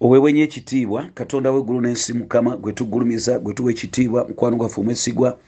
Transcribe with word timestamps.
owebwenye 0.00 0.42
ekitiibwa 0.42 1.00
katonda 1.14 1.50
weggulu 1.50 1.80
n'ensi 1.80 2.12
mukama 2.20 2.56
gwe 2.56 2.72
tugulumiza 2.72 3.32
gwe 3.38 3.52
tuwa 3.54 3.70
ekitiibwa 3.74 4.20
mukwano 4.28 4.56
gwaffe 4.56 4.80
omwesigwa 4.80 5.38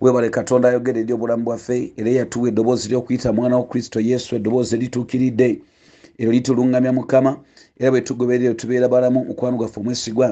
webale 0.00 0.28
katonda 0.30 0.68
ayogera 0.68 0.98
eri 1.00 1.12
obulamu 1.12 1.44
bwaffe 1.46 1.92
era 1.96 2.10
yatuwa 2.10 2.48
eddoboozi 2.48 2.88
ly'okuyita 2.90 3.32
mwana 3.32 3.56
wa 3.56 3.66
kristo 3.70 4.00
yesu 4.00 4.34
eddoboozi 4.36 4.74
erituukiridde 4.76 5.48
eryo 6.18 6.32
lituluŋŋamya 6.36 6.92
mukama 6.98 7.30
era 7.78 7.90
bwe 7.90 8.00
tugoberere 8.00 8.54
tubeera 8.54 8.88
balamu 8.88 9.24
mukwano 9.24 9.56
gwaffe 9.56 9.80
omwesigwa 9.80 10.28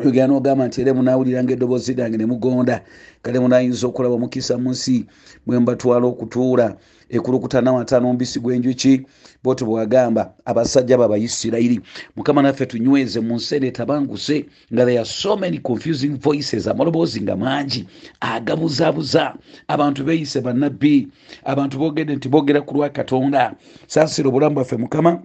oyogera 0.00 0.26
n'ogamba 0.26 0.66
nti 0.66 0.80
era 0.80 0.94
munaawuliranga 0.94 1.52
eddoboozi 1.52 1.94
lyange 1.94 2.16
ne 2.16 2.26
mugonda. 2.26 2.80
Kale 3.22 3.38
munaayinza 3.40 3.86
okulaba 3.86 4.14
omukisa 4.14 4.58
mu 4.58 4.70
nsi 4.70 5.04
mwe 5.46 5.58
mbatwala 5.60 6.06
okutuula. 6.06 6.76
Ekulukuta 7.10 7.60
n'amata 7.60 8.00
n'omubisi 8.00 8.38
gw'enjuki 8.40 9.02
bwoti 9.42 9.64
bwagamba 9.64 10.32
abasajja 10.44 10.96
babayisirayiri 10.98 11.80
mukama 12.16 12.42
naffe 12.42 12.66
tunyweze 12.66 13.20
mu 13.20 13.34
nsi 13.36 13.56
eno 13.56 13.66
etabanguse 13.66 14.46
nga 14.72 14.84
there 14.86 14.98
are 14.98 15.04
so 15.04 15.36
many 15.36 15.58
confusing 15.58 16.14
voices 16.16 16.66
amaloboozi 16.66 17.20
nga 17.20 17.36
mangi 17.36 17.84
agabuzaabuza. 18.20 19.34
Abantu 19.68 20.04
beeyise 20.04 20.40
bannabbi 20.40 21.08
abantu 21.44 21.78
boogedde 21.78 22.16
nti 22.16 22.28
boogera 22.28 22.60
ku 22.62 22.74
lwa 22.74 22.88
katonda. 22.88 23.54
Saasira 23.86 24.28
obulamu 24.28 24.54
bwaffe 24.54 24.76
mukama 24.76 25.22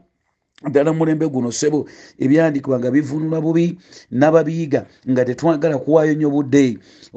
ddala 0.63 0.93
mulembe 0.93 1.27
guno 1.27 1.51
sebo 1.51 1.79
ebyandikibwa 2.23 2.79
nga 2.79 2.89
bivunula 2.95 3.37
bubi 3.45 3.65
n'ababiyiga 4.19 4.81
nga 5.11 5.21
tetwagala 5.27 5.77
kuwaayo 5.83 6.13
nnyo 6.15 6.29
budde 6.35 6.65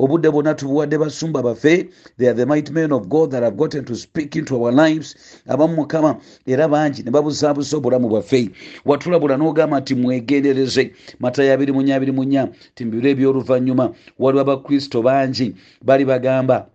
obudde 0.02 0.28
bwonna 0.30 0.58
tubuwadde 0.58 0.96
basumba 1.02 1.40
baffe 1.46 1.74
they 2.18 2.26
are 2.28 2.34
the 2.34 2.46
might 2.50 2.68
men 2.70 2.90
of 2.92 3.06
god 3.14 3.30
that 3.30 3.42
have 3.46 3.56
gotten 3.56 3.84
to 3.84 3.94
speak 3.94 4.34
into 4.34 4.56
our 4.58 4.72
lives. 4.72 5.14
Abamu 5.46 5.74
mukama 5.74 6.18
era 6.46 6.68
bangi 6.68 7.02
ne 7.02 7.10
babuzaabuza 7.10 7.76
obulamu 7.76 8.08
bwaffe. 8.08 8.50
Watulabula 8.84 9.36
n'ogamba 9.36 9.80
nti 9.80 9.94
mwegendereze. 9.94 10.92
Matayo 11.20 11.52
abiri 11.52 11.72
munya 11.72 11.96
abiri 11.96 12.12
munya 12.12 12.48
ti 12.74 12.84
mubiro 12.84 13.08
ebyoluvannyuma 13.10 13.94
waliwo 14.18 14.42
abakristo 14.42 15.02
bangi 15.02 15.54
bali 15.86 16.04
bagamba 16.04 16.66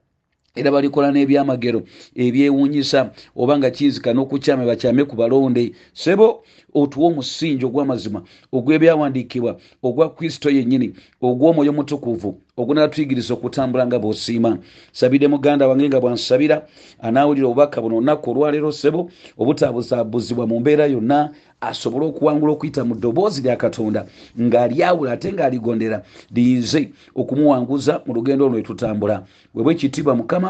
era 0.55 0.69
balikola 0.71 1.09
n'ebyamagero 1.11 1.81
ebyewuunyisa 2.25 2.99
oba 3.41 3.53
nga 3.57 3.69
kiyinzika 3.75 4.09
n'okukyame 4.13 4.63
bakyame 4.69 5.03
ku 5.09 5.15
balonde. 5.17 5.73
Sebo 5.93 6.27
otuwa 6.73 7.07
omusingi 7.07 7.65
ogw'amazima 7.65 8.19
ogw'ebyawandiikibwa 8.51 9.51
ogwa 9.83 10.09
kristo 10.15 10.49
yennyini 10.49 10.93
ogw'omwoyo 11.21 11.73
mutukuvu 11.73 12.29
ogunatuyigiriza 12.57 13.33
okutambula 13.33 13.87
nga 13.87 13.97
bw'osiima. 13.99 14.51
Sabidde 14.91 15.27
muganda 15.27 15.67
wange 15.67 15.87
nga 15.87 15.99
bwansabira 15.99 16.57
anaawulira 17.01 17.47
obubaka 17.47 17.81
buno 17.81 17.97
olunaku 17.97 18.25
olwaleero 18.31 18.71
sebo 18.71 19.09
obutabuzaabuzibwa 19.41 20.45
mu 20.47 20.59
mbeera 20.59 20.85
yonna 20.85 21.33
asobole 21.61 22.05
okuwangula 22.05 22.51
okuyita 22.53 22.81
mu 22.85 22.93
ddoboozi 22.95 23.41
lya 23.41 23.55
katonda 23.57 24.05
ng'alyawula 24.37 25.11
ate 25.15 25.29
ng'aligondera 25.33 25.97
liyinze 26.35 26.81
okumuwanguza 27.15 27.93
mu 28.05 28.11
lugendo 28.13 28.45
luno 28.45 28.59
etutambula 28.61 29.15
webwe 29.55 29.73
ekitiibwa 29.73 30.13
mukama 30.19 30.49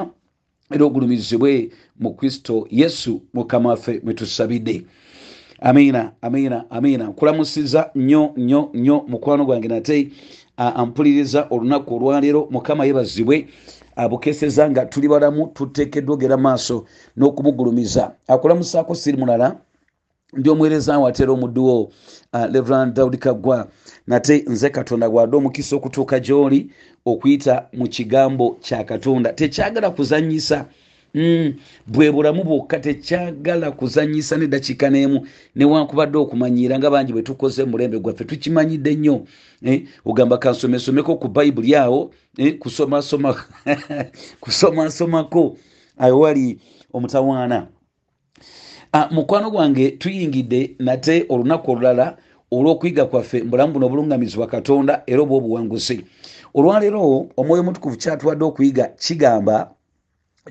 era 0.74 0.84
ogulumizibwe 0.86 1.72
mu 2.02 2.10
kristo 2.18 2.68
yesu 2.72 3.22
mukama 3.34 3.70
waffe 3.70 4.02
mwe 4.04 4.14
tusabidde 4.14 4.76
amiina 5.62 6.12
amiina 6.22 6.66
amiina 6.70 7.06
nkulamusiza 7.08 7.90
nnyo 7.96 8.34
nnyo 8.38 8.70
nnyo 8.74 9.06
mukwano 9.08 9.46
gwange 9.46 9.68
nate 9.68 10.12
ampuliriza 10.58 11.48
olunaku 11.50 11.96
olwaleero 11.96 12.48
mukama 12.52 12.86
yebazibwe 12.86 13.48
abukeseza 13.96 14.70
nga 14.70 14.86
tuli 14.86 15.08
balamu 15.08 15.48
tuteekeddwa 15.48 16.14
ogera 16.16 16.38
maaso 16.38 16.86
n'okumugulumiza 17.18 18.12
akulamusaako 18.28 18.96
siri 18.96 19.18
mulala 19.18 19.58
ndi 20.38 20.50
omuweereza 20.50 21.00
watera 21.00 21.32
omudduwo 21.32 21.82
uh, 22.34 22.46
reverand 22.54 22.94
daudi 22.94 23.18
kaggwa 23.18 23.68
nate 24.08 24.46
nze 24.48 24.70
katonda 24.70 25.10
gwadde 25.10 25.38
omukisa 25.38 25.76
okutuuka 25.76 26.20
gy'oli 26.20 26.70
okuyita 27.06 27.68
mu 27.74 27.88
kigambo 27.88 28.58
kya 28.62 28.84
katonda. 28.84 29.34
Tekyagala 29.34 29.90
kuzanyisa 29.90 30.66
bwe 31.14 32.12
bulamu 32.12 32.44
bwokka 32.44 32.80
tekyagala 32.80 33.72
kuzanyisa 33.72 34.38
neddakiika 34.38 34.90
n'emu 34.90 35.28
newankubadde 35.56 36.18
okumanyiira 36.18 36.78
nga 36.80 36.90
bangi 36.90 37.14
bwe 37.14 37.22
tukoze 37.22 37.62
mulembe 37.66 38.00
gwaffe 38.00 38.26
tukimanyidde 38.26 38.96
nnyo. 38.96 39.26
Eh, 39.62 39.86
ogamba 40.06 40.38
kansomesomeko 40.38 41.16
ku 41.22 41.28
bayibuli 41.28 41.76
awo 41.76 42.12
eh, 42.38 42.58
kusomasoma 42.58 43.38
kusomasomako. 44.44 45.58
Ayo 45.98 46.20
wali 46.20 46.60
omutawaana. 46.94 47.68
Uh, 48.94 49.12
mukwano 49.12 49.52
gwange 49.52 49.92
tuyingidde 49.92 50.76
nate 50.80 51.26
olunaku 51.30 51.72
olulala 51.72 52.18
olw'okuyiga 52.52 53.06
kwaffe 53.06 53.44
mbulamu 53.44 53.74
buno 53.74 53.86
obulungamizibwa 53.86 54.48
katonda 54.48 55.04
era 55.06 55.22
oba 55.22 55.36
obuwanguzi. 55.36 56.06
Olwaleero 56.54 57.30
omwoyo 57.38 57.64
mutukuvu 57.64 57.98
kyatuwadde 57.98 58.46
okuyiga 58.46 58.86
kigamba 58.98 59.70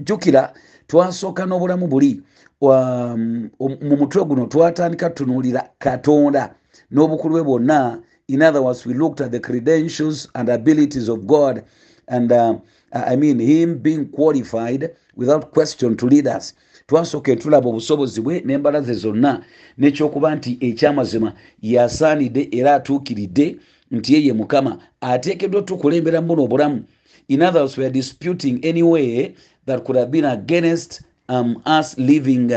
jjukira 0.00 0.52
twasooka 0.86 1.46
n'obulamu 1.46 1.86
buli. 1.86 2.22
Um, 2.60 3.50
mu 3.58 3.96
mutwe 3.96 4.24
guno 4.24 4.46
twatandika 4.46 5.10
tutunuulira 5.10 5.68
katonda 5.78 6.54
n'obukulu 6.90 7.34
bwe 7.34 7.42
bwonna. 7.42 7.98
In 8.28 8.42
other 8.42 8.62
words 8.62 8.86
we 8.86 8.94
looked 8.94 9.20
at 9.20 9.32
the 9.32 9.40
credentials 9.40 10.28
and 10.34 10.48
abilities 10.48 11.08
of 11.08 11.26
god 11.26 11.64
and 12.08 12.32
uh, 12.32 12.54
i 12.92 13.16
mean 13.16 13.40
him 13.40 13.78
being 13.78 14.06
qualified 14.06 14.90
without 15.16 15.50
question 15.52 15.96
to 15.96 16.06
lead 16.06 16.26
us. 16.28 16.54
Twasooka 16.86 17.36
tulaba 17.36 17.68
obusobozi 17.68 18.20
bwe 18.20 18.40
n'embalaze 18.40 18.94
zonna 18.94 19.42
nekyokuba 19.78 20.34
nti 20.34 20.58
ekyamazima 20.60 21.32
yasaanidde 21.62 22.48
era 22.52 22.74
atuukiridde 22.74 23.56
nti 23.90 24.14
ye 24.14 24.24
ye 24.26 24.32
mukama 24.32 24.78
ateekeddwa 25.00 25.62
tukulembera 25.62 26.20
muno 26.20 26.44
obulamu. 26.44 26.84
In 27.28 27.42
others 27.42 27.78
weare 27.78 27.92
disputing 27.92 28.64
any 28.64 28.82
way 28.82 29.34
that 29.66 29.84
could 29.84 29.96
have 29.96 30.10
been 30.10 30.24
against 30.24 31.02
um, 31.28 31.62
us 31.66 31.96
living 31.98 32.50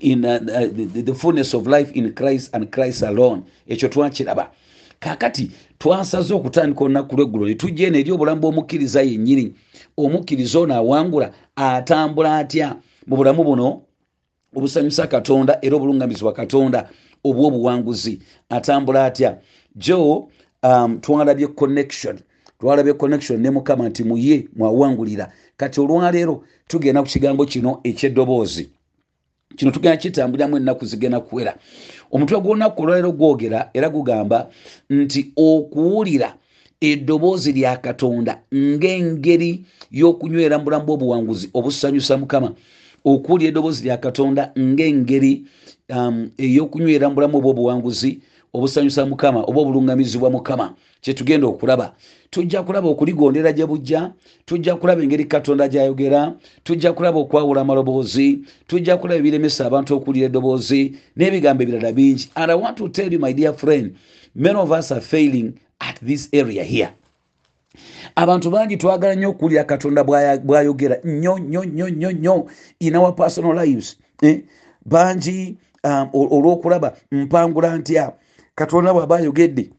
in 0.00 0.24
uh, 0.24 0.38
the, 0.38 1.02
the 1.02 1.14
fullness 1.14 1.54
of 1.54 1.66
life 1.66 1.90
in 1.92 2.12
christ 2.14 2.50
and 2.54 2.70
christ 2.72 3.02
alone. 3.02 3.42
Ekyo 3.68 3.88
twakiraba. 3.88 4.50
Kakati 5.00 5.50
twasaze 5.78 6.34
okutandika 6.34 6.84
olunaku 6.84 7.16
lweggulo 7.16 7.46
ne 7.46 7.54
tujja 7.54 7.86
eno 7.86 7.98
eri 7.98 8.12
obulamu 8.12 8.40
bw'omukkiriza 8.40 9.02
yennyini. 9.02 9.54
Omukkiriza 9.96 10.58
ono 10.58 10.74
awangula 10.74 11.32
atambula 11.56 12.38
atya? 12.38 12.76
Mu 13.06 13.16
bulamu 13.16 13.44
buno 13.44 13.82
obusanyusa 14.56 15.06
katonda 15.06 15.58
era 15.62 15.76
obulungamizibwa 15.76 16.32
katonda 16.32 16.88
obwa 17.24 17.46
obuwanguzi 17.46 18.20
atambula 18.48 19.04
atya? 19.04 19.38
Jo 19.76 20.28
um, 20.62 21.00
twalabye 21.00 21.46
connection. 21.46 22.18
Twalabye 22.60 22.92
connection 22.92 23.40
ne 23.40 23.50
mukama 23.50 23.88
nti 23.88 24.04
muye 24.04 24.48
mwawangulira 24.56 25.32
kati 25.60 25.80
olwaleero 25.80 26.44
tugenda 26.68 27.02
ku 27.02 27.08
kigambo 27.08 27.44
kino 27.44 27.80
ekyeddoboozi. 27.84 28.70
Kino 29.56 29.70
tugenda 29.70 29.96
kitambuliramu 29.96 30.56
ennaku 30.56 30.84
zigenda 30.86 31.20
kuwera. 31.20 31.52
Omutwe 32.10 32.40
gw'olunaku 32.40 32.82
olwaleero 32.82 33.12
gwogera 33.12 33.70
era 33.74 33.88
gugamba 33.88 34.48
nti 34.90 35.32
okuwulira 35.36 36.34
eddoboozi 36.80 37.52
lya 37.52 37.76
katonda 37.76 38.40
ng'engeri 38.54 39.64
y'okunywera 39.92 40.58
mu 40.58 40.64
bulamu 40.64 40.84
bw'obuwanguzi 40.86 41.50
obusanyusa 41.52 42.16
mukama. 42.16 42.54
Okuwulira 43.04 43.48
eddoboozi 43.50 43.84
lya 43.84 43.96
katonda 44.00 44.52
ng'engeri 44.56 45.44
um, 45.92 46.30
ey'okunywera 46.38 47.08
mu 47.08 47.14
bulamu 47.14 47.36
obw'obuwanguzi 47.38 48.10
obusanyusa 48.54 49.06
mukama 49.06 49.40
oba 49.44 49.60
obulungamizibwa 49.60 50.30
mukama 50.30 50.74
kyetugenda 51.00 51.46
okulaba. 51.46 51.94
Tujja 52.30 52.62
kulaba 52.62 52.88
okuligondera 52.88 53.52
gye 53.52 53.66
bujja 53.66 54.12
tujja 54.46 54.76
kulaba 54.76 55.02
engeri 55.02 55.24
katonda 55.24 55.68
gyayogera 55.68 56.34
tujja 56.64 56.92
kulaba 56.92 57.18
okwawula 57.18 57.60
amaloboozi 57.60 58.40
tujja 58.66 58.96
kulaba 58.96 59.18
ebiremesa 59.18 59.66
abantu 59.66 59.94
okuwulira 59.94 60.26
eddoboozi 60.26 60.94
n'ebigambo 61.16 61.62
ebirala 61.62 61.92
bingi. 61.92 62.30
And 62.36 62.50
i 62.50 62.54
want 62.54 62.76
to 62.78 62.88
tell 62.88 63.12
you 63.12 63.18
my 63.18 63.32
dear 63.32 63.52
friend 63.52 63.96
many 64.34 64.58
of 64.58 64.70
us 64.70 64.92
are 64.92 65.00
failing 65.00 65.58
at 65.80 65.98
this 66.02 66.28
area 66.32 66.64
here. 66.64 66.92
Abantu 68.16 68.50
bangi 68.50 68.76
twagala 68.76 69.14
nnyo 69.14 69.30
okuwulira 69.30 69.64
katonda 69.64 70.04
bwayogera. 70.04 71.00
Nnyo 71.04 71.38
nnyo 71.38 71.64
nnyo 71.64 71.88
nnyo 71.88 72.10
nnyo 72.12 72.46
in 72.80 72.96
our 72.96 73.14
personal 73.14 73.54
lives. 73.54 73.96
Eh? 74.22 74.42
bangi 74.86 75.56
um, 75.84 76.08
olw'okulaba 76.12 76.96
mpangula 77.12 77.78
ntya 77.78 78.12
katonda 78.60 78.92
bw'aba 78.92 79.16
ayogedde 79.16 79.70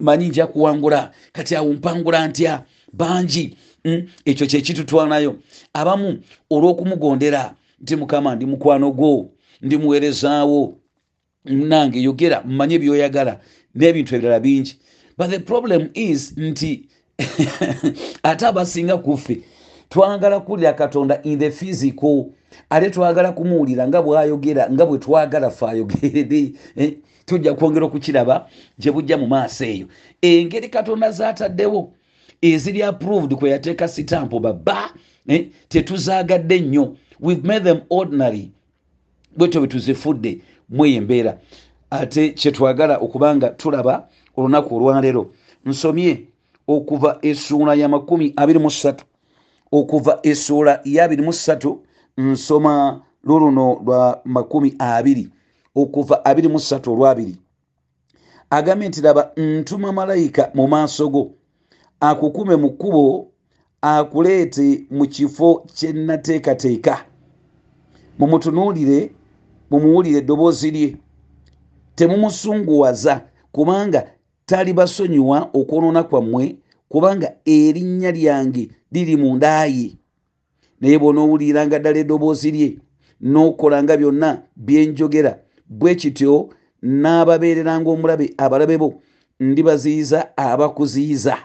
manyi 0.00 0.28
nja 0.28 0.46
kuwangula 0.46 1.12
kati 1.32 1.56
awo 1.56 1.72
mpangula 1.72 2.28
ntya? 2.28 2.62
Bangi 2.92 3.56
mm, 3.84 4.02
ekyo 4.24 4.46
kyekitutwanayo 4.46 5.36
abamu 5.72 6.08
olw'okumugondera 6.50 7.54
nti 7.82 7.96
mukama 7.96 8.34
ndi 8.34 8.46
mukwano 8.46 8.90
gwo 8.90 9.30
ndi 9.62 9.76
muweerezaawo 9.76 10.60
nange 11.44 11.98
yogera 12.06 12.40
mmanye 12.48 12.78
byoyagala 12.78 13.40
n'ebintu 13.76 14.10
ebirala 14.16 14.40
bingi. 14.40 14.72
But 15.18 15.30
the 15.30 15.38
problem 15.40 15.90
is 15.94 16.32
nti 16.36 16.88
ate 18.30 18.46
abasinga 18.46 18.96
kuffe 18.96 19.34
twagala 19.88 20.40
kuwulira 20.40 20.72
katonda 20.72 21.20
in 21.22 21.38
the 21.38 21.50
physical 21.50 22.32
ate 22.70 22.90
twagala 22.90 23.32
kumuwulira 23.32 23.88
nga 23.88 24.02
bwayogera 24.02 24.70
nga 24.72 24.86
bwe 24.86 24.98
twagala 24.98 25.50
fe 25.50 25.66
ayogere 25.66 26.52
eh? 26.76 26.92
Tujja 27.26 27.54
kwongera 27.54 27.86
okukiraba 27.86 28.48
gye 28.78 28.92
bujja 28.92 29.16
mu 29.18 29.26
maaso 29.26 29.64
eyo. 29.64 29.86
Engeri 30.22 30.68
katonda 30.68 31.10
zataddewo 31.10 31.92
eziri 32.42 32.82
approved 32.82 33.34
kwe 33.34 33.50
yateeka 33.50 33.88
sitampo 33.88 34.40
baba 34.40 34.90
eh, 35.26 35.48
tetuzaagadde 35.68 36.60
nnyo. 36.60 36.96
We've 37.20 37.44
made 37.44 37.64
them 37.64 37.80
ordinary. 37.90 38.50
Bwetyo 39.36 39.60
bwe 39.60 39.68
tuzifudde 39.68 40.40
mweyo 40.68 40.96
embeera. 40.96 41.38
Ate 41.90 42.30
kyetwagala 42.30 42.98
okubanga 42.98 43.48
tulaba 43.48 44.08
olunaku 44.36 44.76
olwaleero 44.76 45.32
nsomye 45.64 46.22
okuva 46.68 47.18
essuula 47.22 47.74
ya 47.74 47.88
makumi 47.88 48.32
abiri 48.36 48.58
mu 48.58 48.70
ssatu. 48.70 49.04
Okuva 49.72 50.18
essuula 50.22 50.80
ya 50.84 51.04
abiri 51.04 51.22
mu 51.22 51.32
ssatu 51.32 51.82
nsoma 52.18 53.02
luluno 53.24 53.80
lwa 53.84 54.20
makumi 54.24 54.74
abiri 54.78 55.28
okuva 55.76 56.24
abiri 56.24 56.48
mu 56.48 56.60
ssatu 56.60 56.92
olwabiri. 56.92 57.36
Agambye 58.50 58.88
nti 58.88 59.00
laba 59.00 59.32
ntuma 59.36 59.92
malayika 59.92 60.50
mu 60.54 60.64
maaso 60.68 61.08
go 61.08 61.22
akukume 62.00 62.56
mu 62.56 62.70
kkubo 62.70 63.28
akuleete 63.82 64.86
mu 64.90 65.04
kifo 65.06 65.48
kye 65.76 65.92
nateekateeka 65.92 66.94
mumutunuulire 68.18 69.12
mumuwulire 69.70 70.18
eddoboozi 70.18 70.70
lye. 70.70 70.96
Temumusunguwaza 71.96 73.14
kubanga 73.52 74.00
talibasonyiwa 74.46 75.50
okwonoona 75.58 76.02
kwammwe 76.02 76.56
kubanga 76.88 77.28
erinnya 77.44 78.10
lyange 78.10 78.70
liri 78.92 79.16
mu 79.16 79.36
ndaaye 79.36 79.88
naye 80.80 80.96
bw'onoowuliranga 80.98 81.78
ddala 81.78 81.98
eddoboozi 81.98 82.50
lye 82.50 82.68
n'okolanga 83.20 83.96
byonna 83.96 84.42
byenjogera 84.56 85.32
bwe 85.68 85.94
kityo 85.94 86.48
n'ababeereranga 86.82 87.90
omulabe 87.90 88.34
abalabe 88.38 88.78
bo 88.78 88.94
ndibaziyiza 89.40 90.36
abakuziyiza. 90.36 91.36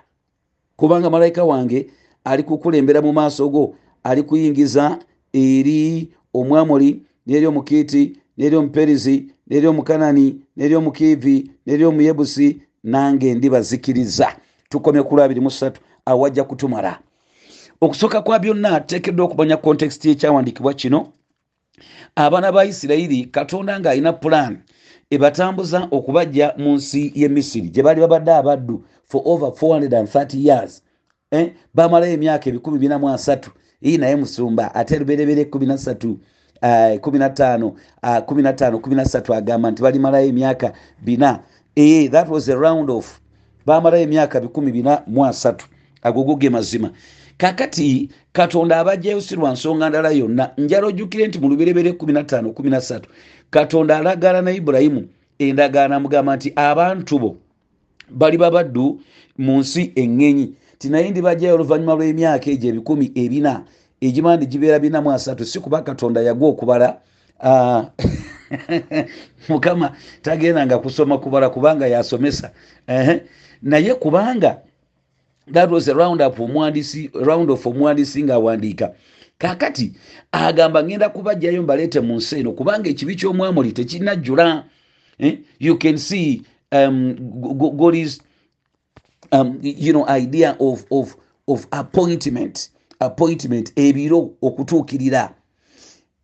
Kubanga 0.75 1.09
malayika 1.09 1.43
wange 1.43 1.87
ali 2.23 2.43
kukulembera 2.43 3.01
mu 3.01 3.13
maaso 3.13 3.49
go 3.49 3.75
ali 4.03 4.23
kuyingiza 4.23 4.99
eri 5.33 6.09
omwamoli 6.33 7.03
n'eri 7.27 7.45
omukiiti 7.45 8.17
n'eri 8.37 8.55
omuperizi 8.55 9.15
n'eri 9.47 9.67
omukanani 9.67 10.41
n'eri 10.57 10.75
omukiivi 10.75 11.51
n'eri 11.65 11.85
omuyebusi 11.85 12.61
nange 12.83 13.33
ndibazikiriza. 13.35 14.35
Tukomye 14.69 15.03
ku 15.03 15.15
lwabiri 15.15 15.41
musatu 15.41 15.81
awajja 16.05 16.43
kutumala. 16.43 16.99
Okusooka 17.81 18.21
kwa 18.21 18.39
byonna 18.39 18.79
teekeddwa 18.79 19.25
okumanya 19.25 19.57
kontekisiti 19.57 20.09
y'ekyawandiikibwa 20.09 20.73
kino 20.73 21.07
abaana 22.15 22.51
ba 22.51 22.65
isirayiri 22.65 23.25
katonda 23.31 23.79
ng'alina 23.79 24.13
pulaani 24.13 24.57
ebatambuza 25.11 25.87
okubajja 25.91 26.53
mu 26.57 26.75
nsi 26.75 27.11
y'e 27.15 27.27
misiri. 27.27 27.69
Gye 27.69 27.83
baali 27.83 28.01
babadde 28.01 28.31
abaddu 28.33 28.83
for 29.05 29.21
over 29.25 29.49
430 29.49 30.37
years 30.47 30.81
eh? 31.31 31.51
bamalayo 31.73 32.13
emyaka 32.13 32.49
ebikumi 32.49 32.79
bina 32.79 32.99
mu 32.99 33.09
asatu. 33.09 33.51
Ii 33.85 33.97
naye 33.97 34.15
musumba 34.15 34.75
ate 34.75 34.99
luberebere 34.99 35.45
kumi 35.45 35.65
nasatu 35.65 36.19
kumi 37.01 37.19
natano 37.19 37.75
kumi 38.25 38.41
natano 38.41 38.79
kumi 38.79 38.95
nasatu 38.95 39.33
agamba 39.33 39.71
nti 39.71 39.81
balimalayo 39.81 40.27
emyaka 40.27 40.73
bina. 41.01 41.39
Ee 41.77 42.07
that 42.07 42.29
was 42.29 42.49
a 42.49 42.55
round 42.57 42.89
of 42.89 43.19
bamalayo 43.65 44.03
emyaka 44.03 44.39
bikumi 44.39 44.71
bina 44.71 45.03
mu 45.07 45.25
asatu. 45.25 45.67
Agogo 46.03 46.35
ge 46.35 46.49
mazima 46.49 46.91
kakati 47.41 48.09
katonda 48.33 48.79
abajjayo 48.79 49.21
si 49.21 49.35
lwa 49.35 49.51
nsonga 49.51 49.89
ndala 49.89 50.09
yonna 50.09 50.51
njala 50.57 50.87
ojjukire 50.87 51.27
nti 51.27 51.39
mu 51.39 51.49
luberebere 51.49 51.91
15 51.91 53.01
katonda 53.49 53.97
alagala 53.97 54.41
na 54.41 54.51
ibulayimu 54.51 55.07
endagaano 55.39 55.95
amugamba 55.95 56.35
nti 56.35 56.53
abantu 56.55 57.19
bo 57.19 57.37
bali 58.09 58.37
babaddu 58.37 59.01
mu 59.37 59.59
nsi 59.59 59.91
eŋŋenyi 59.95 60.53
ti 60.77 60.89
naye 60.89 61.09
ndibajjayo 61.09 61.55
oluvannyuma 61.55 61.97
lw'emyaka 61.97 62.47
egyo 62.53 62.69
ebikumi 62.69 63.11
ebina 63.15 63.65
egimandi 64.01 64.45
gibeera 64.45 64.79
bina 64.79 65.01
mu 65.01 65.09
asatu 65.11 65.45
si 65.45 65.59
kuba 65.59 65.81
katonda 65.81 66.21
yagwa 66.21 66.49
okubala 66.49 66.87
mukama 69.49 69.97
tagendanga 70.21 70.77
kusoma 70.77 71.17
kubala 71.17 71.49
kubanga 71.49 71.87
yasomesa. 71.87 72.51
Naye 73.61 73.95
kubanga 73.95 74.61
that 75.51 75.69
was 75.69 75.87
a 75.87 75.93
round 75.93 76.21
up 76.21 76.39
omwandisi 76.39 77.11
round 77.13 77.51
of 77.51 77.65
omwandisi 77.65 78.23
ngaawandiika 78.23 78.93
kakati 79.37 79.93
agamba 80.31 80.83
ngenda 80.83 81.09
kubajjayo 81.09 81.63
mbaleete 81.63 81.99
mu 81.99 82.15
nsi 82.15 82.39
eno 82.39 82.51
kubanga 82.51 82.89
ekibi 82.89 83.15
ky'omwamuli 83.15 83.71
tekinajjula 83.71 84.63
eh? 85.19 85.37
you 85.59 85.77
can 85.77 85.97
see 85.97 86.41
um, 86.71 87.15
god 87.77 87.95
is 87.95 88.21
um, 89.31 89.59
you 89.61 89.93
know 89.93 90.05
idea 90.09 90.55
of, 90.59 90.85
of, 90.91 91.15
of 91.47 91.67
appointment 91.71 92.69
appointment 93.01 93.71
ebiro 93.75 94.31
okutuukirira. 94.41 95.33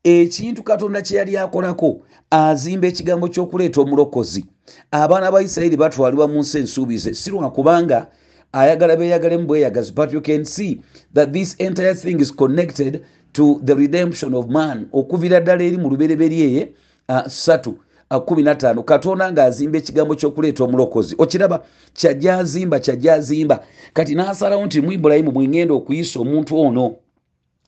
Ekintu 0.04 0.64
katonda 0.64 1.02
kye 1.02 1.18
yali 1.18 1.38
akolako 1.38 2.02
azimba 2.30 2.88
ekigambo 2.88 3.28
ky'okuleeta 3.28 3.82
omulokozi. 3.82 4.46
Abaana 4.92 5.32
ba 5.32 5.42
isirayiri 5.42 5.78
batwalibwa 5.78 6.28
mu 6.28 6.40
nsi 6.40 6.58
ensuubize. 6.58 7.14
Si 7.14 7.30
lwa 7.30 7.52
kubanga 7.52 8.08
ayagala 8.52 8.96
beeyagalemu 8.96 9.48
bweyagazi 9.48 9.94
but 9.94 10.14
you 10.14 10.22
can 10.22 10.46
see 10.46 10.82
that 11.14 11.34
this 11.34 11.56
entire 11.56 11.96
thing 11.96 12.20
is 12.20 12.32
connected 12.36 13.04
to 13.34 13.62
the 13.64 13.76
redemption 13.76 14.34
of 14.34 14.50
man. 14.50 14.90
Okuvira 14.94 15.40
ddala 15.40 15.64
eri 15.64 15.78
mu 15.78 15.90
lubereberye 15.90 16.70
uh, 17.10 17.28
satu 17.28 17.78
uh, 18.12 18.18
15 18.18 18.84
katonda 18.84 19.32
ng'azimba 19.32 19.78
ekigambo 19.78 20.16
ky'okuleeta 20.16 20.64
omulokozi. 20.64 21.16
Okiraba 21.18 21.64
kyajja 21.94 22.38
azimba 22.38 22.80
kyajja 22.80 23.14
azimba. 23.14 23.64
Kati 23.94 24.16
n'asalawo 24.16 24.66
nti 24.66 24.82
mu 24.82 24.92
ibulayimu 24.92 25.32
mwengenda 25.32 25.74
okuyisa 25.74 26.20
omuntu 26.20 26.60
ono 26.62 26.96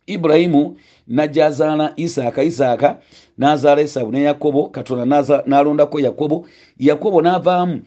ibulayimu 0.07 0.75
najja 1.07 1.45
azaala 1.45 1.93
isaaka 1.95 2.43
isaaka 2.43 2.97
n'azaala 3.37 3.81
esawu 3.81 4.11
ne 4.11 4.23
yakobo 4.23 4.69
katonda 4.69 5.05
n'alondako 5.45 5.99
yakobo. 5.99 6.45
Yakobo 6.79 7.21
n'avaamu 7.21 7.81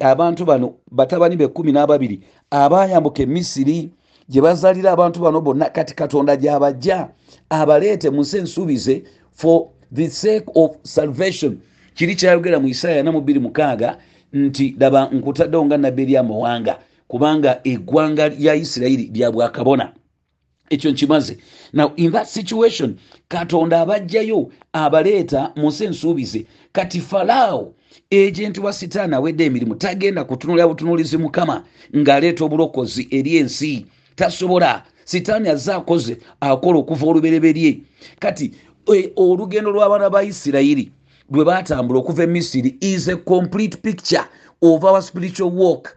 abantu 0.00 0.44
bano 0.44 0.74
batabani 0.90 1.36
be 1.36 1.48
kumi 1.48 1.72
n'ababiri 1.72 2.20
abayambuka 2.50 3.22
emisiri 3.22 3.90
gye 4.28 4.40
bazaalira 4.40 4.92
abantu 4.92 5.20
bano 5.20 5.40
bonna 5.40 5.70
kati 5.70 5.94
katonda 5.94 6.36
gy'abajja 6.36 7.08
abaleete 7.50 8.10
mu 8.10 8.20
nsi 8.20 8.38
ensuubize 8.38 9.02
for 9.32 9.68
the 9.92 10.08
sake 10.08 10.46
of 10.54 10.76
salvation. 10.82 11.60
Kiri 11.94 12.14
kyayogera 12.16 12.58
mu 12.60 12.68
isaya 12.68 13.02
26 13.02 13.96
nti 14.32 14.74
laba 14.80 15.08
nkutaddewo 15.12 15.64
nga 15.66 15.76
nabbi 15.76 16.02
eri 16.02 16.16
amawanga 16.16 16.78
kubanga 17.08 17.60
eggwanga 17.64 18.28
lya 18.28 18.54
isirayiri 18.54 19.10
lya 19.12 19.30
bwakabona. 19.30 19.92
Ekyo 20.70 20.90
nkimaze. 20.90 21.38
Now 21.72 21.92
in 21.96 22.12
that 22.12 22.26
situation 22.26 22.96
katonda 23.28 23.80
abajjayo 23.80 24.50
abaleeta 24.72 25.52
mu 25.56 25.68
nsi 25.68 25.84
ensuubize 25.84 26.46
kati 26.72 27.00
falaawo 27.00 27.74
ejenti 28.10 28.60
wa 28.60 28.72
sitaani 28.72 29.14
awedde 29.14 29.44
emirimu 29.44 29.74
tagenda 29.74 30.24
kutunulira 30.24 30.68
butunulizi 30.68 31.16
mukama 31.16 31.64
ng'aleeta 31.96 32.44
obulokozi 32.44 33.08
eri 33.10 33.36
ensi. 33.36 33.86
Tasobola. 34.16 34.82
Sitaani 35.04 35.48
azze 35.48 35.72
akoze 35.72 36.16
akola 36.40 36.78
okuva 36.78 37.06
olubereberye. 37.06 37.80
Kati 38.18 38.52
e, 38.94 39.12
olugendo 39.16 39.70
lw'abaana 39.70 40.10
ba 40.10 40.22
isirayiri 40.22 40.90
lwe 41.30 41.44
batambula 41.44 42.00
okuva 42.00 42.24
e 42.24 42.26
misiri 42.26 42.76
is 42.80 43.08
a 43.08 43.16
complete 43.16 43.76
picture 43.82 44.24
of 44.62 44.84
our 44.84 45.02
spiritual 45.02 45.50
walk 45.50 45.96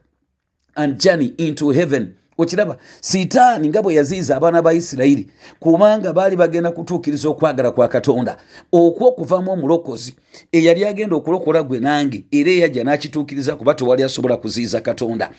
and 0.76 1.00
journey 1.00 1.34
into 1.38 1.70
heaven 1.70 2.14
okiraba 2.38 2.78
sitaani 3.02 3.70
nga 3.70 3.82
bwe 3.82 3.94
yaziiza 3.94 4.38
abaana 4.38 4.62
ba 4.62 4.74
isirayiri 4.74 5.28
kubanga 5.60 6.14
baali 6.14 6.36
bagenda 6.36 6.72
kutuukiriza 6.72 7.30
okwagala 7.30 7.72
kwa 7.72 7.88
katonda 7.88 8.38
okwokuvamu 8.72 9.52
omulokozi 9.52 10.14
eyali 10.52 10.86
agenda 10.86 11.16
okulokola 11.16 11.64
gwe 11.64 11.80
nange 11.80 12.24
era 12.32 12.52
eyajja 12.52 12.84
n'akituukiriza 12.84 13.56
kuba 13.56 13.74
tewali 13.74 14.04
asobola 14.04 14.38
kuziiza 14.38 14.82
katonda. 14.82 15.30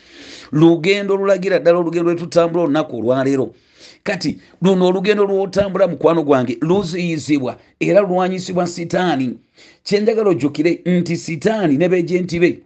Lugendo 0.51 1.15
lulagira 1.17 1.59
ddala 1.59 1.77
olugendo 1.79 2.11
lwetutambula 2.11 2.63
olunaku 2.63 2.97
olwaleero. 2.97 3.53
Kati 4.03 4.39
luno 4.61 4.87
olugendo 4.87 5.25
lwotambula 5.25 5.87
mukwano 5.87 6.23
gwange 6.23 6.57
luziyizibwa 6.61 7.57
era 7.79 8.01
lwanyisibwa 8.01 8.67
sitaani. 8.67 9.37
Kyenjagala 9.83 10.29
ojjukire 10.29 10.81
nti 10.85 11.17
sitaani 11.17 11.77
ne 11.77 11.89
bejenti 11.89 12.39
be 12.39 12.59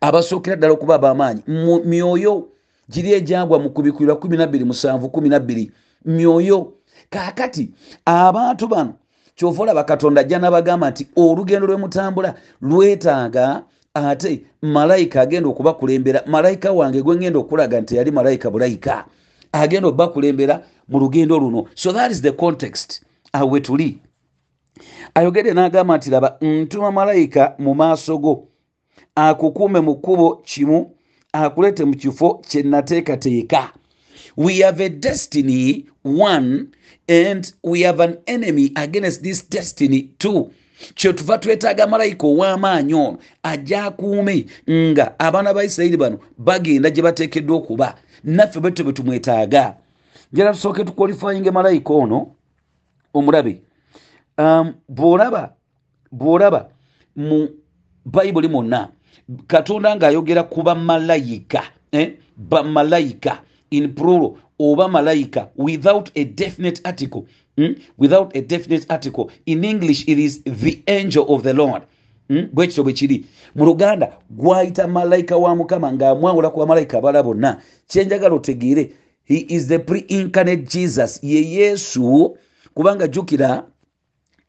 abasookera 0.00 0.56
ddala 0.56 0.74
okuba 0.74 0.94
ab'amaanyi. 0.94 1.42
Myoyo 1.84 2.48
giri 2.88 3.12
ejagwa 3.12 3.58
mu 3.58 3.70
kubikulirwa 3.70 4.16
12 4.16 5.70
myoyo. 6.04 6.72
Kakati 7.10 7.70
abantu 8.04 8.68
bano 8.68 8.94
kyova 9.36 9.62
olaba 9.62 9.84
katonda 9.84 10.20
ajja 10.20 10.38
nabagamba 10.38 10.90
nti 10.90 11.06
olugendo 11.16 11.66
lwemutambula 11.66 12.34
lwetaaga 12.62 13.62
ate 13.94 14.46
malayika 14.62 15.20
agenda 15.20 15.48
okubakulembera 15.48 16.22
malayika 16.26 16.72
wange 16.72 17.02
gwengenda 17.02 17.38
okulaga 17.38 17.80
nti 17.80 17.96
yali 17.96 18.10
malayika 18.10 18.50
bulayika 18.50 19.04
agenda 19.52 19.88
okubakulembera 19.88 20.62
mu 20.88 20.98
lugendo 20.98 21.38
luno. 21.38 21.66
So 21.74 21.92
that 21.92 22.10
is 22.10 22.22
the 22.22 22.32
context. 22.32 23.02
Awe 23.32 23.60
tuli. 23.60 23.98
Ayogedde 25.14 25.52
n'agamba 25.52 25.96
nti 25.96 26.10
laba 26.10 26.36
ntuma 26.40 26.90
malayika 26.92 27.54
mu 27.58 27.74
maaso 27.74 28.18
go 28.18 28.48
akukuume 29.14 29.80
mu 29.80 29.94
kkubo 29.94 30.36
kimu 30.44 30.90
akulete 31.34 31.84
mu 31.84 31.96
kifo 31.96 32.34
kye 32.34 32.62
nateekateeka. 32.62 33.72
We 34.36 34.58
have 34.58 34.80
a 34.80 34.88
destiny 34.88 35.86
one 36.02 36.68
and 37.08 37.52
we 37.62 37.80
have 37.82 38.00
an 38.00 38.18
enemy 38.26 38.72
against 38.76 39.22
this 39.22 39.42
destiny 39.42 40.10
two. 40.18 40.50
Kyetuva 40.94 41.38
twetaaga 41.38 41.86
malayika 41.86 42.26
ow'amaanyi 42.26 42.94
ono 42.94 43.18
ajja 43.42 43.84
akuume 43.84 44.46
nga 44.70 45.18
abaana 45.18 45.54
ba 45.54 45.64
isirayiri 45.64 45.96
bano 45.96 46.18
bagenda 46.38 46.90
gye 46.90 47.02
bateekeddwa 47.02 47.56
okuba 47.56 47.94
naffe 48.24 48.60
bwetyo 48.60 48.84
bwe 48.84 48.92
tumwetaaga. 48.92 49.76
Njala 50.32 50.52
tusooke 50.52 50.84
tukwalifayinga 50.84 51.52
malayika 51.52 51.94
ono 51.94 52.34
omulabe. 53.14 53.60
Um, 54.38 54.74
bwolaba 54.88 55.52
bwolaba 56.12 56.68
mu 57.16 57.48
bayibuli 58.04 58.48
mwonna 58.48 58.88
katonda 59.46 59.96
ng'ayogera 59.96 60.42
ku 60.42 60.62
bamalayika 60.62 61.62
eh? 61.92 62.12
bamalayika 62.36 63.42
in 63.70 63.94
plural 63.94 64.36
oba 64.58 64.88
malayika 64.88 65.48
without 65.56 66.10
a 66.14 66.24
definite 66.24 66.80
article 66.84 67.24
mm? 67.56 67.74
without 67.98 68.36
a 68.36 68.40
definite 68.40 68.86
article 68.88 69.30
in 69.46 69.64
english 69.64 70.04
it 70.08 70.18
is 70.18 70.42
the 70.44 70.82
angel 70.86 71.24
of 71.28 71.42
the 71.42 71.52
lord 71.52 71.82
mm? 72.30 72.48
bwekityo 72.52 72.84
bwe 72.84 72.92
kiri 72.92 73.24
mu 73.54 73.64
luganda 73.64 74.12
gwayita 74.30 74.88
malayika 74.88 75.36
wa 75.36 75.56
mukama 75.56 75.92
ng'amwawula 75.92 76.50
ku 76.50 76.58
bamalayika 76.58 76.98
abala 76.98 77.22
bonna 77.22 77.60
kyenjagala 77.88 78.34
otegeere 78.34 78.90
he 79.24 79.46
is 79.48 79.66
the 79.68 79.78
pre-incarnate 79.78 80.68
jesus 80.68 81.20
ye 81.22 81.50
yesu 81.50 82.36
kubanga 82.74 83.08
jjukira 83.08 83.64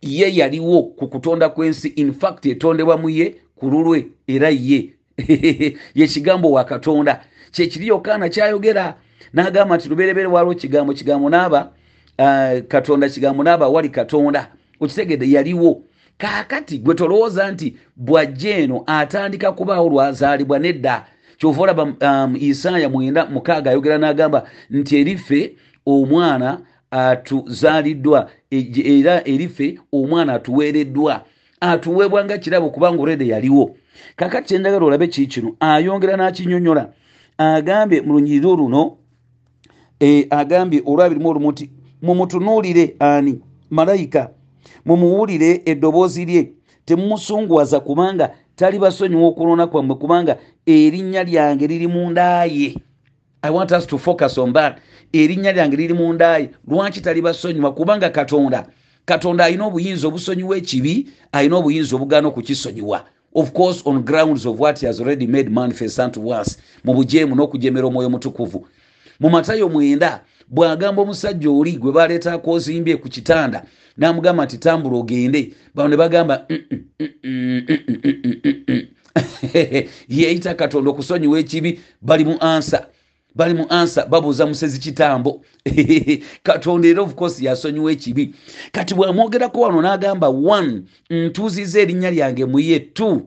ye 0.02 0.36
yaliwo 0.36 0.84
ku 0.84 1.08
kutonda 1.08 1.50
kw'ensi 1.50 1.88
infact 1.88 2.46
etondebwa 2.46 2.98
mu 2.98 3.10
ye 3.10 3.36
ku 3.56 3.70
lulwe 3.70 4.08
era 4.28 4.50
ye. 4.50 4.94
Yekigambo 5.96 6.52
wa 6.52 6.64
katonda. 6.64 7.22
Kyekiri 7.52 7.88
yokaana 7.88 8.30
kyayogera 8.30 8.96
n'agamba 9.34 9.78
nti 9.78 9.90
luberebere 9.90 10.28
waliwo 10.28 10.56
kigambo 10.56 10.94
kigambo 10.94 11.30
naaba 11.30 11.72
uh, 12.20 12.60
katonda 12.68 13.10
kigambo 13.10 13.44
naaba 13.44 13.68
wali 13.68 13.90
katonda. 13.90 14.52
Okitegedde 14.80 15.32
yaliwo. 15.32 15.82
Kaakati 16.18 16.78
gwe 16.78 16.96
tolowooza 16.96 17.52
nti 17.52 17.76
bwajja 17.96 18.58
eno 18.58 18.84
atandika 18.88 19.52
kubaawo 19.52 19.90
lwazaalibwa 19.90 20.60
nedda 20.60 21.06
kyova 21.38 21.62
olaba 21.62 21.84
um, 21.84 22.36
isaaya 22.40 22.90
mwenda 22.90 23.26
mukaaga 23.26 23.70
ayogera 23.72 23.98
n'agamba 23.98 24.50
nti 24.70 24.98
eriffe 24.98 25.56
omwana 25.86 26.62
atuzaaliddwa 26.92 28.30
era 28.52 29.28
eriffe 29.28 29.80
omwana 29.94 30.34
atuweereddwa 30.34 31.26
atuweebwa 31.60 32.26
nga 32.26 32.38
kirabo 32.38 32.70
kubanga 32.70 33.02
olwedde 33.02 33.28
yaliwo. 33.28 33.76
Kakati 34.16 34.48
kyendagala 34.48 34.86
olabe 34.86 35.08
kii 35.08 35.28
kino? 35.28 35.56
Ayongera 35.60 36.18
n'akinyonyola. 36.18 36.90
Agambye 37.38 38.02
mu 38.02 38.14
lunyiriro 38.14 38.56
luno 38.56 38.98
e, 40.00 40.28
agambye 40.30 40.82
olwabirimu 40.86 41.30
olumu 41.30 41.52
nti 41.52 41.70
mumutunuulire 42.02 42.96
ani? 43.00 43.42
Malayika. 43.70 44.30
Mumuwulire 44.86 45.62
eddoboozi 45.66 46.26
lye. 46.26 46.52
Temumusunguwaza 46.86 47.80
kubanga 47.80 48.32
tali 48.56 48.80
basonyiwa 48.80 49.28
okulona 49.28 49.68
kwammwe 49.68 49.96
kubanga 49.96 50.38
erinnya 50.66 51.24
lyange 51.24 51.68
liri 51.68 51.88
mu 51.88 52.12
ndaaye. 52.12 52.76
I 53.42 53.50
want 53.52 53.72
us 53.72 53.88
to 53.88 53.98
focus 53.98 54.38
on 54.38 54.54
that. 54.54 54.78
Erinnya 55.14 55.52
lyange 55.52 55.76
liri 55.76 55.94
mu 55.94 56.14
ndaaye. 56.14 56.50
Lwaki 56.68 57.02
tali 57.02 57.22
basonyiwa 57.22 57.74
kubanga 57.74 58.10
katonda 58.10 58.68
katonda 59.06 59.46
alina 59.46 59.66
obuyinza 59.66 60.08
obusonyiwa 60.08 60.58
ekibi 60.58 61.08
alina 61.32 61.56
obuyinza 61.58 61.96
obugaana 61.96 62.28
okukisonyiwa. 62.28 63.06
Of 63.34 63.52
course 63.52 63.82
on 63.86 64.04
grounds 64.04 64.46
of 64.46 64.60
what 64.60 64.80
he 64.80 64.88
has 64.88 65.00
already 65.00 65.28
made 65.28 65.50
manifest 65.50 66.00
unto 66.00 66.22
us 66.28 66.58
mu 66.84 66.94
bujeemu 66.94 67.36
n'okujemera 67.36 67.88
omwoyo 67.88 68.10
mutukuvu 68.10 68.68
mu 69.20 69.30
matayo 69.30 69.70
mwenda 69.70 70.24
bw'agamba 70.48 71.02
omusajja 71.02 71.50
oli 71.50 71.72
gwe 71.72 71.92
baleetako 71.92 72.52
ozimbye 72.52 72.98
ku 72.98 73.10
kitanda 73.10 73.66
n'amugamba 73.98 74.46
nti 74.46 74.58
tambula 74.58 74.98
ogende. 74.98 75.54
Bano 75.76 75.90
ne 75.90 75.98
bagamba 75.98 76.46
yeeyita 80.10 80.54
katonda 80.54 80.92
okusonyiwa 80.92 81.40
ekibi 81.40 81.80
bali 82.02 82.26
mu 82.26 82.38
ansa 82.40 82.88
bali 83.36 83.54
mu 83.54 83.66
ansa 83.70 84.06
babuuza 84.06 84.46
musezi 84.46 84.80
kitambo. 84.80 85.42
Katonda 86.44 86.88
era 86.88 87.02
ofcourse 87.02 87.46
yasonyiwa 87.46 87.92
ekibi. 87.92 88.36
Kati 88.72 88.94
bwamwogerako 88.96 89.62
wano 89.62 89.82
n'agamba 89.82 90.28
one 90.30 90.84
ntuuziza 91.10 91.82
erinnya 91.82 92.12
lyange 92.12 92.46
muye 92.46 92.80
two 92.80 93.22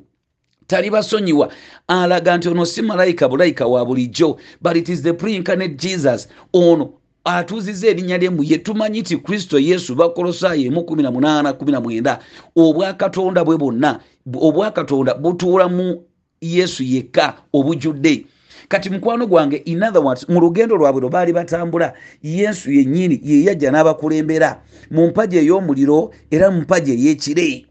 tali 0.67 0.91
basonyiwa. 0.91 1.53
Alaga 1.89 2.37
nti 2.37 2.49
ono 2.49 2.65
si 2.67 2.83
malayika 2.83 3.29
bulayika 3.29 3.67
wa 3.67 3.85
bulijjo 3.85 4.39
but 4.63 4.77
it 4.77 4.89
is 4.89 5.03
the 5.03 5.13
pre-incarnate 5.13 5.75
jesus. 5.77 6.29
Ono 6.53 6.93
atuuziza 7.25 7.89
erinnya 7.89 8.19
lye 8.19 8.31
muye 8.31 8.59
tumanyi 8.59 9.01
nti 9.01 9.17
kristo 9.17 9.59
yesu 9.59 9.95
bakolosaayo 9.95 10.67
emu 10.67 10.81
18 10.81 12.19
obwakatonda 12.57 13.45
bwe 13.45 13.57
bwonna 13.57 14.01
obwakatonda 14.35 15.15
butuula 15.15 15.69
mu 15.69 16.03
yesu 16.41 16.83
yekka 16.83 17.35
obujjudde 17.53 18.25
kati 18.69 18.91
mukwano 18.91 19.27
gwange 19.27 19.57
in 19.57 19.83
other 19.83 20.03
words 20.03 20.29
mu 20.29 20.41
lugendo 20.41 20.77
lwabwe 20.77 21.01
lwe 21.01 21.11
baali 21.11 21.33
batambula 21.33 21.93
yesu 22.23 22.73
yennyini 22.73 23.21
yeyajja 23.25 23.71
n'abakulembera 23.71 24.61
mu 24.91 25.07
mpaji 25.07 25.37
ey'omuliro 25.39 26.13
era 26.31 26.51
mu 26.51 26.61
mpaji 26.61 26.93
ey'ekire. 26.93 27.67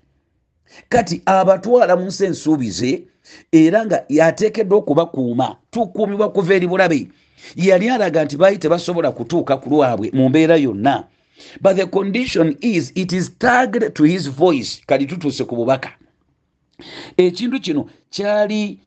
Kati 0.90 1.22
abatwala 1.26 1.96
mu 1.96 2.06
nsi 2.06 2.26
ensuubize 2.26 3.04
era 3.52 3.86
nga 3.86 4.06
yateekeddwa 4.10 4.78
okubakuuma 4.78 5.56
tukuumibwa 5.72 6.32
kuva 6.32 6.54
eri 6.56 6.68
bulabe. 6.68 7.08
Yali 7.56 7.90
alaga 7.90 8.26
nti 8.26 8.38
baali 8.38 8.58
tebasobola 8.58 9.12
kutuuka 9.12 9.58
ku 9.58 9.70
lwabwe 9.70 10.12
mu 10.14 10.30
mbeera 10.30 10.56
yonna. 10.56 11.04
But 11.62 11.76
the 11.76 11.86
condition 11.86 12.58
is 12.62 12.92
it 12.96 13.14
is 13.14 13.32
tagged 13.40 13.94
to 13.94 14.04
his 14.04 14.28
voice 14.30 14.82
kati 14.88 15.06
tutuuse 15.06 15.44
ku 15.44 15.56
bubaka. 15.56 15.90
Ekintu 17.18 17.60
kino 17.60 17.90
kyali 18.10 18.80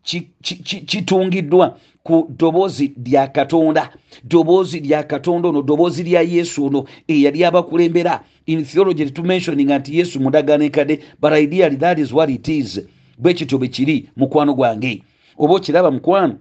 kitungiddwa 0.87 1.79
ku 2.03 2.27
ddoboozi 2.31 2.95
lya 3.05 3.29
katonda. 3.29 3.91
Ddoboozi 4.25 4.81
lya 4.81 5.03
katonda 5.03 5.49
ono 5.49 5.63
ddoboozi 5.63 6.03
lya 6.03 6.23
yesu 6.23 6.67
ono 6.67 6.85
eyali 7.09 7.45
abakulembera. 7.45 8.25
In 8.47 8.65
theology 8.65 9.05
tetumentioninga 9.05 9.79
nti 9.79 9.99
yesu 9.99 10.21
mudagaano 10.21 10.65
enkadde 10.65 11.01
but 11.21 11.33
ideally 11.33 11.77
that 11.77 11.99
is 11.99 12.13
what 12.13 12.31
it 12.31 12.49
is. 12.49 12.81
Bwe 13.19 13.35
kityo 13.35 13.59
bwe 13.59 13.69
kiri 13.69 14.09
mukwano 14.17 14.55
gwange. 14.55 15.03
Oba 15.39 15.55
okiraba 15.55 15.91
mukwano 15.91 16.39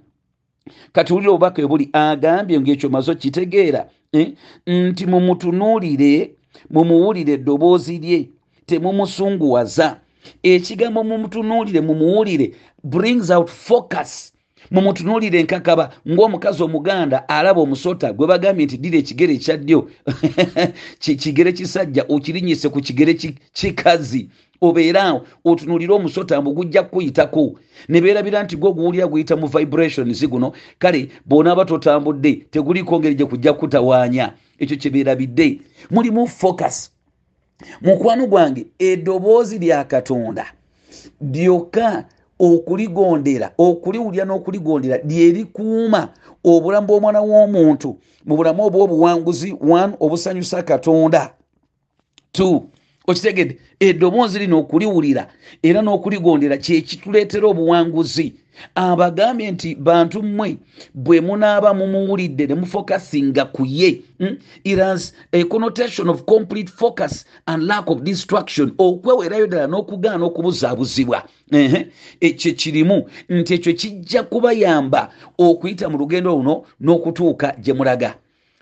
kati 0.91 1.13
wulira 1.13 1.31
obubaka 1.31 1.61
ebuli 1.61 1.89
agambye 1.93 2.59
ngaekyo 2.59 2.89
maze 2.89 3.11
okitegeera 3.11 3.89
eh? 4.11 4.33
nti 4.65 5.05
mumutunuulire 5.05 6.31
mumuwulire 6.69 7.33
eddoboozi 7.33 7.97
lye 7.97 8.29
temumusunguwaza. 8.65 9.99
Ekigambo 10.43 11.03
mumutunuulire 11.03 11.81
mumuwulire 11.81 12.55
brings 12.83 13.29
out 13.29 13.49
focus 13.49 14.33
mumutunuulire 14.71 15.39
enkakaba 15.39 15.91
ng'omukazi 16.07 16.63
omuganda 16.63 17.29
alaba 17.29 17.61
omusota 17.61 18.13
gwe 18.13 18.27
bagambye 18.27 18.65
nti 18.65 18.77
ddira 18.77 18.97
ekigere 18.97 19.33
ekya 19.33 19.57
ddyo. 19.57 19.89
Kigere 21.21 21.51
kisajja 21.51 22.05
okirinyise 22.09 22.69
ku 22.69 22.79
kigere 22.81 23.13
kikazi. 23.53 24.29
Obeeraawo 24.61 25.25
otunuulire 25.45 25.93
omusota 25.93 26.41
mbu 26.41 26.53
gujja 26.53 26.83
kukuyitako. 26.83 27.59
Ne 27.89 28.01
beerabira 28.01 28.43
nti 28.43 28.55
gwe 28.55 28.69
oguwulira 28.69 29.07
guyita 29.07 29.35
mu 29.35 29.47
vibrations 29.47 30.27
guno. 30.27 30.51
Kale 30.79 31.09
bw'onaaba 31.25 31.65
totambudde 31.65 32.31
teguliiko 32.51 32.99
ngeri 32.99 33.15
gye 33.15 33.25
kujja 33.25 33.53
kutawaanya 33.53 34.33
ekyo 34.59 34.77
kyebeerabidde 34.77 35.61
mulimu 35.89 36.27
focus. 36.27 36.91
Mukwano 37.81 38.27
gwange 38.27 38.67
eddoboozi 38.79 39.59
lya 39.59 39.83
katonda. 39.83 40.45
Lyokka 41.21 42.05
okuligondera 42.39 43.51
okuliwulya 43.57 44.25
n'okuligondera 44.25 44.97
lyerikuuma 45.03 46.09
obulamu 46.43 46.87
bw'omwana 46.87 47.21
w'omuntu 47.21 47.89
mu 48.25 48.33
bulamu 48.35 48.63
obw'obuwanguzi 48.67 49.53
one 49.61 49.93
obusanyusa 49.99 50.63
katonda. 50.63 51.33
Two 52.31 52.69
okitegedde 53.09 53.57
eddoboozi 53.79 54.39
lino 54.39 54.55
okuliwulira 54.59 55.23
era 55.67 55.79
n'okuligondera 55.81 56.55
kyekituleetera 56.63 57.45
obuwanguzi 57.51 58.27
abagambye 58.75 59.51
nti 59.51 59.69
bantu 59.75 60.23
mmwe 60.23 60.57
bwe 60.93 61.21
munaaba 61.21 61.73
mumuwulidde 61.73 62.47
ne 62.47 62.55
mufokasinga 62.55 63.43
ku 63.55 63.63
ye 63.65 64.01
mm? 64.19 64.37
it 64.63 64.79
has 64.79 65.13
a 65.31 65.43
connotation 65.43 66.09
of 66.09 66.25
complete 66.25 66.69
focus 66.69 67.25
and 67.47 67.63
lack 67.63 67.89
of 67.89 68.01
distraction 68.01 68.73
okwewerayo 68.77 69.47
ddala 69.47 69.67
n'okugaana 69.67 70.25
okubuzaabuzibwa 70.25 71.23
ekyo 72.27 72.51
kirimu 72.59 72.97
nti 73.29 73.53
ekyo 73.53 73.73
kijja 73.73 74.23
kubayamba 74.23 75.01
okuyita 75.37 75.89
mu 75.89 75.97
lugendo 75.97 76.35
luno 76.35 76.63
n'okutuuka 76.81 77.55
gye 77.63 77.73
mulaga 77.73 78.11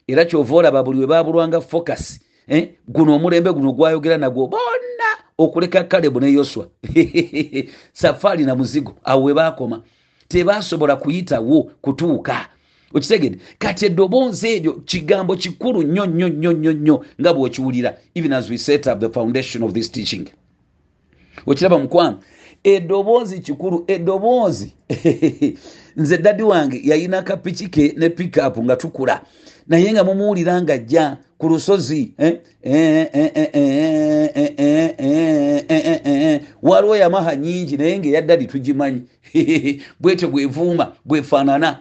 era 0.08 0.26
kyova 0.26 0.56
olaba 0.56 0.84
buli 0.84 1.00
we 1.00 1.08
babulwanga 1.08 1.62
focus? 1.62 2.20
Guno 2.88 3.16
omulembe 3.16 3.52
guno 3.54 3.72
gwayogera 3.74 4.18
nagwo 4.18 4.48
bonna 4.48 5.10
okuleka 5.38 5.84
kalebu 5.84 6.20
ne 6.20 6.32
yoswa. 6.32 6.68
Safaari 7.94 8.44
na 8.46 8.56
muzigo 8.56 8.96
awo 9.04 9.24
we 9.24 9.34
baakoma. 9.34 9.84
Tebasobola 10.28 10.96
kuyitawo 10.96 11.72
kutuuka. 11.82 12.50
Okitegede 12.94 13.38
kati 13.60 13.86
eddoboozi 13.86 14.48
eryo 14.48 14.74
kigambo 14.74 15.36
kikulu 15.36 15.84
nnyo 15.84 16.06
nnyo 16.06 16.30
nnyo 16.30 16.54
nnyo 16.54 16.74
nnyo 16.74 17.06
nga 17.22 17.34
bw'okiwulira 17.34 17.98
even 18.16 18.34
as 18.34 18.50
we 18.50 18.58
set 18.58 18.88
up 18.88 19.00
the 19.00 19.10
foundation 19.10 19.64
of 19.64 19.74
this 19.74 19.92
teaching. 19.92 20.30
Okiraba 21.46 21.80
mukwano? 21.80 22.20
Eddoboozi 22.64 23.40
kikulu 23.40 23.84
eddoboozi 23.88 24.74
nze 25.98 26.18
dadi 26.18 26.44
wange 26.44 26.82
yayina 26.84 27.22
kapikike 27.22 27.94
ne 27.98 28.10
pikapu 28.10 28.64
nga 28.64 28.76
tukula 28.76 29.22
naye 29.68 29.92
nga 29.94 30.04
mumuwulira 30.04 30.62
nga 30.62 30.74
ajja 30.74 31.18
ku 31.38 31.50
lusozi 31.50 32.12
waliwo 36.62 36.98
yamaha 36.98 37.36
nyingi 37.36 37.78
naye 37.78 38.00
ngaeyaddadi 38.00 38.46
tugimanyi 38.46 39.02
bwetyo 40.00 40.28
bwevuuma 40.28 40.94
bwefaanana 41.06 41.80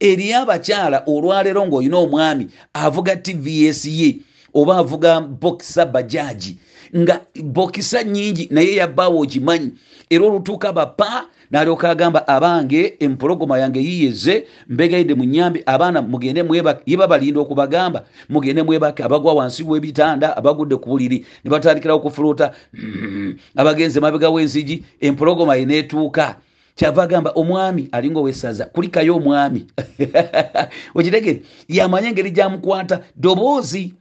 eriyo 0.00 0.38
abakyala 0.38 1.02
olwaleero 1.06 1.66
ng'olina 1.66 1.96
omwami 1.96 2.46
avuga 2.72 3.16
tvs 3.16 3.84
ye 3.84 4.16
oba 4.54 4.76
avuga 4.76 5.20
bokisa 5.20 5.86
bajaji 5.86 6.56
nga 6.96 7.20
bokisa 7.44 8.04
nyingi 8.04 8.48
naye 8.50 8.76
yabbaawo 8.76 9.20
ogimanyi 9.20 9.70
era 10.10 10.24
olutuuka 10.24 10.72
bapa 10.72 11.26
nalyoka 11.50 11.90
agamba 11.90 12.28
abange 12.28 12.96
empologoma 12.98 13.58
yange 13.58 13.80
yiyeze 13.80 14.46
mbegayidde 14.68 15.14
mu 15.14 15.24
nyambi 15.24 15.62
abaana 15.66 16.02
mugende 16.02 16.42
mwebake 16.42 16.82
ye 16.86 16.96
babalinda 16.96 17.40
okubagamba 17.40 18.04
mugende 18.28 18.62
mwebake 18.62 19.04
abagwa 19.04 19.34
wansi 19.34 19.62
w'ebitanda 19.62 20.36
abagudde 20.36 20.76
ku 20.76 20.88
buliri 20.88 21.26
ne 21.44 21.50
batandikirawo 21.50 22.00
okufuluuta 22.00 22.52
abagenze 23.60 24.00
mabega 24.00 24.30
w'enzigi 24.30 24.84
empologoma 25.00 25.56
ye 25.56 25.64
neetuuka 25.64 26.36
kyava 26.74 27.02
agamba 27.02 27.30
omwami 27.30 27.88
alinga 27.92 28.20
owesaza 28.20 28.64
kulikayo 28.64 29.16
omwami. 29.16 29.66
Okitegere 30.94 31.42
yamanye 31.68 32.08
engeri 32.08 32.30
gyamukwata 32.30 33.02
doboozi 33.16 33.94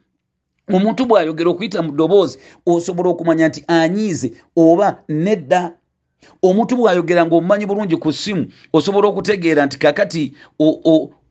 omuntu 0.76 1.06
bw'ayogera 1.06 1.50
okuyita 1.50 1.82
mu 1.82 1.92
ddoboozi 1.92 2.38
osobola 2.66 3.10
okumanya 3.10 3.48
nti 3.48 3.64
anyiize 3.68 4.28
oba 4.56 5.02
nedda 5.10 5.74
omuntu 6.42 6.76
bw'ayogera 6.76 7.26
ng'omumanyi 7.26 7.66
bulungi 7.66 7.98
ku 7.98 8.12
ssimu 8.14 8.48
osobola 8.74 9.08
okutegeera 9.08 9.66
nti 9.66 9.78
kakati 9.80 10.34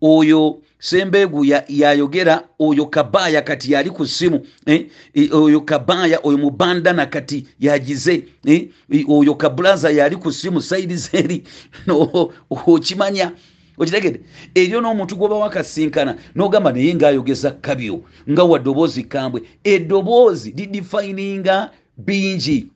oyo 0.00 0.60
sembeegu 0.78 1.44
yayogera 1.68 2.44
oyo 2.58 2.86
kabaaya 2.86 3.42
kati 3.42 3.72
yali 3.72 3.90
ku 3.90 4.06
ssimu 4.06 4.46
eh? 4.66 4.86
oyo 5.32 5.60
kabaaya 5.60 6.18
oyo 6.22 6.38
mubandana 6.38 7.06
kati 7.06 7.46
yagize 7.60 8.24
eh? 8.46 8.68
oyo 9.08 9.34
kabulaza 9.34 9.90
yali 9.90 10.16
ku 10.16 10.32
ssimu 10.32 10.62
saidi 10.62 10.96
zeri 10.96 11.44
okimanya 12.66 13.32
okitegede 13.78 14.20
eryo 14.54 14.80
n'omuntu 14.80 15.16
gwoba 15.16 15.36
wakasinkana 15.36 16.16
n'ogamba 16.34 16.72
naye 16.72 16.94
ngaayogeza 16.94 17.50
kabyo 17.50 18.02
nga 18.30 18.44
wa 18.44 18.58
ddoboozi 18.58 19.02
kambwe 19.04 19.42
eddoboozi 19.64 20.50
lidifininga 20.50 21.70
bingi 21.96 22.66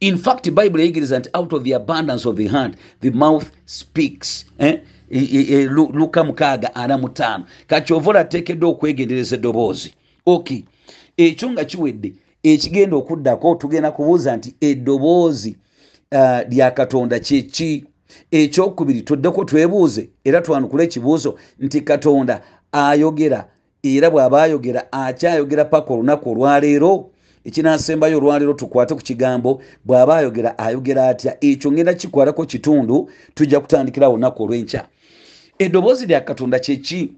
in 0.00 0.18
fact 0.18 0.50
bible 0.50 0.82
eyigiriza 0.82 1.18
nti 1.18 1.30
out 1.34 1.52
of 1.52 1.62
the 1.62 1.74
abundance 1.74 2.28
of 2.28 2.36
the 2.36 2.48
hand 2.48 2.76
the 3.00 3.10
mouth 3.10 3.46
speaks 3.64 4.46
eh? 4.58 4.80
E, 5.10 5.18
e, 5.18 5.54
e, 5.54 5.64
luka 5.66 6.24
mukaaga 6.24 6.74
ana 6.74 6.98
mutaano 6.98 7.44
kakyova 7.66 8.10
olateekeddwa 8.10 8.70
okwegendereza 8.70 9.36
eddoboozi. 9.36 9.94
Ok 10.26 10.64
ekyo 11.16 11.50
nga 11.50 11.64
kiwedde 11.64 12.12
ekigenda 12.42 12.96
okuddako 12.96 13.54
tugenda 13.54 13.90
kubuuza 13.90 14.36
nti 14.36 14.54
eddoboozi 14.60 15.56
uh, 16.12 16.40
lya 16.48 16.70
katonda 16.70 17.18
kyeki 17.18 17.84
ekyokubiri 18.30 19.02
tuddeko 19.02 19.44
twebuuze 19.44 20.08
era 20.24 20.40
twanukule 20.40 20.84
ekibuuzo 20.84 21.38
nti 21.58 21.80
katonda 21.80 22.42
ayogera 22.72 23.48
era 23.82 24.10
bw'aba 24.10 24.42
ayogera 24.42 24.92
akyayogera 24.92 25.64
paka 25.64 25.94
olunaku 25.94 26.30
olwaleero 26.30 27.10
ekinasembayo 27.44 28.18
olwaleero 28.18 28.54
tukwate 28.54 28.94
ku 28.94 29.00
kigambo 29.00 29.60
bw'aba 29.84 30.16
ayogera 30.16 30.58
ayogera 30.58 31.08
atya? 31.08 31.36
Ekyo 31.40 31.72
ngenda 31.72 31.94
kikwatako 31.94 32.46
kitundu 32.46 33.10
tujja 33.34 33.60
kutandikira 33.60 34.08
olunaku 34.08 34.42
olw'enkya. 34.42 34.84
Eddoboozi 35.58 36.06
lya 36.06 36.20
katonda 36.20 36.58
kyeki 36.58 37.12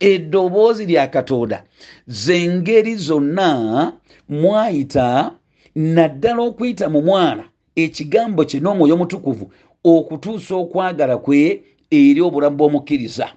eddoboozi 0.00 0.86
lya 0.86 1.06
katonda. 1.06 1.64
Zengeri 2.06 2.96
zonna 2.96 3.92
mwayita 4.28 5.32
naddala 5.74 6.42
okuyita 6.42 6.88
mu 6.88 7.02
mwana 7.02 7.44
ekigambo 7.76 8.44
kye 8.44 8.60
n'omwoyo 8.60 8.96
mutukuvu 8.96 9.50
okutuusa 9.84 10.54
okwagala 10.54 11.16
kwe 11.18 11.62
eri 11.90 12.20
obulamu 12.20 12.56
bw'omukkiriza. 12.56 13.28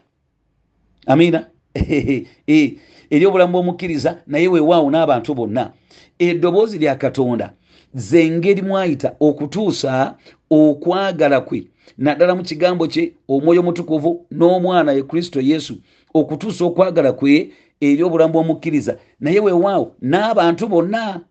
Amiina? 1.08 1.48
Eri 3.12 3.26
obulamu 3.26 3.52
bw'omukkiriza 3.54 4.22
naye 4.28 4.48
weewaawo 4.48 4.90
n'abantu 4.92 5.36
bonna 5.36 5.72
eddoboozi 6.20 6.78
lya 6.78 6.96
katonda 6.96 7.54
zengeri 7.94 8.62
mwayita 8.62 9.16
okutuusa 9.20 10.16
okwagala 10.50 11.42
kwe. 11.42 11.68
Naddala 11.98 12.36
mu 12.36 12.44
kigambo 12.44 12.88
kye 12.88 13.14
omwoyo 13.28 13.64
mutukuvu 13.64 14.26
n'omwana 14.32 14.92
ye 14.92 15.04
kristo 15.04 15.42
yesu 15.42 15.78
okutuusa 16.14 16.66
okwagala 16.66 17.14
kwe 17.14 17.52
eri 17.82 18.04
obulamu 18.04 18.34
bw'omukkiriza 18.34 18.98
naye 19.20 19.40
weewaawo 19.40 19.96
n'abantu 20.02 20.68
bonna 20.68 21.22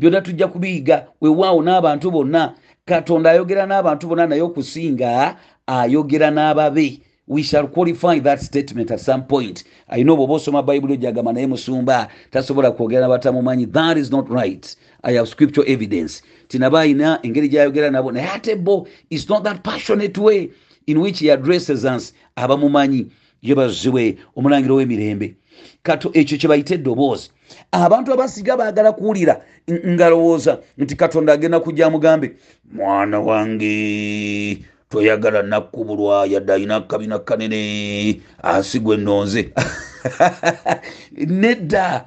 byonna 0.00 0.20
tujja 0.20 0.48
kubiyiga. 0.48 1.06
Weewaawo 1.20 1.62
n'abantu 1.62 2.10
bonna 2.10 2.54
katonda 2.84 3.30
ayogera 3.30 3.66
n'abantu 3.66 4.06
bonna 4.08 4.26
naye 4.26 4.42
okusinga 4.42 5.36
ayogera 5.66 6.30
n'ababe 6.30 7.00
we 7.28 7.42
shall 7.42 7.68
qualify 7.68 8.18
that 8.18 8.40
statement 8.40 8.90
at 8.90 9.00
some 9.00 9.24
point. 9.24 9.64
Ayina 9.90 10.12
oba 10.12 10.22
oba 10.22 10.34
osoma 10.34 10.62
bayibuli 10.62 10.94
ojagamba 10.94 11.32
naye 11.32 11.46
musumba 11.46 12.08
tasobola 12.30 12.70
kwogera 12.70 13.00
nabatamumanyi 13.00 13.72
that 13.72 13.98
is 13.98 14.10
not 14.10 14.28
right. 14.30 14.76
I 15.04 15.12
have 15.12 15.28
scripture 15.28 15.64
evidence. 15.66 16.22
Tinaba 16.48 16.80
ayina 16.80 17.20
engeri 17.22 17.48
gyayogera 17.48 17.90
nabo 17.90 18.12
naye 18.12 18.28
ate 18.34 18.54
bo 18.54 18.86
is 19.10 19.28
not 19.28 19.44
that 19.44 19.62
passionate 19.62 20.18
way 20.18 20.50
in 20.86 21.00
which 21.00 21.18
he 21.18 21.28
addresses 21.30 21.84
us 21.84 22.12
abamumanyi. 22.36 23.10
Yebaziwe 23.42 24.16
omulangiro 24.36 24.76
w'emirembe. 24.76 25.34
Kato 25.82 26.10
ekyo 26.14 26.38
kye 26.38 26.48
bayita 26.48 26.74
eddoboozi. 26.74 27.30
Abantu 27.72 28.12
abasiga 28.12 28.56
baagala 28.56 28.92
kuwulira 28.92 29.44
ngalowooza 29.70 30.58
nti 30.78 30.96
katonda 30.96 31.32
agenda 31.32 31.60
kujja 31.60 31.90
mugambe 31.90 32.36
mwana 32.72 33.20
wange 33.20 34.64
toyagala 34.88 35.42
nakkubulwa 35.42 36.26
yadde 36.26 36.52
alina 36.52 36.80
kabina 36.80 37.18
kanene. 37.18 38.20
Asigwe 38.42 38.94
ennonze 38.94 39.52
nedda. 41.12 42.04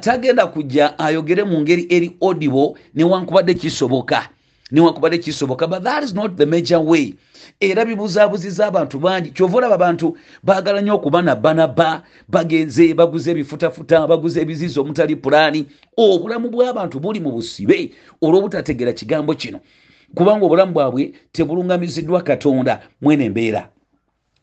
Tagenda 0.00 0.46
kujja 0.46 0.98
ayogere 0.98 1.44
mu 1.44 1.60
ngeri 1.60 1.86
eri 1.90 2.16
audible 2.20 2.74
newankubadde 2.94 3.54
kisoboka. 3.54 4.28
Newankubadde 4.72 5.18
kisoboka 5.18 5.66
but 5.66 5.82
that 5.84 6.04
is 6.04 6.14
not 6.14 6.36
the 6.36 6.46
major 6.46 6.80
way. 6.80 7.14
Era 7.60 7.84
bibuzaabuziza 7.84 8.66
abantu 8.66 8.98
bangi. 8.98 9.30
Kyova 9.30 9.58
olaba 9.58 9.74
abantu 9.74 10.16
baagala 10.42 10.80
nnyo 10.80 10.94
okuba 10.94 11.22
nabbanabba 11.22 12.02
bagenze 12.28 12.94
baguza 12.94 13.30
ebifutafuta 13.30 14.06
baguza 14.06 14.40
ebizizi 14.40 14.80
omutali 14.80 15.16
pulaani. 15.16 15.66
Obulamu 15.96 16.50
bw'abantu 16.50 17.00
buli 17.00 17.20
mu 17.20 17.32
busibe 17.32 17.92
olw'obutategera 18.20 18.92
kigambo 18.92 19.34
kino 19.34 19.60
kubanga 20.14 20.46
obulamu 20.46 20.72
bwabwe 20.72 21.12
tebulungamiziddwa 21.32 22.22
katonda 22.22 22.80
mwene 23.00 23.24
embeera 23.24 23.68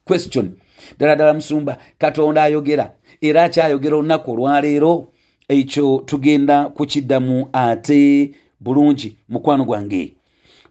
question. 0.05 0.51
Ddala 0.95 1.15
ddala 1.15 1.33
musumba 1.33 1.77
katonda 1.97 2.43
ayogera 2.43 2.91
era 3.21 3.43
akyayogera 3.43 3.95
olunaku 3.97 4.31
olwaleero 4.31 5.07
ekyo 5.47 6.03
tugenda 6.05 6.69
kukiddamu 6.69 7.49
ate 7.53 8.31
bulungi 8.59 9.15
mukwano 9.29 9.65
gwange. 9.65 10.13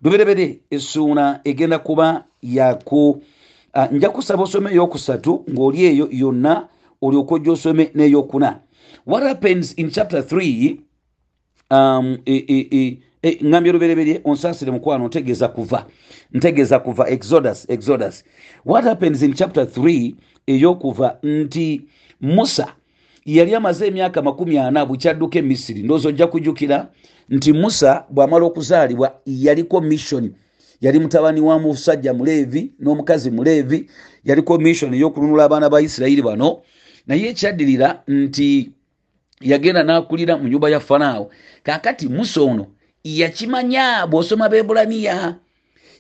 Luberebere 0.03 0.59
essuuna 0.71 1.41
egenda 1.45 1.79
kuba 1.79 2.25
yaku 2.43 3.23
uh, 3.75 3.93
nja 3.93 4.11
kusaba 4.11 4.43
osome 4.43 4.71
eyokusatu 4.71 5.45
ng'oli 5.51 5.85
eyo 5.85 6.09
yonna 6.11 6.69
olyoka 7.03 7.35
ojja 7.35 7.53
osome 7.53 7.91
n'eyokuna. 7.95 8.61
What 9.07 9.23
happens 9.23 9.73
in 9.79 9.91
chapter 9.91 10.21
3 10.21 10.77
um, 11.71 12.19
e, 12.27 12.35
e, 12.49 12.69
e, 12.71 12.99
ngambye 13.45 13.71
olubereberye 13.71 14.21
onsaasire 14.25 14.71
mukwano 14.71 15.07
ntegeeza 15.07 15.49
kuva. 15.49 15.87
Ntegeeza 16.33 16.79
kuva. 16.79 17.09
Exodus 17.11 17.67
exodus. 17.69 18.25
What 18.65 18.85
happens 18.85 19.23
in 19.23 19.35
chapter 19.35 19.65
3 19.65 20.15
eyokuva 20.47 21.19
nti 21.23 21.83
musa 22.21 22.75
yali 23.25 23.55
amaze 23.55 23.87
emyaka 23.87 24.23
makumi 24.23 24.59
ana 24.59 24.87
bwekyadduka 24.87 25.39
emisiri 25.39 25.83
ndoozi 25.83 26.09
ojja 26.09 26.27
kujjukira 26.27 26.89
nti 27.29 27.53
musa 27.53 28.05
bw'amala 28.11 28.47
okuzaalibwa 28.47 29.15
yaliko 29.27 29.81
mission. 29.81 30.33
Yali 30.81 30.99
mutabani 30.99 31.41
wa 31.41 31.59
musajja 31.59 32.15
muleevi 32.15 32.73
n'omukazi 32.81 33.31
muleevi. 33.31 33.91
Yaliko 34.25 34.59
mission 34.59 34.95
ey'okununula 34.95 35.45
abaana 35.45 35.69
ba 35.71 35.81
isirayiri 35.81 36.23
bano. 36.23 36.63
Naye 37.07 37.29
ekyaddirira 37.29 38.03
nti 38.09 38.71
yagenda 39.41 39.83
n'akulira 39.83 40.37
mu 40.37 40.49
nyumba 40.49 40.71
ya 40.71 40.81
faraawo 40.81 41.31
kakati 41.63 42.09
musa 42.09 42.41
ono 42.41 42.67
yakimanya 43.05 44.07
bw'osoma 44.07 44.49
bebulaniya 44.49 45.37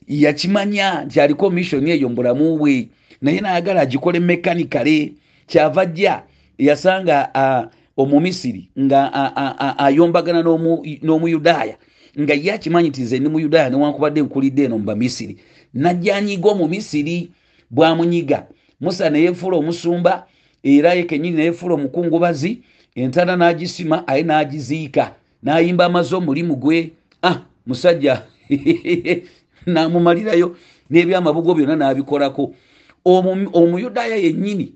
yakimanya 0.08 1.04
nti 1.04 1.20
aliko 1.20 1.50
missioni 1.50 1.90
eyo 1.90 2.08
mubulamu 2.08 2.58
bwe 2.58 2.88
naye 3.22 3.40
nayagala 3.40 3.80
agikole 3.80 4.20
mekanikale 4.20 5.12
kyava 5.46 5.86
jja 5.86 6.22
yasanga 6.58 7.30
omumisiri 7.96 8.68
nga 8.80 9.00
ayombagana 9.78 10.42
n'omuyudaaya 11.02 11.76
nga 12.20 12.34
ye 12.34 12.52
akimanyi 12.52 12.88
nti 12.88 13.02
nze 13.02 13.18
ndi 13.18 13.28
muyudaaya 13.28 13.70
newankubadde 13.70 14.22
nkulidde 14.22 14.64
eno 14.64 14.78
mubamisiri 14.78 15.36
najjanyiga 15.74 16.48
omumisiri 16.48 17.30
bwamunyiga. 17.70 18.46
Musa 18.80 19.10
neyefuula 19.10 19.56
omusumba 19.56 20.26
era 20.62 20.94
ye 20.94 21.02
kenyini 21.04 21.36
neyefuula 21.36 21.74
omukungubazi 21.74 22.62
entana 22.94 23.36
n'agisima 23.36 24.08
aye 24.08 24.22
n'agiziika 24.22 25.14
n'ayimba 25.42 25.84
amaze 25.84 26.16
omulimu 26.16 26.56
gwe. 26.56 26.92
Ah 27.22 27.42
musajja 27.66 28.22
namumalirayo 29.66 30.56
n'ebyamabugo 30.90 31.54
byonna 31.54 31.76
n'abikolako. 31.76 32.54
Omuyudaaya 33.04 34.16
yennyini 34.16 34.74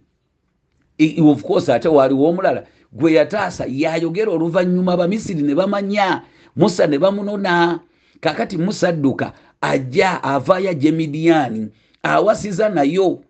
of 1.21 1.43
course 1.43 1.69
ate 1.69 1.89
waaliwo 1.89 2.29
omulala 2.29 2.65
gwe 2.93 3.13
yataasa 3.13 3.67
yayogera 3.69 4.33
oluvannyuma 4.33 4.93
abamisiri 4.93 5.43
ne 5.43 5.55
bamanya 5.55 6.23
musa 6.57 6.87
ne 6.87 6.99
bamunona. 6.99 7.81
Kakati 8.21 8.57
musa 8.59 8.89
adduka 8.89 9.33
ajja 9.61 10.23
avaayo 10.23 10.71
ajja 10.71 10.89
emidiyaani 10.89 11.69
awasiza 12.03 12.69
nayo 12.69 13.23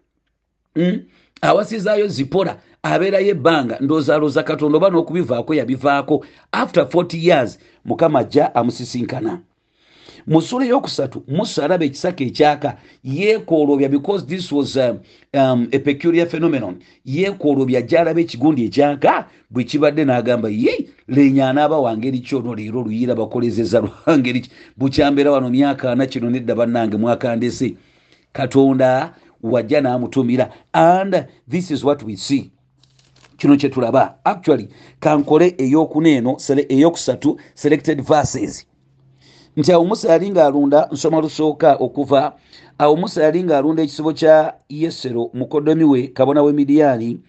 mm? 0.76 1.02
awasizaayo 1.42 2.06
zipora 2.06 2.60
abeerayo 2.84 3.28
ebbanga 3.28 3.78
ndozaaloza 3.80 4.42
katonda 4.42 4.76
oba 4.76 4.90
n'okubivaako 4.90 5.54
yabivaako. 5.54 6.24
After 6.52 6.84
40 6.84 7.28
years 7.28 7.58
mukama 7.84 8.18
ajja 8.18 8.54
amusisinkana. 8.54 9.40
Mu 10.26 10.42
ssula 10.42 10.64
eyokusatu 10.64 11.24
musa 11.28 11.64
alaba 11.64 11.84
ekisaka 11.84 12.24
ekyaka 12.24 12.76
yeekoolobya 13.04 13.88
because 13.88 14.26
this 14.26 14.52
was 14.52 14.76
um, 14.76 14.98
um, 15.34 15.68
a 15.72 15.78
peculiar 15.78 16.26
phenomenon. 16.26 16.76
Yeekoolobya 17.04 17.78
ajja 17.78 18.00
alaba 18.00 18.20
ekigundi 18.20 18.64
ekyaka 18.64 19.28
bwe 19.50 19.64
kibadde 19.64 20.04
n'agamba 20.04 20.48
ye 20.48 20.88
lenya 21.08 21.48
anaaba 21.50 21.78
wangeri 21.78 22.18
kyono 22.18 22.54
leero 22.54 22.82
luyira 22.82 23.14
bakolezeza 23.14 23.80
lwangeri 23.80 24.40
ki? 24.40 24.50
Bukyambeera 24.76 25.30
wano 25.30 25.50
myaka 25.50 25.92
ana 25.92 26.06
kino 26.06 26.30
nedda 26.30 26.54
bannange 26.54 26.96
mwakandese 26.96 27.74
katonda 28.32 29.14
wajja 29.42 29.80
n'amutumira. 29.80 30.50
And 30.72 31.26
this 31.48 31.70
is 31.70 31.84
what 31.84 32.02
we 32.02 32.16
see 32.16 32.50
kino 33.36 33.56
kyetulaba 33.56 34.14
actually 34.24 34.68
kankole 35.00 35.54
eyokuneeno 35.58 36.36
eyokusatu 36.68 37.38
selected 37.54 38.02
verses. 38.02 38.66
Nti 39.56 39.72
awo 39.72 39.84
musa 39.84 40.12
yali 40.12 40.30
ng'alunda 40.30 40.88
nsoma 40.92 41.20
lusooka 41.20 41.76
okuva 41.76 42.32
awo 42.78 42.96
musa 42.96 43.22
yali 43.22 43.44
ng'alunda 43.44 43.82
ekisibo 43.82 44.12
kya 44.12 44.54
yesero 44.68 45.30
mukodomi 45.34 45.84
we 45.84 46.08
kabona 46.08 46.42
we 46.42 46.52
midiyaani 46.52 47.20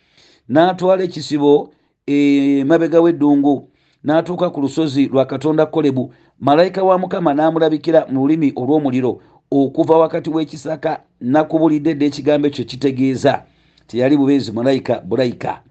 n'atwala 0.50 1.04
ekisibo 1.04 1.70
emabega 2.08 3.02
w'eddungu 3.02 3.70
n'atuuka 4.04 4.50
ku 4.50 4.62
lusozi 4.62 5.06
lwa 5.06 5.26
katonda 5.26 5.66
kolebu. 5.66 6.14
Malayika 6.40 6.84
wa 6.84 6.98
mukama 6.98 7.34
n'amulabikira 7.34 8.06
mu 8.12 8.22
lulimi 8.22 8.54
olw'omuliro 8.56 9.22
okuva 9.52 9.98
wakati 9.98 10.30
w'ekisaka 10.30 11.00
nakubulidde 11.22 11.94
dde 11.94 12.06
ekigambo 12.06 12.48
ekyo 12.48 12.66
kitegeeza. 12.66 13.44
Teyali 13.88 14.18
bubeezi 14.18 14.52
malayika 14.52 15.00
bulayika 15.00 15.62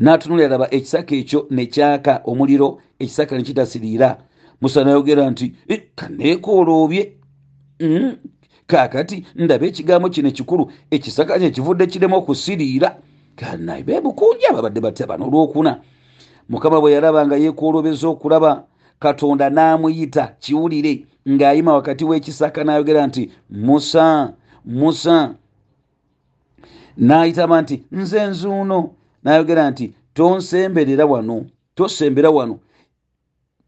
n'atunulira 0.00 0.48
laba 0.48 0.74
ekisaka 0.74 1.14
ekyo 1.14 1.46
nekyaka 1.50 2.22
omuliro 2.24 2.80
ekisaka 2.98 3.36
nekitasiriira 3.36 4.18
musa 4.60 4.84
nayogera 4.84 5.30
nti 5.30 5.54
e, 5.68 5.76
kaneekooloobye 5.94 7.12
mm. 7.80 8.16
kakati 8.66 9.26
ndaba 9.34 9.66
ekigambo 9.66 10.08
kino 10.08 10.28
ekikulu 10.28 10.70
ekisaka 10.90 11.38
kye 11.38 11.50
kivudde 11.50 11.86
kiremu 11.86 12.16
okusiriira 12.16 12.96
kanaye 13.36 13.82
bebukunja 13.82 14.52
babadde 14.52 14.80
batya 14.80 15.06
bano 15.06 15.26
olwokuna. 15.26 15.80
Mukama 16.48 16.80
bwe 16.80 16.92
yalaba 16.92 17.26
nga 17.26 17.36
yeekoolobeza 17.36 18.08
okulaba 18.08 18.64
katonda 18.98 19.50
n'amuyita 19.50 20.36
kiwulire 20.40 21.04
ng'ayima 21.28 21.72
wakati 21.72 22.04
w'ekisaka 22.04 22.64
n'ayogera 22.64 23.06
nti 23.06 23.30
musa 23.50 24.32
musa. 24.64 25.34
N'ayitaba 26.98 27.62
nti 27.62 27.82
nze 27.92 28.26
nzuuno 28.26 28.90
n'ayogera 29.24 29.70
nti 29.70 29.94
tonsemberera 30.14 31.06
wano 31.06 31.46
tosembera 31.74 32.30
wano. 32.30 32.58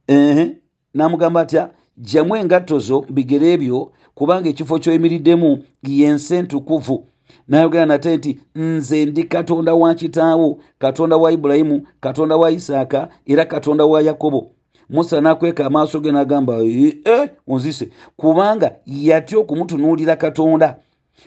Ehe 0.07 0.57
n'amugamba 0.95 1.41
atya? 1.41 1.71
Jjamu 1.97 2.37
engatto 2.37 2.79
zo 2.79 3.01
bigere 3.11 3.53
ebyo 3.53 3.93
kubanga 4.15 4.49
ekifo 4.49 4.79
kyoyimiriddemu 4.79 5.65
yensi 5.83 6.35
entukuvu. 6.35 7.05
N'ayogera 7.49 7.87
nate 7.87 8.17
nti 8.17 8.39
nze 8.55 9.07
ndi 9.07 9.25
katonda 9.25 9.75
wa 9.75 9.95
kitaawo 9.95 10.59
katonda 10.79 11.17
wa 11.17 11.33
ibulayimu 11.33 11.87
katonda 12.01 12.37
wa 12.37 12.51
isaaka 12.51 13.09
era 13.27 13.45
katonda 13.45 13.85
wa 13.85 14.03
yakobo. 14.03 14.51
Musa 14.91 15.21
n'akweka 15.21 15.67
amaaso 15.67 16.01
ge 16.01 16.13
n'agamba 16.13 16.59
e 16.63 17.03
onzise. 17.49 17.89
Kubanga 18.17 18.77
yatya 18.87 19.39
okumutunuulira 19.39 20.17
katonda. 20.17 20.77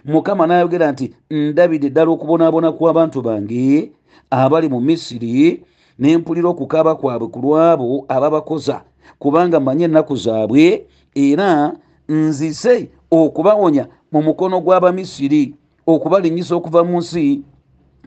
Mukama 0.05 0.47
n'ayogera 0.47 0.91
nti 0.91 1.13
ndabidde 1.29 1.89
ddala 1.89 2.11
okubonaabona 2.11 2.71
kw'abantu 2.71 3.21
bange 3.21 3.91
abali 4.29 4.69
mu 4.69 4.79
misiri 4.81 5.63
nempulira 5.99 6.49
okukaaba 6.49 6.95
kwabwe 6.95 7.27
ku 7.27 7.39
lwabo 7.39 8.05
ababakoza. 8.07 8.81
Kubanga 9.19 9.59
manye 9.59 9.85
ennaku 9.85 10.15
zaabwe 10.15 10.85
era 11.15 11.73
nzise 12.09 12.89
okubawonya 13.11 13.87
mu 14.11 14.21
mukono 14.21 14.61
gw'abamisiri 14.61 15.53
okubalinyisa 15.85 16.55
okuva 16.55 16.83
mu 16.83 16.97
nsi 17.01 17.41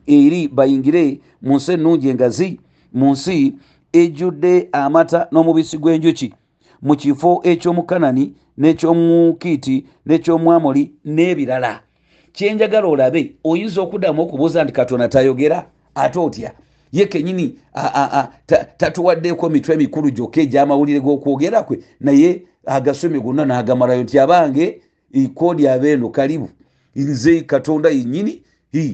eri 0.07 0.47
bayingire 0.47 1.19
mu 1.41 1.55
nsi 1.55 1.71
ennungi 1.73 2.09
engazi 2.09 2.59
mu 2.93 3.11
nsi 3.11 3.53
ejjudde 3.93 4.69
amata 4.71 5.27
n'omubisi 5.31 5.77
gw'enjuki. 5.77 6.33
Mu 6.81 6.95
kifo 6.95 7.41
ekyomukanani 7.43 8.33
n'ekyomukiiti 8.57 9.85
n'ekyomwamoli 10.07 10.91
n'ebirala. 11.05 11.79
Kyenjagala 12.33 12.87
olabe 12.87 13.35
oyinza 13.43 13.81
okuddamu 13.81 14.21
okubuuza 14.21 14.63
nti 14.63 14.73
katonda 14.73 15.07
tayogera 15.07 15.65
ate 15.95 16.19
otya? 16.19 16.51
Ye 16.91 17.05
kenyini 17.05 17.55
tatuwaddeko 18.77 19.49
mitwe 19.49 19.75
mikulu 19.75 20.09
gyokka 20.11 20.41
egyamawulire 20.41 20.99
g'okwogera 20.99 21.63
kwe 21.63 21.79
naye 21.99 22.43
agasome 22.65 23.19
gonna 23.19 23.45
n'agamalayo 23.45 24.03
nti 24.03 24.19
abange 24.19 24.81
koodi 25.35 25.67
abeeno 25.67 26.09
kalibu 26.09 26.49
nze 26.95 27.41
katonda 27.41 27.89
yennyini 27.89 28.41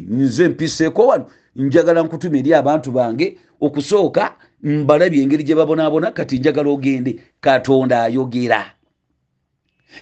nze 0.10 0.48
mpiseeko 0.48 1.08
wano 1.08 1.26
njagala 1.56 2.04
nkutuma 2.04 2.38
eri 2.38 2.54
abantu 2.54 2.92
bange 2.92 3.38
okusooka 3.62 4.36
mbalabye 4.64 5.24
engeri 5.24 5.44
gye 5.44 5.56
babonaabona 5.56 6.12
kati 6.12 6.40
njagala 6.40 6.70
ogende 6.70 7.20
katonda 7.42 8.04
ayogera. 8.04 8.66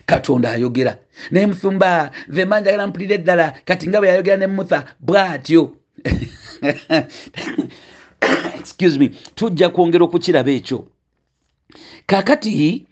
Katonda 0.05 0.51
ayogera. 0.51 0.97
Naye 1.31 1.47
musumba 1.47 2.11
vema 2.27 2.59
njagala 2.59 2.87
mpulira 2.87 3.15
eddala 3.15 3.53
kati 3.65 3.89
nga 3.89 3.99
bwe 3.99 4.09
yayogera 4.09 4.37
ne 4.37 4.47
mutha 4.47 4.85
bw'atyo 4.99 5.71
excuse 8.59 8.99
me 8.99 9.09
tujja 9.35 9.69
kwongera 9.69 10.05
okukiraba 10.05 10.51
ekyo. 10.51 10.87
Kakati 12.05 12.85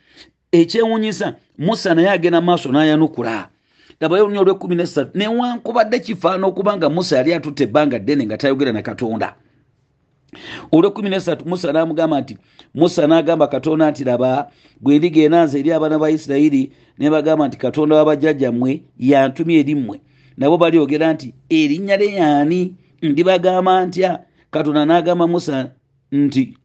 ekyewunyisa 0.52 1.36
musa 1.58 1.96
naye 1.96 2.10
agenda 2.10 2.42
maaso 2.42 2.72
n'ayanukula. 2.72 3.50
Labayo 4.00 4.24
olunya 4.26 4.42
olwekumi 4.42 4.76
nesatu 4.76 5.18
newankubadde 5.18 6.00
kifaana 6.00 6.48
okuba 6.48 6.78
nga 6.78 6.90
musa 6.90 7.18
yali 7.18 7.34
atutte 7.34 7.64
ebbanga 7.64 8.00
ddene 8.00 8.26
nga 8.26 8.38
tayogera 8.38 8.72
na 8.72 8.82
katonda. 8.82 9.36
Olwekumi 10.72 11.10
nesatu 11.10 11.48
musa 11.48 11.72
n'amugamba 11.72 12.22
nti 12.22 12.38
musa 12.76 13.08
n'agamba 13.08 13.48
katonda 13.48 13.92
nti 13.92 14.04
laba 14.04 14.52
bwe 14.82 14.98
ndigenda 14.98 15.46
nze 15.46 15.60
eri 15.60 15.72
abaana 15.72 16.00
ba 16.00 16.12
isirayiri 16.12 16.72
ne 17.00 17.10
bagamba 17.10 17.48
nti 17.48 17.58
katonda 17.58 17.96
wabajjajjammwe 17.96 18.82
yantumye 19.00 19.60
erimmwe 19.60 20.02
nabo 20.38 20.58
balyogera 20.58 21.14
nti 21.14 21.34
erinnya 21.50 21.98
lye 21.98 22.14
yaani 22.20 22.76
ndibagamba 23.10 23.86
ntya 23.86 24.20
katonda 24.52 24.86
n'agamba 24.86 25.28
musa 25.28 25.72
nti 26.12 26.58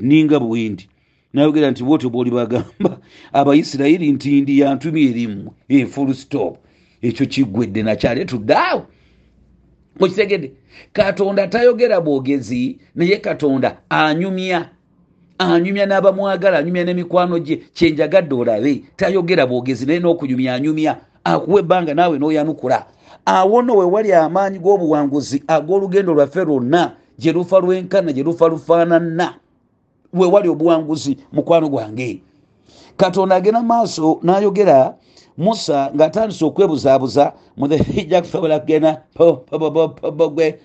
ninga 0.00 0.40
bwendi 0.40 0.88
nayogera 1.32 1.70
nti 1.70 1.82
bwotyo 1.84 2.10
bwoli 2.10 2.30
bagamba 2.30 2.98
abaisirayiri 3.32 4.12
nti 4.12 4.40
ndi 4.40 4.58
yantumye 4.60 5.02
erimmwe 5.10 5.86
full 5.86 6.14
stop. 6.14 6.58
Ekyo 7.02 7.26
kiggwedde 7.26 7.82
nakyale 7.82 8.24
tuddaawo 8.24 8.86
mukitegedde. 10.00 10.52
Katonda 10.92 11.46
tayogera 11.48 12.00
bwogezi 12.00 12.78
naye 12.94 13.16
katonda 13.16 13.76
anyumya. 13.88 14.68
Anyumya 15.38 15.86
n'abamwagala 15.86 16.58
anyumya 16.58 16.84
n'emikwano 16.84 17.38
gye. 17.38 17.56
Kyenjagadde 17.74 18.34
olabe 18.34 18.84
tayogera 18.96 19.46
bwogezi 19.46 19.86
naye 19.86 20.00
n'okunyumya 20.00 20.54
anyumya. 20.54 20.96
Akuwa 21.24 21.60
ebbanga 21.60 21.94
naawe 21.94 22.18
n'oyanukula 22.18 22.86
awo 23.24 23.62
nno 23.62 23.76
we 23.76 23.84
wali 23.84 24.12
amaanyi 24.12 24.58
g'obuwanguzi 24.58 25.42
ag'olugendo 25.48 26.14
lwaffe 26.14 26.44
lwonna 26.44 26.96
gye 27.18 27.32
lufa 27.32 27.60
lwenkana 27.60 28.12
gye 28.12 28.22
lufa 28.22 28.48
lufaanana 28.48 29.34
wewali 30.12 30.48
obuwanguzi 30.48 31.18
mukwano 31.32 31.68
gwange 31.68 32.22
katonda 32.96 33.36
agenda 33.36 33.62
maaso 33.62 34.20
n'ayogera 34.22 34.94
musa 35.38 35.90
ng'atandise 35.94 36.44
okwebuzaabuza 36.44 37.32
muthehijakusobola 37.56 38.60
kugenda 38.60 39.02
gwe 40.34 40.58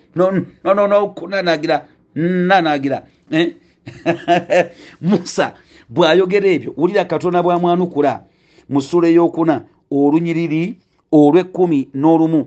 nokunanagira 0.64 1.86
nanagira 2.14 3.02
eh? 3.30 3.54
musa 5.08 5.54
bw'ayogera 5.88 6.48
ebyo 6.48 6.70
wulira 6.76 7.04
katonda 7.04 7.42
bw'amwanukula 7.42 8.24
mu 8.68 8.80
ssula 8.82 9.08
ey'okuna 9.08 9.62
olunyiriri 9.90 10.76
olw'ekkumi 11.16 11.88
n'olumu. 11.94 12.40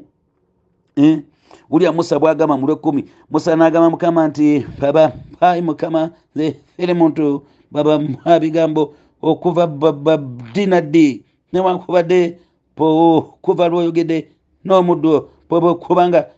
Eh? 0.97 1.19
wulira 1.69 1.91
musa 1.91 2.19
bwagamba 2.19 2.57
mu 2.57 2.65
lw'ekkumi 2.67 3.05
musa 3.31 3.55
n'agamba 3.55 3.89
mukama 3.89 4.27
nti 4.27 4.65
baba 4.81 5.13
ai 5.41 5.61
mukama 5.61 6.11
ere 6.77 6.93
muntu 6.93 7.45
baba 7.71 7.99
bigambo 8.41 8.93
okuva 9.21 9.67
dina 10.53 10.81
ddi 10.81 11.23
newankubadde 11.53 12.37
kuva 13.41 13.69
lwoyogedde 13.69 14.27
n'omuddo 14.65 15.29
kubanga 15.83 16.29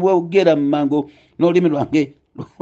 bwogera 0.00 0.56
mumangu 0.56 1.10
n'olulimi 1.38 1.68
lwange. 1.68 2.14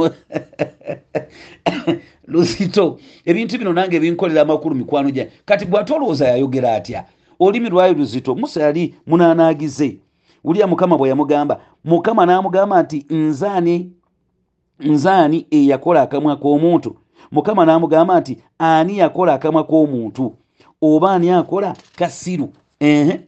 Luzito. 2.29 2.99
Ebintu 3.25 3.59
bino 3.59 3.73
nange 3.73 4.01
binkolera 4.01 4.43
amakulu 4.43 4.75
mikwano 4.75 5.11
gyange 5.11 5.31
kati 5.45 5.65
bw'ate 5.65 5.95
olowooza 5.95 6.29
yayogera 6.29 6.75
atya 6.75 7.05
olulimi 7.41 7.69
lwayo 7.71 7.93
luzito. 7.95 8.35
Musa 8.35 8.63
yali 8.63 8.95
munaanaagize 9.07 9.99
wulira 10.45 10.67
mukama 10.67 10.99
bwe 10.99 11.09
yamugamba. 11.09 11.61
Mukama 11.85 12.27
n'amugamba 12.27 12.83
nti 12.83 13.07
nzaani 13.11 13.93
nzaani 14.81 15.47
eyakola 15.51 16.03
akamwa 16.03 16.37
k'omuntu? 16.37 16.97
Mukama 17.33 17.65
n'amugamba 17.65 18.21
nti 18.21 18.39
ani 18.59 18.99
yakola 18.99 19.35
akamwa 19.35 19.65
k'omuntu? 19.65 20.35
Oba 20.83 21.13
ani 21.13 21.31
akola? 21.31 21.77
Kasiru 21.97 22.53
ehe. 22.81 23.21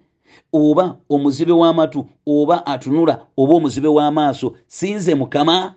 Oba 0.53 0.97
omuzibe 1.11 1.53
w'amatu 1.53 2.07
oba 2.27 2.66
atunula 2.66 3.21
oba 3.37 3.55
omuzibe 3.55 3.88
w'amaaso. 3.88 4.55
Sinze 4.66 5.14
mukama. 5.14 5.75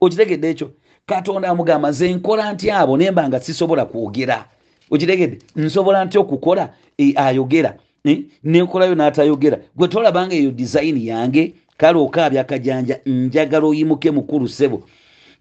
Okitegedde 0.00 0.50
ekyo? 0.50 0.70
Katonda 1.06 1.48
amugamba 1.48 1.92
ze 1.92 2.14
nkola 2.14 2.52
nti 2.52 2.70
abo? 2.70 2.96
Naye 2.96 3.10
mba 3.10 3.28
nga 3.28 3.40
sisobola 3.40 3.84
kwogera 3.84 4.48
okitegedde 4.94 5.38
nsobola 5.56 6.04
nti 6.04 6.18
okukola 6.18 6.72
e, 6.98 7.12
ayogera? 7.16 7.76
E, 8.04 8.24
nenkolayo 8.44 8.94
n'atayogera. 8.94 9.58
Gwe 9.76 9.88
tolabanga 9.88 10.34
eyo 10.34 10.50
dizayini 10.50 11.06
yange 11.06 11.54
kale 11.76 11.98
okaabya 11.98 12.40
akajanja 12.40 13.00
njagala 13.06 13.66
oyimuke 13.66 14.10
mukulu 14.10 14.48
sebo 14.48 14.82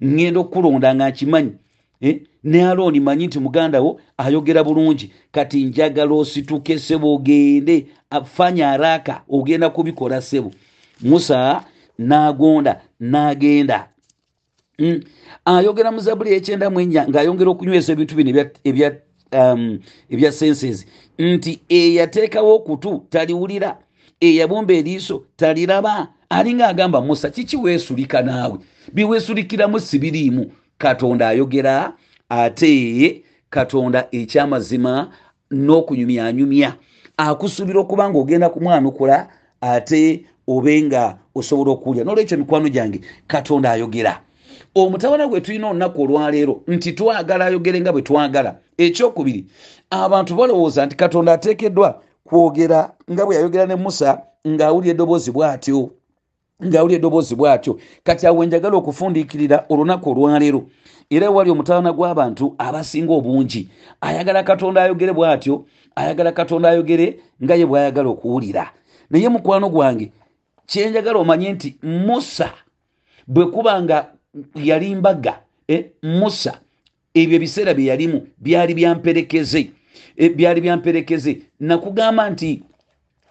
ŋŋenda 0.02 0.40
okukulonda 0.40 0.96
nga 0.96 1.10
nkimanyi. 1.10 1.54
Eh? 2.02 2.20
ne 2.44 2.68
alooni 2.68 3.00
manyi 3.00 3.28
nti 3.28 3.40
muganda 3.40 3.82
wo 3.82 4.00
ayogera 4.18 4.64
bulungi. 4.64 5.12
Kati 5.32 5.64
njagala 5.64 6.14
osituke 6.14 6.80
sebo 6.80 7.14
ogende 7.16 7.86
afanya 8.10 8.72
araka 8.72 9.22
ogenda 9.30 9.70
kubikola 9.70 10.22
sebo 10.22 10.52
musa 11.02 11.64
nagonda 11.98 12.82
nagenda. 13.00 13.88
Mm. 14.80 15.00
ayogera 15.46 15.92
mu 15.92 16.00
zabuli 16.00 16.34
ekyenda 16.34 16.70
mu 16.70 16.80
ennya 16.82 17.06
ng'ayongera 17.08 17.50
okunyweza 17.52 17.94
ebintu 17.94 18.16
bino 18.16 18.32
ebya, 18.64 18.98
um, 19.34 19.80
ebya 20.10 20.32
senses 20.32 20.86
nti 21.18 21.62
eyateekawo 21.70 22.56
okutu 22.56 23.06
taliwulira 23.10 23.78
eyabumba 24.20 24.74
eriiso 24.74 25.24
taliraba. 25.36 26.08
Alinga 26.30 26.68
agamba 26.68 27.02
musa 27.02 27.30
kiki 27.30 27.58
weesulika 27.58 28.22
naawe? 28.22 28.58
Biweesulikiramu 28.94 29.80
sibiriimu. 29.80 30.52
Katonda 30.78 31.30
ayogera 31.30 31.94
ate 32.30 33.24
katonda 33.50 34.08
ekyamazima 34.12 35.12
n'okunyumyanyumya. 35.52 36.74
Akusuubira 37.18 37.80
okuba 37.80 38.10
nga 38.10 38.20
ogenda 38.20 38.50
kumwanukula 38.50 39.28
ate 39.62 40.26
obe 40.48 40.82
nga 40.84 41.18
osobola 41.36 41.72
okuwulya 41.72 42.04
nolwekyo 42.04 42.38
mikwano 42.38 42.70
gyange 42.70 43.02
katonda 43.28 43.72
ayogera 43.72 44.22
omutabana 44.76 45.28
gwe 45.28 45.42
tulina 45.42 45.70
olunaku 45.70 46.02
olwaleero 46.02 46.62
nti 46.68 46.92
twagala 46.94 47.46
ayogere 47.46 47.82
nga 47.82 47.92
bwe 47.92 48.02
twagala. 48.02 48.56
Ekyokubiri 48.78 49.46
abantu 49.90 50.36
balowooza 50.36 50.86
nti 50.86 50.96
katonda 50.96 51.34
ateekeddwa 51.34 52.02
kwogera 52.24 52.94
nga 53.12 53.26
bwe 53.26 53.36
yayogera 53.36 53.66
ne 53.66 53.76
musa 53.76 54.22
ng'awulya 54.48 54.92
eddoboozi 54.92 55.32
bw'atyo 55.32 55.90
ng'awulya 56.66 56.98
eddoboozi 56.98 57.36
bw'atyo. 57.36 57.78
Kati 58.04 58.28
awe 58.28 58.46
njagala 58.46 58.76
okufundiikirira 58.78 59.66
olunaku 59.70 60.10
olwaleero 60.10 60.62
era 61.10 61.30
wali 61.30 61.50
omutabana 61.52 61.94
gw'abantu 61.94 62.56
abasinga 62.58 63.14
obungi. 63.14 63.70
Ayagala 64.02 64.44
katonda 64.44 64.84
ayogere 64.84 65.14
bw'atyo 65.14 65.66
ayagala 65.96 66.32
katonda 66.32 66.70
ayogere 66.70 67.20
nga 67.44 67.56
ye 67.56 67.66
bw'ayagala 67.66 68.10
okuwulira. 68.10 68.74
Naye 69.10 69.30
mukwano 69.30 69.70
gwange 69.70 70.12
kyenjagala 70.66 71.20
omanye 71.20 71.54
nti 71.54 71.78
musa 71.84 72.50
bwe 73.28 73.46
kuba 73.46 73.82
nga 73.82 74.10
yali 74.56 74.96
mbaga 74.96 75.40
eh, 75.68 75.86
musa. 76.04 76.60
Ebyo 77.14 77.36
ebiseera 77.36 77.74
bye 77.74 77.86
yalimu 77.86 78.28
byali 78.38 78.74
byamperekeze 78.74 79.72
eh, 80.18 80.36
byali 80.36 80.62
byamperekeze. 80.62 81.42
Nakugamba 81.60 82.30
nti 82.30 82.64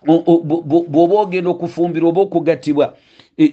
bw'oba 0.05 1.21
ogenda 1.21 1.51
okufumbirwa 1.51 2.09
oba 2.09 2.21
okugattibwa 2.21 2.97
eh, 3.37 3.53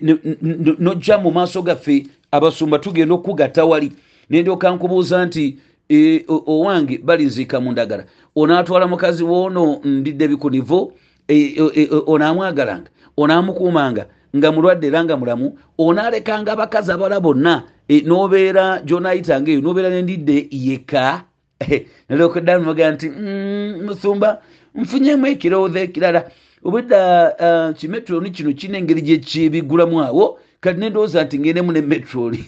nojja 0.79 1.17
mu 1.17 1.31
maaso 1.31 1.61
gaffe 1.61 2.07
abasumba 2.31 2.79
tugenda 2.79 3.13
okugatta 3.15 3.65
wali. 3.65 3.91
Nendyoka 4.29 4.71
nkubuuza 4.71 5.25
nti 5.25 5.57
e, 5.89 6.25
owange 6.27 6.97
baliziika 6.97 7.59
mu 7.59 7.71
ndagala 7.71 8.05
onaatwala 8.35 8.87
mukazi 8.87 9.23
woono 9.23 9.81
ndidde 9.83 10.27
bikunivo 10.27 10.93
e, 11.27 11.35
e, 11.75 11.89
onaamwagalanga 12.05 12.89
onaamukuumanga 13.17 14.05
nga 14.35 14.51
mulwadde 14.51 14.87
era 14.87 15.03
nga 15.03 15.17
mulamu 15.17 15.57
onaalekanga 15.77 16.51
abakazi 16.53 16.91
abala 16.91 17.19
bonna 17.19 17.63
e, 17.87 18.01
nobeera 18.01 18.81
gyonayitanga 18.85 19.51
eyo 19.51 19.61
nobeera 19.61 19.89
nendidde 19.89 20.47
yeka 20.51 21.23
nalyokeddamuga 22.09 22.91
nti 22.91 23.09
mm, 23.09 23.83
musumba 23.85 24.41
nfunyemu 24.75 25.27
ekirowoozo 25.27 25.79
ekirala 25.79 26.21
obudda 26.63 26.99
uh, 27.45 27.75
kimetroni 27.77 28.31
kino 28.31 28.53
kina 28.53 28.77
engeri 28.77 29.01
gyekyebigulamu 29.01 30.03
awo 30.03 30.39
kati 30.59 30.79
nendowooza 30.79 31.23
nti 31.23 31.39
ngendemu 31.39 31.71
ne 31.71 31.81
metroni 31.81 32.45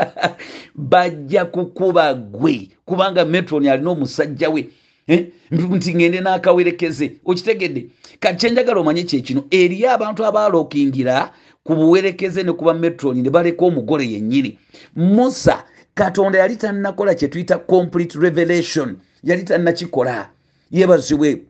bajja 0.90 1.44
kukuba 1.44 2.14
gwe 2.14 2.68
kubanga 2.84 3.24
metroni 3.24 3.68
alina 3.68 3.90
omusajja 3.90 4.50
we 4.50 4.60
eh? 4.60 4.66
nti 5.50 5.94
ngende 5.94 6.20
n'akawerekeze. 6.20 7.12
Okitegedde? 7.24 7.86
Kati 8.20 8.36
kyenjagala 8.38 8.80
omanye 8.80 9.02
kyekino 9.02 9.44
eriyo 9.50 9.90
abantu 9.94 10.26
abalookingira 10.26 11.30
ku 11.64 11.74
buwerekeze 11.74 12.42
ne 12.42 12.52
kuba 12.52 12.74
metroni 12.74 13.22
ne 13.22 13.30
baleka 13.30 13.64
omugole 13.64 14.04
yennyini. 14.04 14.58
Musa 14.96 15.64
katonda 15.94 16.38
yali 16.38 16.56
tannakola 16.56 17.14
kyetuyita 17.14 17.58
complete 17.58 18.18
revelation. 18.18 18.96
Yali 19.22 19.42
tannakikola. 19.42 20.28
Yebazibwe 20.70 21.42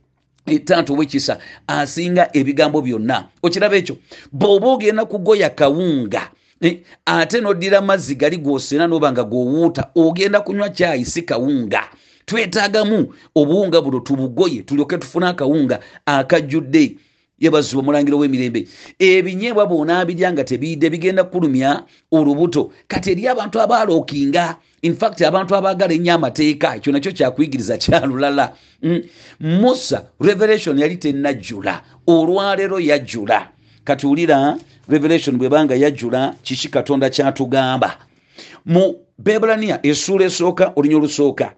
etanto 0.46 0.92
wekisa 0.94 1.38
asinga 1.66 2.28
ebigambo 2.36 2.82
byonna. 2.82 3.28
Okiraba 3.42 3.76
ekyo? 3.76 3.96
Bw'oba 4.32 4.66
ogenda 4.68 5.04
kugoya 5.04 5.50
kawunga 5.50 6.30
eh, 6.60 6.80
ate 7.06 7.40
noddira 7.40 7.80
mazzi 7.80 8.14
gali 8.14 8.36
gosena 8.36 8.86
noba 8.86 9.12
nga 9.12 9.24
gowuuta 9.24 9.90
ogenda 9.94 10.40
kunywa 10.40 10.68
kyayi 10.68 11.04
si 11.04 11.22
kawunga 11.22 11.88
twetaagamu 12.26 13.14
obuwunga 13.34 13.80
buno 13.80 14.00
tubugoye 14.00 14.62
tulyoke 14.62 14.98
tufune 14.98 15.26
akawunga 15.26 15.80
akajjudde 16.06 16.96
yebazibwa 17.38 17.80
omulangiro 17.82 18.18
w'emirembe. 18.18 18.66
Ebinyeebwa 18.98 19.66
bwonaabirya 19.66 20.32
nga 20.32 20.44
tebiyidde 20.44 20.90
bigenda 20.90 21.24
kulumya 21.24 21.82
olubuto 22.10 22.72
kati 22.88 23.10
eri 23.12 23.28
abantu 23.28 23.60
abalookinga 23.60 24.56
infact 24.82 25.20
abantu 25.22 25.52
abaagala 25.54 25.94
ennyo 25.94 26.14
amateeka 26.14 26.76
ekyo 26.76 26.92
nakyo 26.92 27.12
kyakuyigiriza 27.12 27.76
kyalulala 27.78 28.52
mm. 28.82 29.02
musa 29.40 29.98
revelation 30.20 30.78
yali 30.78 30.96
tennajjula 30.96 31.82
olwaleero 32.06 32.80
yajjula. 32.80 33.48
Kati 33.84 34.06
wulira 34.06 34.56
revelation 34.88 35.38
bwebanga 35.38 35.74
yajjula 35.74 36.34
kiki 36.42 36.68
katonda 36.68 37.10
kyatugamba? 37.10 37.98
Mu 38.66 38.94
bebulaniya 39.18 39.86
essuula 39.86 40.24
esooka 40.24 40.72
olunya 40.76 40.96
olusooka 40.96 41.52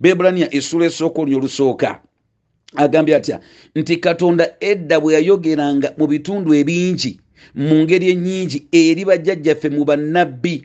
bebulaniya 0.00 0.54
essuula 0.54 0.86
esooka 0.86 1.22
olunya 1.22 1.36
olusooka 1.38 2.00
agambye 2.76 3.16
atya? 3.16 3.40
Nti 3.74 3.96
katonda 3.96 4.54
edda 4.60 5.00
bwe 5.00 5.14
yayogeranga 5.14 5.94
mu 5.98 6.06
bitundu 6.06 6.54
ebingi 6.54 7.20
mu 7.54 7.82
ngeri 7.82 8.10
ennyingi 8.10 8.66
eri 8.72 9.04
bajjajjaffe 9.04 9.68
mu 9.68 9.84
bannabbi. 9.84 10.64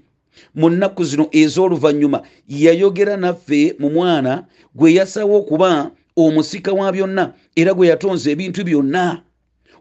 Mu 0.56 0.70
nnaku 0.70 1.04
zino 1.04 1.26
ez'oluvannyuma 1.32 2.22
yayogera 2.48 3.18
naffe 3.18 3.76
mu 3.80 3.90
mwana 3.90 4.46
gwe 4.76 4.94
yasawo 4.94 5.38
okuba 5.40 5.92
omusika 6.16 6.74
wa 6.74 6.92
byonna 6.92 7.34
era 7.56 7.74
gwe 7.74 7.88
yatonza 7.88 8.32
ebintu 8.32 8.64
byonna. 8.64 9.22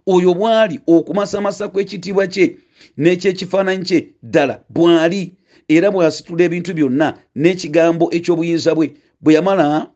Oyo 0.06 0.34
bwali 0.34 0.80
okumasamasa 0.86 1.68
kw'ekitiibwa 1.68 2.26
kye 2.26 2.56
n'ekyekifaananyi 2.98 3.84
kye 3.84 4.00
ddala 4.22 4.54
bwali 4.68 5.32
era 5.68 5.90
bw'asitula 5.90 6.44
ebintu 6.44 6.74
byonna 6.74 7.08
n'ekigambo 7.36 8.10
eky'obuyinza 8.16 8.74
bwe 8.74 8.86
bwe 9.20 9.34
yamala 9.34 9.86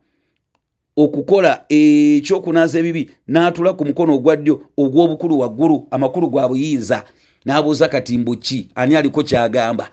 okukola 0.97 1.65
ekyokunaaza 1.69 2.79
ebibi 2.79 3.11
n'atula 3.29 3.73
ku 3.73 3.85
mukono 3.85 4.15
ogwa 4.15 4.37
ddyo 4.37 4.55
ogw'obukulu 4.77 5.35
waggulu 5.43 5.77
amakulu 5.91 6.27
gwa 6.31 6.49
buyinza 6.49 7.05
n'abuuza 7.45 7.89
katimbuki 7.89 8.69
ani 8.75 8.97
aliko 8.97 9.23
kyagamba? 9.23 9.89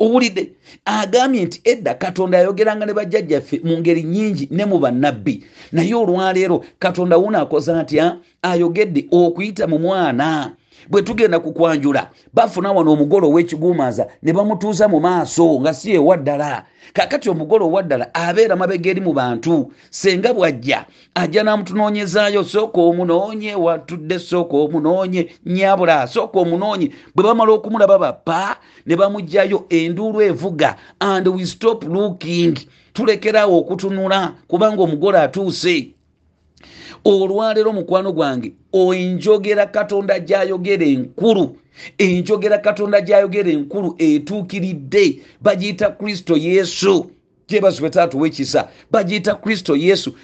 Owulidde 0.00 0.52
agambye 0.84 1.44
nti 1.44 1.60
edda 1.64 1.94
katonda 1.94 2.38
ayogeranga 2.38 2.86
ne 2.86 2.92
bajjajjaffe 2.92 3.60
mu 3.64 3.78
ngeri 3.78 4.02
nyingi 4.02 4.48
ne 4.50 4.64
mu 4.64 4.78
bannabbi. 4.78 5.44
Naye 5.72 5.94
olwaleero 5.94 6.64
katonda 6.78 7.16
wuno 7.16 7.38
akoza 7.38 7.82
ntya 7.82 8.16
ayogedde 8.42 9.06
okuyita 9.10 9.66
mu 9.66 9.78
mwana 9.78 10.56
bwe 10.88 11.02
tugenda 11.02 11.40
kukwanjula 11.40 12.10
bafuna 12.34 12.72
wano 12.72 12.92
omugole 12.92 13.26
ow'ekigumaza 13.26 14.06
ne 14.22 14.32
bamutuuza 14.32 14.88
mu 14.88 15.00
maaso 15.00 15.60
nga 15.60 15.74
si 15.74 15.92
ewa 15.94 16.16
ddala. 16.16 16.64
Kakati 16.92 17.30
omugole 17.30 17.64
owa 17.64 17.82
ddala 17.82 18.14
abeera 18.14 18.56
mabega 18.56 18.90
eri 18.90 19.00
mu 19.00 19.12
bantu 19.12 19.72
senga 19.90 20.34
bwajja 20.34 20.86
ajja 21.14 21.42
n'amutunoonyezaayo 21.42 22.44
sooka 22.44 22.80
omunoonye 22.80 23.54
watudde 23.54 24.18
sooka 24.18 24.56
omunoonye 24.56 25.30
nyabula 25.46 26.06
sooka 26.06 26.38
omunoonye. 26.40 26.90
Bwe 27.14 27.24
bamala 27.24 27.52
okumulaba 27.52 27.98
bappa 27.98 28.56
ne 28.86 28.96
bamugjayo 28.96 29.66
enduulu 29.68 30.22
evuga 30.22 30.76
and 31.00 31.28
we 31.28 31.44
stop 31.46 31.84
looking. 31.84 32.58
Tulekerawo 32.92 33.58
okutunula 33.58 34.34
kubanga 34.48 34.82
omugole 34.82 35.18
atuuse 35.18 35.94
olwaleero 37.04 37.72
mukwano 37.72 38.12
gwange 38.12 38.52
enjogera 38.72 39.66
katonda 39.66 40.18
gyayogera 40.18 40.86
enkulu 40.86 41.56
enjogera 41.98 42.58
katonda 42.58 43.00
gyayogera 43.00 43.50
enkulu 43.50 43.94
etuukiridde 43.98 45.20
bagiyita 45.40 45.90
kristo 45.90 46.36
yesu. 46.36 47.10
Gyebazibwe 47.48 47.90
taatuwa 47.90 48.26
ekisa 48.26 48.68
bagiyita 48.90 49.34
kristo 49.34 49.76
yesu 49.76 50.14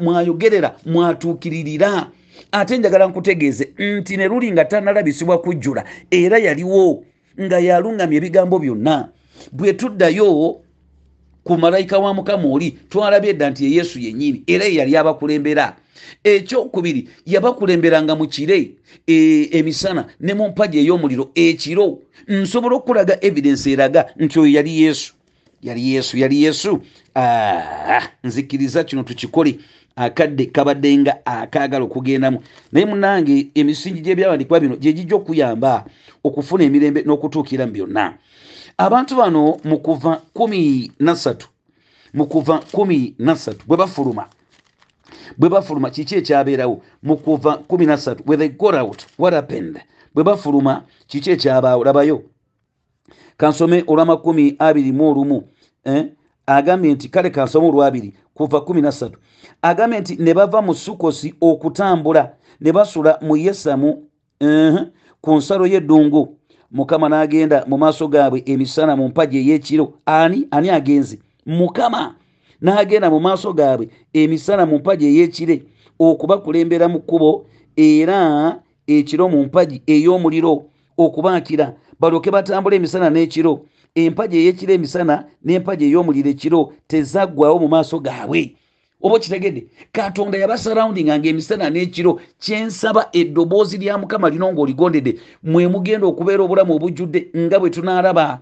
mwayogerera 0.00 0.76
mwatuukiririra. 0.86 2.06
Ate 2.52 2.78
njagala 2.78 3.06
nkutegeeze 3.06 3.68
nti 3.78 4.16
ne 4.16 4.28
luli 4.28 4.52
nga 4.52 4.64
tanalabisibwa 4.64 5.38
kujjula 5.38 5.84
era 6.10 6.38
yaliwo 6.38 7.04
nga 7.40 7.58
yaluŋgamya 7.58 8.16
ebigambo 8.16 8.58
byonna. 8.58 9.08
Bwe 9.52 9.72
tuddayo 9.72 10.60
ku 11.44 11.58
malayika 11.58 11.98
wa 11.98 12.14
mukama 12.14 12.48
oli 12.48 12.70
twalabye 12.88 13.32
dda 13.32 13.50
nti 13.50 13.64
ye 13.64 13.70
yesu 13.70 13.98
yennyini 13.98 14.42
era 14.46 14.64
ye 14.64 14.74
yali 14.74 14.96
abakulembera. 14.96 15.76
Ekyokubiri 16.24 17.08
yabakulemberanga 17.26 18.14
mu 18.16 18.26
kire 18.26 18.70
emisana 19.06 20.06
ne 20.20 20.34
mu 20.34 20.48
mpaji 20.48 20.78
ey'omuliro 20.78 21.30
ekiro. 21.34 21.98
Nsobola 22.28 22.76
okulaga 22.76 23.18
evidensi 23.20 23.72
eraga 23.72 24.06
nti 24.16 24.38
oyo 24.38 24.52
yali 24.52 24.82
yesu. 24.82 25.14
Yali 25.62 25.94
yesu 25.94 26.18
yali 26.18 26.42
yesu. 26.42 26.80
Nzikiriza 28.24 28.84
kino 28.84 29.02
tukikole. 29.02 29.58
Akadde 29.96 30.46
kabadde 30.46 30.96
nga 30.98 31.26
akaagala 31.26 31.84
okugendamu. 31.84 32.38
Naye 32.72 32.86
munange 32.86 33.46
emisingi 33.54 34.00
gy'ebyawandikibwa 34.00 34.60
bino 34.60 34.76
gye 34.76 34.92
gijja 34.92 35.16
okuyamba 35.16 35.84
okufuna 36.24 36.64
emirembe 36.64 37.02
n'okutuukira 37.02 37.66
mu 37.66 37.72
byonna 37.72 38.14
abantu 38.82 39.16
bano 39.16 39.58
mu 39.64 39.78
kuva 39.78 40.20
kumi 40.34 40.92
nasatu 40.98 41.48
mu 42.14 42.26
kuva 42.26 42.58
kumi 42.72 43.14
nasatu 43.18 43.66
bwe 43.66 43.76
bafuluma. 43.76 44.28
Bwe 45.38 45.48
bafuluma 45.48 45.90
kiki 45.90 46.14
ekyabeerawo? 46.16 46.82
Mu 47.02 47.16
kuva 47.16 47.56
kumi 47.68 47.86
nasatu 47.86 48.22
whe 48.26 48.36
they 48.36 48.48
got 48.48 48.74
out 48.74 49.06
what 49.18 49.34
happened? 49.34 49.80
Bwe 50.14 50.24
bafuluma 50.24 50.82
kiki 51.06 51.30
ekyabaawo? 51.30 51.84
Labayo. 51.84 52.22
Kansome 53.36 53.84
olwamakumi 53.86 54.56
abiri 54.58 54.92
mu 54.92 55.10
olumu 55.10 55.48
eh? 55.84 56.12
agambye 56.46 56.92
nti 56.94 57.08
kale 57.08 57.30
kansome 57.30 57.66
olwabiri 57.66 58.14
kuva 58.34 58.60
kumi 58.60 58.82
nasatu 58.82 59.18
agambye 59.62 60.00
nti 60.00 60.16
ne 60.16 60.34
bava 60.34 60.62
mu 60.62 60.74
sukosi 60.74 61.34
okutambula 61.40 62.34
ne 62.60 62.72
basula 62.72 63.18
mu 63.22 63.36
yesamu 63.36 63.90
uh 64.40 64.48
-huh, 64.48 64.86
ku 65.20 65.34
nsalo 65.34 65.66
y'eddungu 65.66 66.38
mukama 66.72 67.08
n'agenda 67.08 67.64
mu 67.66 67.78
maaso 67.78 68.08
gaabwe 68.08 68.42
emisana 68.46 68.96
mu 68.96 69.08
mpaji 69.08 69.38
ey'ekiro. 69.38 69.92
Ani? 70.06 70.48
Ani 70.50 70.70
agenze? 70.70 71.18
Mukama. 71.46 72.14
N'agenda 72.62 73.10
mu 73.10 73.20
maaso 73.20 73.52
gaabwe 73.52 73.88
emisana 74.12 74.66
mu 74.66 74.78
mpaji 74.78 75.06
ey'ekire 75.06 75.62
okubakulembera 75.98 76.88
mu 76.88 77.00
kkubo 77.00 77.46
era 77.76 78.58
ekiro 78.86 79.28
mu 79.28 79.44
mpaji 79.44 79.82
ey'omuliro 79.86 80.64
okubaakira. 80.96 81.74
Balyoke 82.00 82.30
batambula 82.30 82.76
emisana 82.76 83.10
n'ekiro. 83.10 83.64
Empaji 83.94 84.36
ey'ekiro 84.36 84.72
emisana 84.74 85.24
n'empaji 85.44 85.84
ey'omuliro 85.84 86.30
ekiro 86.30 86.72
tezaggwawo 86.88 87.58
mu 87.58 87.68
maaso 87.68 88.00
gaabwe 88.00 88.56
oba 89.02 89.16
okitegedde? 89.16 89.66
Katonda 89.92 90.38
yabasarawundinga 90.38 91.18
nga 91.18 91.28
emisana 91.28 91.70
n'ekiro 91.70 92.20
kyensaba 92.38 93.08
eddoboozi 93.12 93.78
lya 93.78 93.98
mukama 93.98 94.30
lino 94.30 94.52
ng'oligondedde. 94.52 95.18
Mwe 95.42 95.68
mugenda 95.68 96.06
okubeera 96.06 96.42
obulamu 96.42 96.74
obujjudde 96.76 97.30
nga 97.36 97.58
bwe 97.58 97.70
tunaalaba 97.70 98.40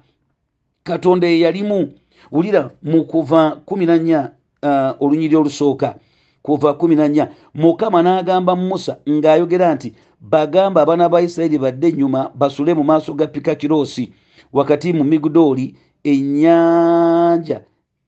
katonda 0.84 1.26
eyalimu 1.26 1.92
wulira 2.32 2.70
mu 2.82 3.04
kuva 3.04 3.60
kumi 3.66 3.86
nanya 3.86 4.30
uh, 4.62 5.02
olunyiri 5.02 5.36
olusooka 5.36 5.94
kuva 6.42 6.74
kumi 6.74 6.96
nanya 6.96 7.28
mukama 7.54 8.02
n'agamba 8.02 8.56
musa 8.56 8.96
ng'ayogera 9.08 9.74
nti 9.74 9.94
bagamba 10.20 10.82
abaana 10.82 11.08
ba 11.08 11.22
isirayiri 11.22 11.58
badde 11.58 11.88
ennyuma 11.88 12.30
basule 12.34 12.74
mu 12.74 12.84
maaso 12.84 13.14
ga 13.14 13.26
pikakiroosi 13.26 14.12
wakati 14.52 14.92
mu 14.92 15.04
migudooli 15.04 15.76
ennyanja 16.04 17.60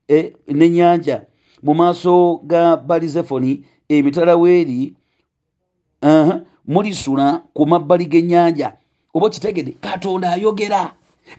e, 0.09 0.33
n'ennyanja 0.49 1.23
mu 1.63 1.75
maaso 1.75 2.41
ga 2.45 2.77
balizefoni 2.77 3.65
emitala 3.89 4.37
weeri 4.37 4.95
-huh, 6.03 6.41
mulisula 6.67 7.43
ku 7.55 7.67
mabbali 7.67 8.07
g'ennyanja. 8.07 8.73
Oba 9.15 9.31
kitegede 9.31 9.77
katonda 9.81 10.33
ayogera 10.33 10.93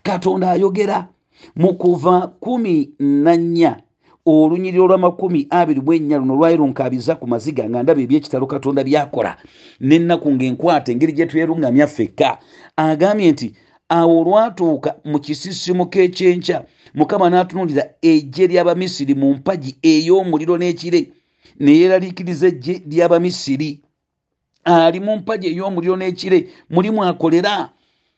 katonda 0.04 0.52
ayogera. 0.52 1.08
Mu 1.56 1.74
kuva 1.74 2.28
kumi 2.40 2.90
nannya 3.00 3.82
olunyiri 4.26 4.80
olw'amakumi 4.80 5.48
abiri 5.50 5.82
mu 5.82 5.94
ennya 5.94 6.18
luno 6.18 6.36
lwali 6.36 6.58
lunkaabiza 6.58 7.16
ku 7.20 7.28
maziga 7.28 7.68
nga 7.70 7.84
ndaba 7.84 8.02
ebyekitalo 8.02 8.48
katonda 8.48 8.84
byakola. 8.84 9.36
N'ennaku 9.82 10.32
ng'enkwata 10.32 10.92
engeri 10.92 11.12
gye 11.14 11.26
tweruŋŋamya 11.28 11.88
ffekka 11.88 12.40
agambye 12.78 13.32
nti 13.32 13.48
awo 13.90 14.22
olwatuuka 14.22 14.96
mu 15.04 15.20
kisisimu 15.20 15.86
k'ekyenkya 15.92 16.64
mukama 16.94 17.30
n'atunuulira 17.30 17.84
ejje 18.02 18.48
ly'abamisiri 18.48 19.16
mu 19.16 19.34
mpagi 19.34 19.76
ey'omuliro 19.84 20.58
n'ekire 20.58 21.12
ne 21.60 21.72
yeeraliikiriza 21.72 22.48
ejje 22.48 22.82
ly'abamisiri. 22.92 23.80
Ali 24.66 25.00
mu 25.00 25.18
mpagi 25.18 25.48
ey'omuliro 25.48 25.96
n'ekire 25.98 26.48
mulimu 26.70 27.04
akolera. 27.04 27.70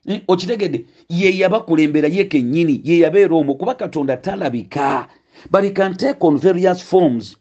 Eh, 0.07 0.21
okitegedde 0.27 0.85
ye 1.09 1.37
yabakulembera 1.37 2.07
ye 2.07 2.23
kennyini 2.25 2.81
ye 2.83 2.99
yabeera 2.99 3.35
omwo 3.35 3.55
kuba 3.55 3.73
katonda 3.75 4.17
talabika. 4.17 5.07
But 5.51 5.63
he 5.63 5.71
can 5.71 5.97
take 5.97 6.23
on 6.23 6.37
various 6.37 6.81
forms. 6.81 7.35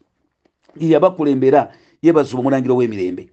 Ye 0.79 0.89
yabakulembera 0.89 1.71
yebazuba 2.01 2.39
omulangiro 2.39 2.75
w'emirembe. 2.75 3.29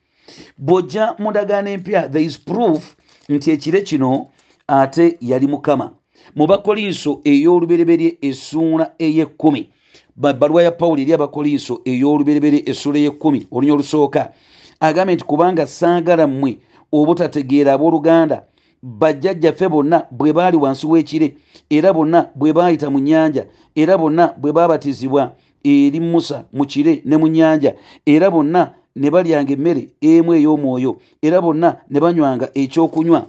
Bw'ojja 0.59 1.15
mu 1.19 1.31
ndagaano 1.31 1.71
empya 1.71 2.09
there 2.09 2.25
is 2.25 2.39
proof 2.39 2.97
nti 3.29 3.51
ekire 3.51 3.81
kino 3.81 4.31
ate 4.67 5.17
yali 5.21 5.47
mukama 5.47 5.93
mu 6.37 6.47
bakolinso 6.47 7.21
ey'olubereberye 7.25 8.19
essuula 8.23 8.93
ey'ekkumi. 8.99 9.69
Baluwa 10.17 10.63
ya 10.63 10.71
pawulo 10.73 11.03
eri 11.03 11.13
abakolinso 11.13 11.81
ey'olubereberye 11.85 12.63
essuula 12.67 12.99
ey'ekkumi 12.99 13.47
olunya 13.51 13.75
olusooka. 13.75 14.33
Agambye 14.81 15.15
nti 15.17 15.25
kubanga 15.25 15.67
saagala 15.67 16.27
mmwe 16.27 16.59
obutategeera 16.93 17.73
abooluganda 17.73 18.43
bajjajjaffe 18.83 19.69
bonna 19.69 20.07
bwe 20.11 20.33
baali 20.33 20.57
wansi 20.57 20.87
w'ekire 20.87 21.35
era 21.71 21.93
bonna 21.93 22.31
bwe 22.35 22.53
baayita 22.53 22.91
mu 22.91 22.99
nnyanja 22.99 23.47
era 23.77 23.99
bonna 23.99 24.35
bwe 24.37 24.53
baabatizibwa 24.53 25.33
eri 25.65 26.01
musa 26.01 26.45
mu 26.53 26.67
kire 26.67 27.03
ne 27.05 27.17
mu 27.17 27.29
nnyanja 27.29 27.75
era 28.07 28.31
bonna 28.31 28.75
ne 28.97 29.11
balyanga 29.11 29.53
emmere 29.53 29.89
emu 30.01 30.35
ey'omwoyo 30.35 30.99
era 31.23 31.41
bonna 31.41 31.77
ne 31.91 32.01
banywanga 32.01 32.51
ekyokunywa 32.55 33.27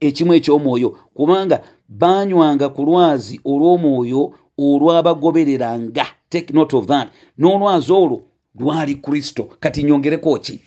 ekimu 0.00 0.34
eky'omwoyo. 0.34 0.96
Kubanga 1.14 1.62
banywanga 1.88 2.68
ku 2.68 2.82
lwazi 2.82 3.40
olw'omwoyo 3.44 4.32
olwabagobereranga. 4.58 6.06
Take 6.30 6.52
note 6.52 6.76
of 6.76 6.86
that. 6.86 7.08
N'olwazi 7.38 7.92
olwo 7.92 8.22
lwali 8.58 8.94
kristo. 8.94 9.48
Kati 9.60 9.82
nyongereko 9.82 10.38
ki 10.38 10.60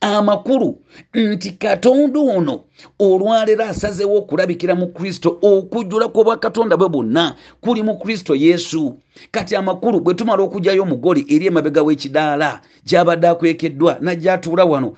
amakulu 0.00 0.78
nti 1.14 1.50
katonda 1.50 2.20
ono 2.20 2.64
olwaleero 2.98 3.64
asazewo 3.64 4.16
okulabikira 4.18 4.74
mu 4.74 4.86
kristo 4.92 5.38
okujjula 5.42 6.08
kw'obwakatonda 6.08 6.76
bwe 6.76 6.88
bwonna 6.88 7.34
kuli 7.60 7.82
mu 7.82 7.98
kristo 7.98 8.34
yesu. 8.34 8.98
Kati 9.30 9.56
amakulu 9.56 10.00
bwe 10.00 10.14
tumala 10.14 10.42
okugjayo 10.42 10.82
omugole 10.82 11.24
eri 11.28 11.46
emabega 11.46 11.82
w'ekidaala 11.82 12.60
gy'abadde 12.84 13.28
akwekeddwa 13.28 13.98
najjatuula 14.00 14.64
wano 14.64 14.96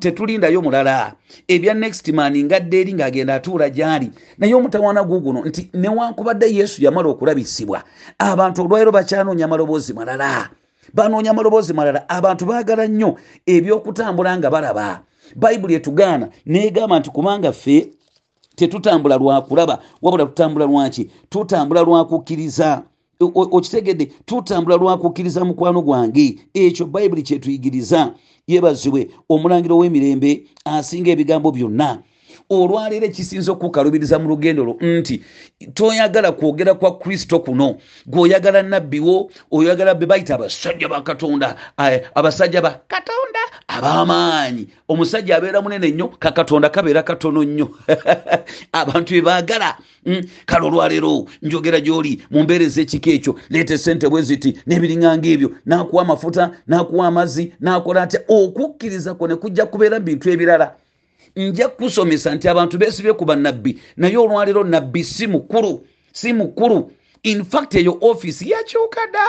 tetulindayo 0.00 0.62
mulala. 0.62 1.12
Ebya 1.48 1.74
next 1.74 2.08
man 2.08 2.34
ngadde 2.44 2.80
eri 2.80 2.92
ng'agenda 2.94 3.34
atuula 3.34 3.70
gy'ali. 3.70 4.10
Naye 4.38 4.54
omutawaana 4.54 5.04
guguno 5.04 5.44
nti 5.44 5.70
newankubadde 5.74 6.54
yesu 6.54 6.84
yamala 6.84 7.08
okulabisibwa 7.08 7.84
abantu 8.18 8.62
olwaleero 8.62 8.92
bakyanoonya 8.92 9.44
amaloboozi 9.44 9.92
malala 9.92 10.48
banoonya 10.94 11.30
amaloboozi 11.30 11.72
malala 11.72 12.08
abantu 12.08 12.46
baagala 12.46 12.86
nnyo 12.86 13.16
ebyokutambula 13.46 14.38
nga 14.38 14.50
balaba. 14.50 15.00
Bayibuli 15.36 15.74
etugaana 15.74 16.28
negamba 16.46 16.98
nti 16.98 17.10
kubanga 17.10 17.52
ffe 17.52 17.90
tetutambula 18.56 19.16
lwakulaba 19.16 19.78
wabula 20.02 20.26
tutambula 20.26 20.66
lwaki 20.66 21.10
tutambula 21.28 21.80
lwakukkiriza 21.82 22.82
okitegedde 23.20 24.04
tutambula 24.26 24.76
lwakukkiriza 24.76 25.44
mukwano 25.44 25.82
gwange. 25.82 26.38
Ekyo 26.54 26.86
bayibuli 26.86 27.22
kyetuyigiriza. 27.22 28.14
Yebazibwe 28.46 29.10
omulangiro 29.28 29.78
w'emirembe 29.78 30.46
asinga 30.64 31.10
ebigambo 31.10 31.50
byonna 31.50 31.98
olwaleero 32.50 33.06
ekisinza 33.06 33.52
okukalubiriza 33.52 34.18
mu 34.18 34.28
lugendo 34.28 34.62
lwo 34.64 34.74
nti 34.80 35.22
toyagala 35.74 36.32
kwogera 36.32 36.74
kwa 36.74 36.98
kristo 36.98 37.40
kuno 37.40 37.78
gweoyagala 38.06 38.62
nabbiwo 38.62 39.30
oyagala 39.50 39.94
be 39.94 40.06
bayita 40.06 40.34
abasajja 40.34 40.88
bakatonda 40.88 41.56
abasajja 42.14 42.60
ba 42.62 42.70
katonda 42.88 43.40
ab'amaanyi. 43.68 44.68
Omusajja 44.88 45.36
abeera 45.36 45.62
munene 45.62 45.90
nnyo 45.90 46.08
kakatonda 46.08 46.68
kabeera 46.68 47.02
katono 47.02 47.44
nnyo. 47.44 47.68
Abantu 48.72 49.14
bebaagala 49.14 49.76
mm, 50.06 50.22
kale 50.46 50.66
olwaleero 50.66 51.26
njogera 51.42 51.80
gy'oli 51.80 52.22
mu 52.30 52.42
mbeera 52.42 52.64
ez'ekika 52.64 53.10
ekyo 53.10 53.32
leeta 53.50 53.74
esente 53.74 54.08
bwe 54.08 54.22
ziti 54.22 54.50
n'ebiriŋŋanga 54.66 55.28
ebyo 55.34 55.48
n'akuwa 55.66 56.02
amafuta 56.02 56.44
n'akuwa 56.68 57.06
amazzi 57.06 57.52
n'akola 57.60 58.02
atya? 58.02 58.20
Okukkiriza 58.28 59.14
kwo 59.14 59.26
ne 59.28 59.36
kujja 59.36 59.66
kubeera 59.66 60.00
bintu 60.00 60.30
ebirala 60.30 60.76
nja 61.36 61.68
kusomesa 61.68 62.34
nti 62.34 62.48
abantu 62.48 62.78
besibye 62.78 63.12
ku 63.12 63.24
bannabbi. 63.24 63.78
Naye 63.96 64.16
olwaleero 64.16 64.64
nabbi 64.64 65.04
si 65.04 65.26
mukulu 65.26 65.86
si 66.12 66.32
mukulu 66.32 66.90
infact 67.22 67.74
eyo 67.74 67.98
offisi 68.00 68.50
yakyuka 68.50 69.00
da 69.12 69.20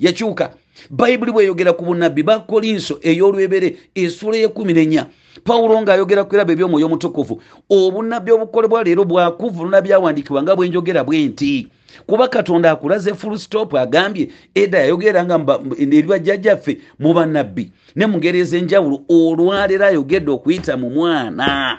yakyuka. 0.00 0.54
Bayibuli 0.90 1.32
bweyogera 1.32 1.72
ku 1.72 1.84
bunabbi 1.84 2.22
bakolinso 2.22 2.98
ey'olwebere 3.02 3.76
esula 3.94 4.36
yekumi 4.36 4.72
nenya. 4.72 5.06
Pawulo 5.44 5.82
ng'ayogera 5.82 6.24
ku 6.24 6.34
erabo 6.34 6.52
ebyomwoyo 6.52 6.86
omutukuvu 6.86 7.40
obunabbi 7.70 8.30
obukolebwa 8.32 8.84
leero 8.84 9.04
bwakuvuluna 9.04 9.80
byawandiikibwa 9.80 10.42
nga 10.42 10.56
bwenjogera 10.56 11.04
bwe 11.04 11.24
nti 11.26 11.68
kuba 12.06 12.28
katonda 12.28 12.70
akulaze 12.70 13.14
full 13.14 13.38
stop 13.38 13.74
agambye 13.74 14.28
eda 14.54 14.78
yayogeranga 14.78 15.60
ebibajjajjaffe 15.78 16.78
mu 16.98 17.14
bannabbi. 17.14 17.70
Ne 17.96 18.06
mu 18.06 18.18
ngeri 18.18 18.38
ez'enjawulo 18.40 19.02
olwaleero 19.08 19.86
ayogedde 19.86 20.30
okuyita 20.30 20.76
mu 20.76 20.90
mwana. 20.90 21.78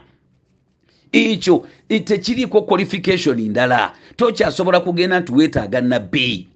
Ekyo 1.11 1.65
tekiriiko 1.87 2.61
qualification 2.61 3.39
ndala. 3.49 3.93
Tokyasobola 4.15 4.79
kugenda 4.79 5.19
nti 5.19 5.31
weetaaga 5.31 5.81
nabbi 5.81 6.47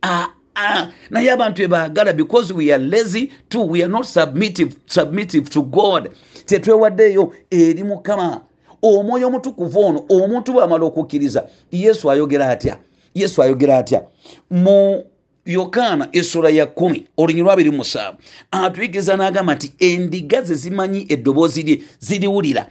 naye 1.09 1.31
abantu 1.31 1.63
ebaagala 1.63 2.13
because 2.13 2.53
we 2.53 2.73
are 2.73 2.83
lazy 2.83 3.31
to 3.49 3.61
we 3.61 3.81
are 3.81 3.91
not 3.91 4.05
submissive, 4.05 4.75
submissive 4.87 5.49
to 5.49 5.61
god. 5.61 6.09
Tetwewaddeeyo 6.45 7.33
eri 7.51 7.83
mukama. 7.83 8.41
Omwoyo 8.81 9.27
omutukuvu 9.27 9.79
ono 9.79 10.05
omuntu 10.09 10.53
bwamala 10.53 10.85
okukkiriza 10.85 11.47
yesu 11.71 12.11
ayogera 12.11 12.49
atya 12.49 12.77
yesu 13.15 13.43
ayogera 13.43 13.77
atya 13.77 14.03
mu 14.51 15.03
yokaana 15.45 16.09
essula 16.11 16.49
ya 16.49 16.65
kumi 16.65 17.05
olunyi 17.17 17.41
lwabiri 17.41 17.71
musaavu 17.71 18.17
atuyigiriza 18.51 19.15
n'agamba 19.17 19.55
nti 19.55 19.73
endiga 19.79 20.41
ze 20.41 20.55
zimanyi 20.55 21.05
eddoboozi 21.09 21.63
lye 21.63 21.81
ziriwulira. 21.99 22.69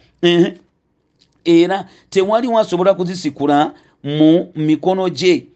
Era 1.44 1.88
tewaliwo 2.10 2.58
asobola 2.58 2.94
kuzisikula 2.94 3.74
mu 4.04 4.52
mikono 4.56 5.08
gye 5.08 5.46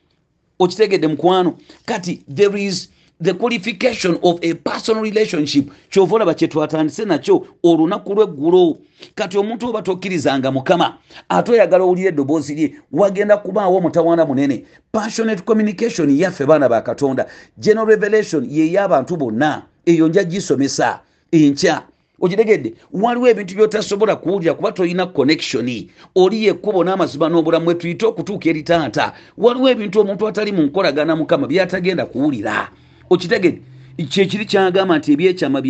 okitegedde 0.59 1.07
mukwano 1.09 1.59
kati 1.85 2.22
there 2.35 2.64
is 2.64 2.89
the 3.23 3.35
qualification 3.35 4.18
of 4.23 4.39
a 4.43 4.55
personal 4.55 5.03
relationship 5.03 5.70
kyova 5.91 6.14
olaba 6.16 6.35
kyetwatandise 6.35 7.05
nakyo 7.05 7.47
olunaku 7.62 8.14
lweggulo 8.14 8.79
kati 9.14 9.39
omuntu 9.39 9.68
oba 9.68 9.83
tokkirizanga 9.83 10.53
mukama 10.53 10.99
ate 11.29 11.53
oyagala 11.53 11.85
owulira 11.85 12.09
eddoboozi 12.09 12.55
lye 12.55 12.75
wagenda 12.93 13.37
kubaawo 13.37 13.77
omutawaana 13.77 14.27
munene. 14.27 14.64
Passionate 14.93 15.43
communication 15.45 16.11
yaffe 16.11 16.47
baana 16.47 16.68
ba 16.68 16.83
katonda. 16.83 17.27
General 17.59 17.87
revelation 17.87 18.45
yey'abantu 18.51 19.16
bonna 19.16 19.62
eyo 19.87 20.09
nja 20.09 20.25
gisomesa 20.25 21.01
enkya 21.33 21.83
okitegedde 22.20 22.75
waliwo 22.93 23.29
ebintu 23.29 23.55
byotasobola 23.55 24.16
kuwulira 24.16 24.55
kuba 24.55 24.73
tolina 24.73 25.07
connection. 25.07 25.87
Oli 26.14 26.45
yekkubo 26.45 26.85
n'amazima 26.85 27.29
n'obulamu 27.29 27.70
etuyite 27.70 28.07
okutuuka 28.07 28.51
eri 28.51 28.62
taata. 28.62 29.12
Waliwo 29.39 29.68
ebintu 29.68 30.01
omuntu 30.01 30.29
atali 30.29 30.53
mu 30.53 30.62
nkolagana 30.62 31.16
mukama 31.16 31.47
byatagenda 31.47 32.07
kuwulira 32.07 32.70
okitegedde. 33.12 33.60
Kyekiri 34.08 34.46
kyagamba 34.46 34.98
nti 34.98 35.12
ebyekyama 35.12 35.60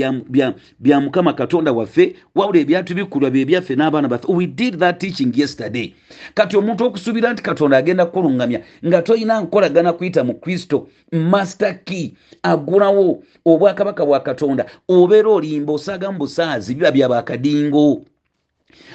bya 0.80 1.00
mukama 1.00 1.32
katonda 1.32 1.72
waffe 1.72 2.14
wawula 2.34 2.58
ebyatubikulwa 2.60 3.30
byebyaffe 3.30 3.74
n'abaana 3.74 4.08
baffe. 4.08 4.26
We 4.32 4.46
did 4.46 4.78
that 4.78 5.00
teaching 5.00 5.32
yesterday. 5.34 5.94
Kati 6.34 6.56
omuntu 6.56 6.84
okusuubira 6.84 7.32
nti 7.32 7.42
katonda 7.42 7.76
agenda 7.76 8.06
kukuluŋŋamya 8.06 8.60
nga 8.86 9.02
tolina 9.02 9.40
nkolagana 9.40 9.92
kuyita 9.92 10.24
mu 10.24 10.34
kristo 10.34 10.88
master 11.12 11.84
key 11.84 12.14
agulawo 12.42 13.22
obwakabaka 13.44 14.06
bwa 14.06 14.20
katonda 14.20 14.66
obeera 14.88 15.28
olimba 15.28 15.72
osaaga 15.72 16.12
mu 16.12 16.18
busaazi 16.18 16.74
biba 16.74 16.90
byabakadingo 16.90 18.04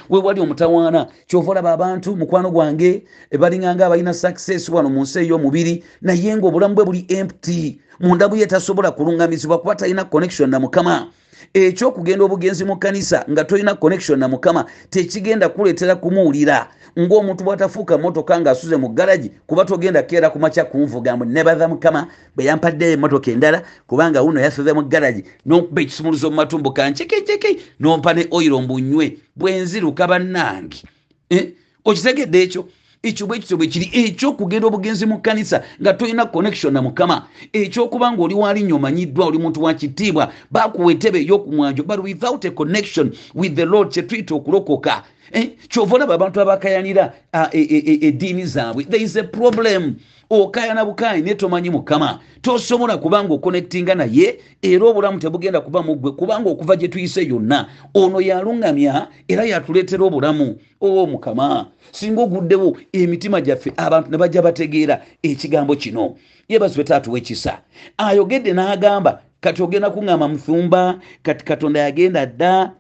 wewali 0.10 0.42
omutawaana. 0.42 1.08
Kyova 1.28 1.52
olaba 1.52 1.72
abantu 1.74 2.16
mukwano 2.16 2.52
gwange 2.52 3.04
balinganga 3.40 3.86
abalina 3.86 4.14
success 4.14 4.70
wano 4.70 4.90
mu 4.90 5.02
nsi 5.02 5.20
ey'omubiri 5.20 5.84
naye 6.02 6.36
ngaobulamu 6.38 6.76
bwe 6.76 6.86
buli 6.86 7.06
empty. 7.10 7.80
Munda 8.00 8.28
buye 8.28 8.46
tasobola 8.46 8.92
kuluŋŋamizibwa 8.92 9.60
kuba 9.60 9.76
talina 9.76 10.06
connection 10.06 10.50
na 10.50 10.60
mukama 10.60 11.08
ekyokugenda 11.54 12.26
obugenzi 12.26 12.66
mu 12.66 12.78
kanisa 12.78 13.26
nga 13.30 13.44
tolina 13.44 13.76
connection 13.76 14.20
na 14.20 14.28
mukama 14.28 14.66
tekigenda 14.90 15.50
kuleetera 15.50 15.96
kumuwulira. 15.96 16.68
Ng'omuntu 17.00 17.44
bwatafuuka 17.44 17.98
motoka 17.98 18.40
ng'asuze 18.40 18.78
mu 18.78 18.90
galagi 18.90 19.32
kuba 19.48 19.66
togenda 19.66 20.04
keera 20.04 20.30
ku 20.30 20.40
makya 20.40 20.66
kunvuga 20.66 21.16
mbu 21.16 21.26
nebaza 21.26 21.68
mukama 21.68 22.08
bwe 22.36 22.46
yampaddeyo 22.46 22.94
emotoka 22.94 23.32
endala 23.32 23.62
kubanga 23.88 24.22
wuno 24.22 24.42
yasuze 24.42 24.74
mu 24.74 24.82
galagi 24.82 25.24
n'okuba 25.46 25.82
ekisumuluzo 25.82 26.30
mu 26.30 26.36
matumbu 26.36 26.74
kancekeceke 26.74 27.78
n'ompa 27.80 28.14
ne 28.14 28.26
oyiro 28.32 28.62
mbunywe 28.62 29.18
bwenziruka 29.36 30.08
bannange. 30.08 30.82
Eh? 31.30 31.54
okitegedde 31.86 32.42
ekyo 32.44 32.62
ekyo 33.04 33.28
bwe 33.28 33.40
kityo 33.40 33.58
bwe 33.58 33.68
kiri 33.68 33.90
ekyokugenda 33.94 34.68
obugenzi 34.68 35.06
mu 35.06 35.18
kkanisa 35.18 35.64
nga 35.82 35.94
tolina 35.94 36.26
connection 36.26 36.74
na 36.74 36.82
mukama 36.82 37.28
ekyokuba 37.54 38.12
nga 38.12 38.24
oli 38.24 38.36
walinnya 38.36 38.76
omanyiddwa 38.76 39.26
oli 39.26 39.38
muntu 39.38 39.64
wa 39.64 39.74
kitiibwa 39.74 40.34
bakuwa 40.52 40.92
etebe 40.92 41.20
ey'okumwanjo 41.20 41.84
but 41.84 42.00
without 42.04 42.46
a 42.46 42.52
connection 42.52 43.12
with 43.36 43.56
the 43.56 43.66
lord 43.66 43.90
kyetuyita 43.92 44.36
okulokoka 44.36 45.04
eh? 45.32 45.50
kyova 45.70 45.96
olaba 45.96 46.14
abantu 46.14 46.42
abakayanira 46.42 47.14
eddiini 47.52 48.46
zaabwe 48.46 48.84
there 48.84 49.04
is 49.04 49.16
a 49.16 49.24
problem 49.24 49.96
okayana 50.30 50.86
bukayi 50.86 51.22
naye 51.22 51.36
tomanyi 51.36 51.70
mukama. 51.70 52.20
Tosobola 52.42 52.98
kubanga 52.98 53.34
okonektinga 53.34 53.96
naye 53.96 54.40
era 54.62 54.86
obulamu 54.86 55.20
tebugenda 55.20 55.62
kuba 55.62 55.84
muggwe 55.84 56.12
kubanga 56.12 56.50
okuva 56.50 56.76
gye 56.76 56.88
tuyise 56.88 57.28
yonna 57.28 57.68
ono 57.94 58.22
yaluŋŋamya 58.22 59.08
era 59.28 59.46
yatuleetera 59.46 60.06
obulamu. 60.06 60.56
O 60.82 61.06
mukama 61.08 61.68
singa 61.92 62.22
oguddewo 62.22 62.78
emitima 62.94 63.42
gyaffe 63.42 63.74
abantu 63.78 64.12
ne 64.12 64.18
bajja 64.18 64.42
bategeera 64.42 65.02
ekigambo 65.24 65.76
kino. 65.76 66.16
Yebazibwe 66.50 66.84
taatuwa 66.84 67.18
ekisa. 67.18 67.60
Ayogedde 67.98 68.54
n'agamba 68.54 69.22
kati 69.42 69.64
ogenda 69.64 69.90
kuŋŋama 69.90 70.28
mufumba 70.28 71.00
kati 71.24 71.46
katonda 71.46 71.80
yagenda 71.80 72.26
dda 72.26 72.72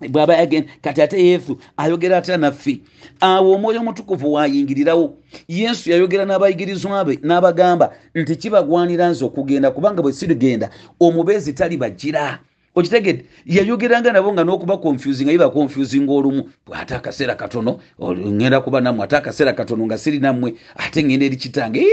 bwaba 0.00 0.36
kati 0.82 1.02
ate 1.02 1.26
yesu 1.26 1.58
ayogera 1.76 2.18
atya 2.18 2.36
naffe 2.36 2.80
awo 3.20 3.52
omwoyo 3.54 3.80
omutukuvu 3.80 4.32
wayingirirawo. 4.32 5.16
Yesu 5.48 5.90
yayogera 5.90 6.24
n'abayigirizwa 6.24 7.04
be 7.04 7.18
n'abagamba 7.22 7.92
nti 8.14 8.36
kibagwanira 8.36 9.08
nze 9.08 9.24
okugenda 9.24 9.70
kubanga 9.70 10.02
bwe 10.02 10.12
sirigenda 10.12 10.70
omubeezi 11.00 11.52
tali 11.52 11.76
bajjira 11.76 12.38
okitegedde? 12.74 13.24
Yayogeranga 13.46 14.12
nabo 14.12 14.32
nga 14.32 14.44
n'okuba 14.44 14.76
confusing 14.76 15.28
aye 15.28 15.38
baconfusing 15.38 16.04
olumu 16.08 16.44
ate 16.72 16.94
akaseera 16.94 17.34
katono 17.34 17.80
ŋenda 18.00 18.60
kuba 18.60 18.80
nammwe 18.80 19.04
ate 19.04 19.16
akaseera 19.16 19.52
katono 19.52 19.86
nga 19.86 19.98
siri 19.98 20.18
nammwe 20.20 20.54
ate 20.76 21.00
ŋenda 21.02 21.24
eri 21.26 21.36
kitange. 21.36 21.84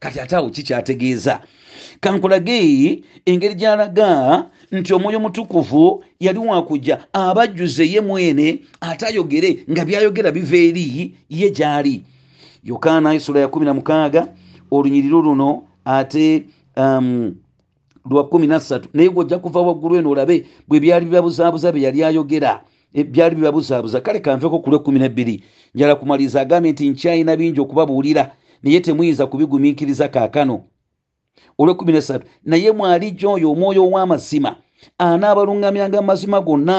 Kati 0.00 0.20
ate 0.20 0.36
awo 0.36 0.48
kikyategeeza. 0.50 1.40
Kankulage 2.00 3.02
engeri 3.26 3.54
gyalaga 3.54 4.48
nti 4.72 4.94
omwoyo 4.94 5.20
mutukuvu 5.20 6.04
yali 6.20 6.38
wakujja 6.38 6.98
abajjuze 7.12 7.86
ye 7.92 8.00
mwene 8.00 8.60
ate 8.80 9.06
ayogere 9.06 9.64
nga 9.70 9.84
byayogera 9.84 10.32
biva 10.32 10.56
eri 10.56 11.14
ye 11.28 11.50
gyali. 11.50 12.04
Yokaana 12.64 13.14
esula 13.14 13.40
ya 13.40 13.46
16 13.46 14.26
olunyiriro 14.70 15.22
luno 15.22 15.62
ate 15.84 16.44
um, 16.76 17.34
lwa 18.10 18.22
13 18.22 18.80
naye 18.94 19.08
gwojja 19.08 19.38
kuva 19.38 19.60
waggulu 19.60 19.96
eno 19.96 20.10
olabe 20.10 20.46
bwe 20.68 20.80
byali 20.80 21.06
bibabuzaabuza 21.06 21.72
bye 21.72 21.82
yali 21.82 22.04
ayogera 22.04 22.64
e, 22.94 23.04
byali 23.04 23.36
bibabuzaabuza. 23.36 24.00
Kale 24.00 24.20
kanveko 24.20 24.58
ku 24.58 24.70
lwe 24.70 24.78
12 24.78 25.40
njala 25.74 25.94
kumaliza 25.94 26.40
agambye 26.40 26.72
nti 26.72 26.90
nkyayina 26.90 27.36
bingi 27.36 27.60
okubabuulira 27.60 28.32
naye 28.62 28.80
temuyinza 28.80 29.26
kubigumiikiriza 29.26 30.08
kaakano 30.08 30.64
olwekumi 31.58 31.92
nesatu 31.92 32.26
naye 32.44 32.72
mwalijja 32.72 33.28
oyo 33.28 33.46
omwoyo 33.52 33.82
ow'amazima 33.88 34.50
anaabalungamyanga 34.98 36.00
mu 36.00 36.06
mazima 36.06 36.40
gonna 36.40 36.78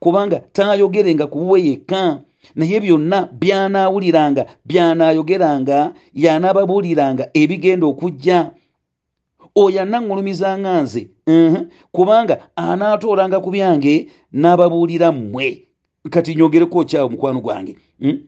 kubanga 0.00 0.40
taayogerenga 0.52 1.26
ku 1.26 1.38
bubwe 1.38 1.58
yekka. 1.66 2.20
Naye 2.54 2.80
byonna 2.80 3.28
byanaawuliranga 3.40 4.42
byanaayogeranga 4.68 5.92
yanaababuuliranga 6.14 7.24
ebigenda 7.40 7.86
okujja. 7.86 8.38
Oyo 9.62 9.78
anaŋŋulumizanga 9.82 10.70
nze 10.82 11.02
kubanga 11.92 12.34
anaatoolanga 12.56 13.38
ku 13.40 13.50
byange 13.50 14.08
n'ababuulira 14.32 15.12
mmwe. 15.12 15.46
Kati 16.10 16.34
nyongereko 16.34 16.84
kyawo 16.84 17.08
mukwano 17.12 17.40
gwange? 17.40 17.76
Hmm? 18.00 18.18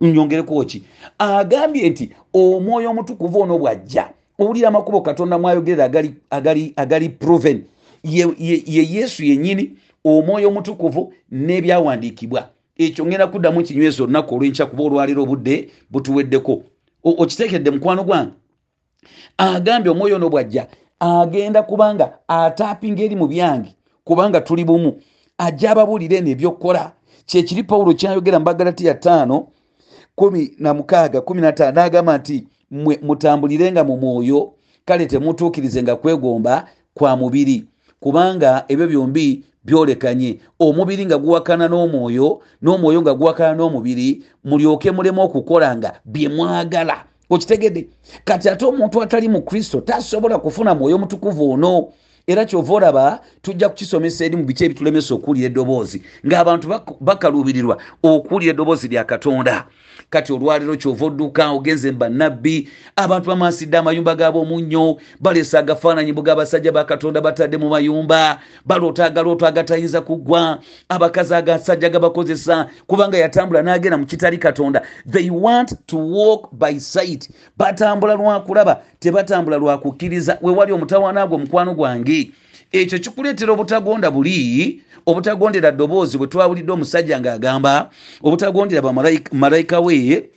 nyongereko 0.00 0.64
ki? 0.64 0.82
Agambye 1.18 1.88
nti 1.90 2.04
omwoyo 2.34 2.90
omutukuvu 2.90 3.40
ono 3.40 3.58
bw'ajja 3.58 4.04
owulira 4.38 4.68
amakubo 4.68 5.00
katonda 5.00 5.38
mwayogerera 5.38 5.84
agali, 5.84 6.14
agali, 6.30 6.72
agali 6.76 7.08
proven. 7.08 7.64
Ye, 8.02 8.26
ye, 8.38 8.62
ye 8.66 8.88
yesu 8.90 9.24
yennyini 9.24 9.70
omwoyo 10.04 10.48
omutukuvu 10.48 11.12
n'ebyawandiikibwa. 11.32 12.48
Ekyo 12.76 13.06
ngenda 13.06 13.26
kuddamu 13.26 13.62
kinywezi 13.62 14.02
olunaku 14.02 14.34
olwenkya 14.34 14.66
kuba 14.66 14.82
olwaliro 14.82 15.22
obudde 15.22 15.70
butuweddeko. 15.90 16.62
Okiteekedde 17.04 17.70
mukwano 17.70 18.04
gwange. 18.04 18.32
Agambye 19.36 19.92
omwoyo 19.92 20.16
ono 20.16 20.28
bw'ajja 20.30 20.66
agenda 21.00 21.62
kubanga 21.62 22.18
ataapinga 22.28 23.02
eri 23.02 23.16
mu 23.16 23.26
byange 23.26 23.74
kubanga 24.04 24.40
tuli 24.40 24.64
bumu. 24.64 25.00
Ajja 25.38 25.70
ababuulira 25.70 26.16
eno 26.16 26.30
ebyokukola. 26.30 26.92
Kyekiri 27.26 27.62
pawulo 27.62 27.94
kyayogera 27.94 28.38
mu 28.38 28.44
bagalatiya 28.44 28.94
ttaano 28.94 29.48
kumi 30.14 30.54
na 30.58 30.74
mukaaga 30.74 31.20
kumi 31.20 31.40
na 31.40 31.52
ttaano 31.52 31.72
n'agamba 31.72 32.18
nti 32.18 32.46
mwe 32.74 32.98
mutambulirenga 33.02 33.84
mu 33.84 33.96
mwoyo 33.96 34.52
kale 34.84 35.06
temutuukirizenga 35.06 35.96
kwegomba 35.96 36.66
kwa 36.94 37.16
mubiri. 37.16 37.64
Kubanga 38.00 38.64
ebyo 38.68 38.86
byombi 38.86 39.44
byolekanye. 39.64 40.40
Omubiri 40.58 41.06
nga 41.06 41.18
guwakana 41.18 41.68
n'omwoyo 41.68 42.40
n'omwoyo 42.62 43.02
nga 43.02 43.14
guwakana 43.14 43.54
n'omubiri 43.54 44.22
mulyoke 44.44 44.90
mulemu 44.90 45.22
okukola 45.22 45.76
nga 45.76 46.00
bye 46.04 46.28
mwagala. 46.28 47.04
Okitegedde? 47.30 47.88
Kati 48.24 48.48
ate 48.48 48.64
omuntu 48.64 49.02
atali 49.02 49.28
mu 49.28 49.42
kristo 49.42 49.80
tasobola 49.80 50.38
kufuna 50.38 50.74
mwoyo 50.74 50.98
mutukuvu 50.98 51.50
ono. 51.50 51.88
Era 52.26 52.44
kyova 52.44 52.74
olaba 52.74 53.20
tujja 53.42 53.68
kukisomesa 53.68 54.24
eri 54.24 54.36
mu 54.36 54.44
biki 54.44 54.64
ebitulemesa 54.64 55.14
okuwulira 55.14 55.46
eddoboozi. 55.46 56.02
Ng'abantu 56.26 56.68
bakaluubirirwa 57.00 57.76
okuwulira 58.02 58.52
eddoboozi 58.52 58.88
lya 58.88 59.04
katonda 59.04 59.66
kati 60.14 60.32
olwaliro 60.32 60.76
kyova 60.76 61.06
odduka 61.06 61.50
ogenze 61.50 61.92
bannabbi 61.92 62.68
abantu 62.96 63.26
bamasidde 63.28 63.78
amayumba 63.78 64.14
gaabo 64.14 64.40
omunnyo 64.40 64.96
balesa 65.20 65.58
agafaananyi 65.58 66.12
bugabasajja 66.12 66.72
bakatonda 66.72 67.20
batadde 67.20 67.56
mu 67.58 67.68
mayumba. 67.68 68.38
Baloota 68.66 69.04
agalooto 69.06 69.46
agatayinza 69.46 70.00
kuggwa 70.00 70.58
abakazi 70.88 71.34
agasajja 71.34 71.88
gabakozesa 71.88 72.68
kubanga 72.86 73.18
yatambula 73.18 73.62
n'agenda 73.62 73.98
mu 73.98 74.06
kitali 74.06 74.38
katonda. 74.38 74.82
They 75.10 75.30
want 75.30 75.74
to 75.86 75.96
walk 75.96 76.48
by 76.52 76.78
sight. 76.78 77.28
Batambula 77.56 78.14
lwakulaba 78.14 78.82
tebatambula 79.00 79.56
lwakukkiriza 79.56 80.38
wewali 80.42 80.72
omutawaanaagwo 80.72 81.36
omukwano 81.36 81.74
gwange 81.74 82.30
ekyo 82.72 82.98
kikuleetera 82.98 83.52
obutagonda 83.52 84.10
buli 84.10 84.82
obutagondera 85.06 85.70
ddoboozi 85.72 86.18
bwe 86.18 86.26
twawulidde 86.26 86.72
omusajja 86.72 87.20
ng'agamba 87.20 87.90
obutagondera 88.22 88.82
bamalayika 88.82 89.80
we 89.80 90.28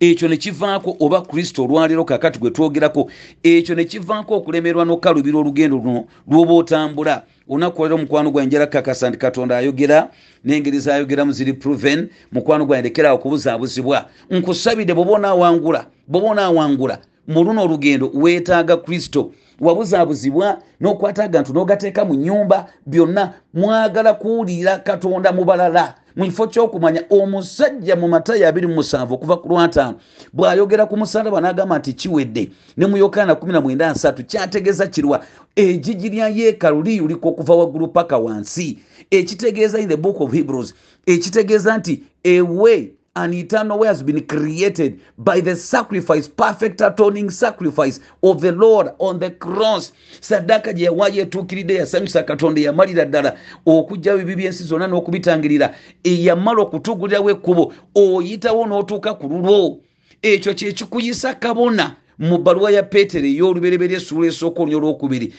ekyo 0.00 0.28
nekivaako 0.28 0.96
oba 1.00 1.22
kristo 1.22 1.64
olwaleero 1.64 2.04
kakati 2.04 2.38
gwe 2.38 2.50
twogerako 2.50 3.10
ekyo 3.42 3.74
nekivaako 3.74 4.36
okulemerwa 4.36 4.84
n'okukalubira 4.84 5.38
olugendo 5.38 5.76
luno 5.76 6.04
lwoba 6.28 6.54
otambula. 6.54 7.22
Olunaku 7.48 7.82
olero 7.82 7.98
mukwano 7.98 8.30
gwange 8.30 8.46
njala 8.46 8.66
kakasa 8.66 9.08
nti 9.08 9.18
katonda 9.18 9.56
ayogera 9.56 10.10
n'engeri 10.44 10.78
zayogeramu 10.78 11.32
ziri 11.32 11.52
proven 11.52 12.08
mukwano 12.32 12.66
gwange 12.66 12.82
lekerawo 12.82 13.16
okubuzaabuzibwa. 13.16 14.08
Nkusabidde 14.30 14.94
bwoba 14.94 15.12
onaawangula 15.12 15.86
bwoba 16.08 16.28
onaawangula 16.28 16.98
mu 17.28 17.44
luno 17.44 17.64
olugendo 17.64 18.10
weetaaga 18.14 18.76
kristo 18.76 19.32
wabuzaabuzibwa 19.60 20.58
n'okwata 20.80 21.24
agantu 21.24 21.52
n'ogateeka 21.52 22.04
mu 22.04 22.14
nyumba 22.14 22.66
byonna 22.86 23.32
mwagala 23.54 24.14
kuwulira 24.14 24.78
katonda 24.78 25.32
mu 25.32 25.44
balala. 25.44 25.94
Mu 26.16 26.24
kifo 26.24 26.46
ky'okumanya 26.46 27.04
omusajja 27.10 27.96
mu 27.96 28.08
matayo 28.08 28.50
27 28.50 29.12
okuva 29.12 29.36
ku 29.36 29.48
lwataano 29.48 29.98
bw'ayogera 30.32 30.86
ku 30.86 30.96
musalaba 30.96 31.40
n'agamba 31.40 31.78
nti 31.78 31.92
kiwedde. 31.92 32.50
Ne 32.76 32.86
mu 32.86 32.96
yokaana 32.96 33.34
193 33.34 34.22
kyategeeza 34.24 34.86
kirwa 34.86 35.22
egigi 35.56 36.08
lya 36.08 36.28
yeekalu 36.28 36.82
liyulika 36.82 37.28
okuva 37.28 37.54
waggulu 37.54 37.88
paka 37.88 38.18
wansi. 38.18 38.78
Ekitegeeza 39.10 39.78
in 39.78 39.88
the 39.88 39.96
book 39.96 40.20
of 40.20 40.32
hebrews 40.32 40.74
ekitegeeza 41.06 41.78
nti 41.78 42.02
ewe 42.24 42.92
an 43.18 43.34
eternal 43.34 43.78
way 43.80 43.88
has 43.88 44.02
been 44.02 44.24
created 44.26 45.00
by 45.18 45.40
the 45.40 45.56
sacrifice, 45.56 46.28
perfect 46.28 46.80
atoning 46.80 47.30
sacrifice 47.30 47.98
of 48.22 48.40
the 48.40 48.52
Lord 48.52 48.90
on 48.98 49.18
the 49.18 49.30
cross. 49.30 49.92
saddaaka 50.20 50.72
gye 50.72 50.84
yawaayo 50.84 51.22
etuukiridde 51.22 51.74
yasanyusa 51.74 52.22
katonda 52.22 52.60
eyamalira 52.60 53.04
ddala. 53.04 53.36
Okugjawo 53.66 54.20
ebibi 54.20 54.36
byensi 54.36 54.64
zonna 54.64 54.86
n'okubitangirira 54.86 55.74
eyamala 56.04 56.62
okutugulirawo 56.62 57.30
ekkubo 57.30 57.72
oyitawo 57.94 58.66
n'otuuka 58.66 59.14
ku 59.14 59.28
lulwo 59.28 59.80
ekyo 60.22 60.54
kyekikuyisa 60.54 61.34
kabona 61.34 61.96
mu 62.18 62.38
bbaluwa 62.38 62.70
ya 62.70 62.82
peetero 62.82 63.26
ey'olubereberye 63.26 63.96
essuula 63.96 64.26
esooka 64.28 64.62
olunya 64.62 64.76
olwokubiri 64.76 65.32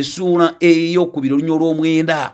essuula 0.00 0.54
eyokubiri 0.60 1.34
olunya 1.34 1.52
olw'omwenda 1.52 2.32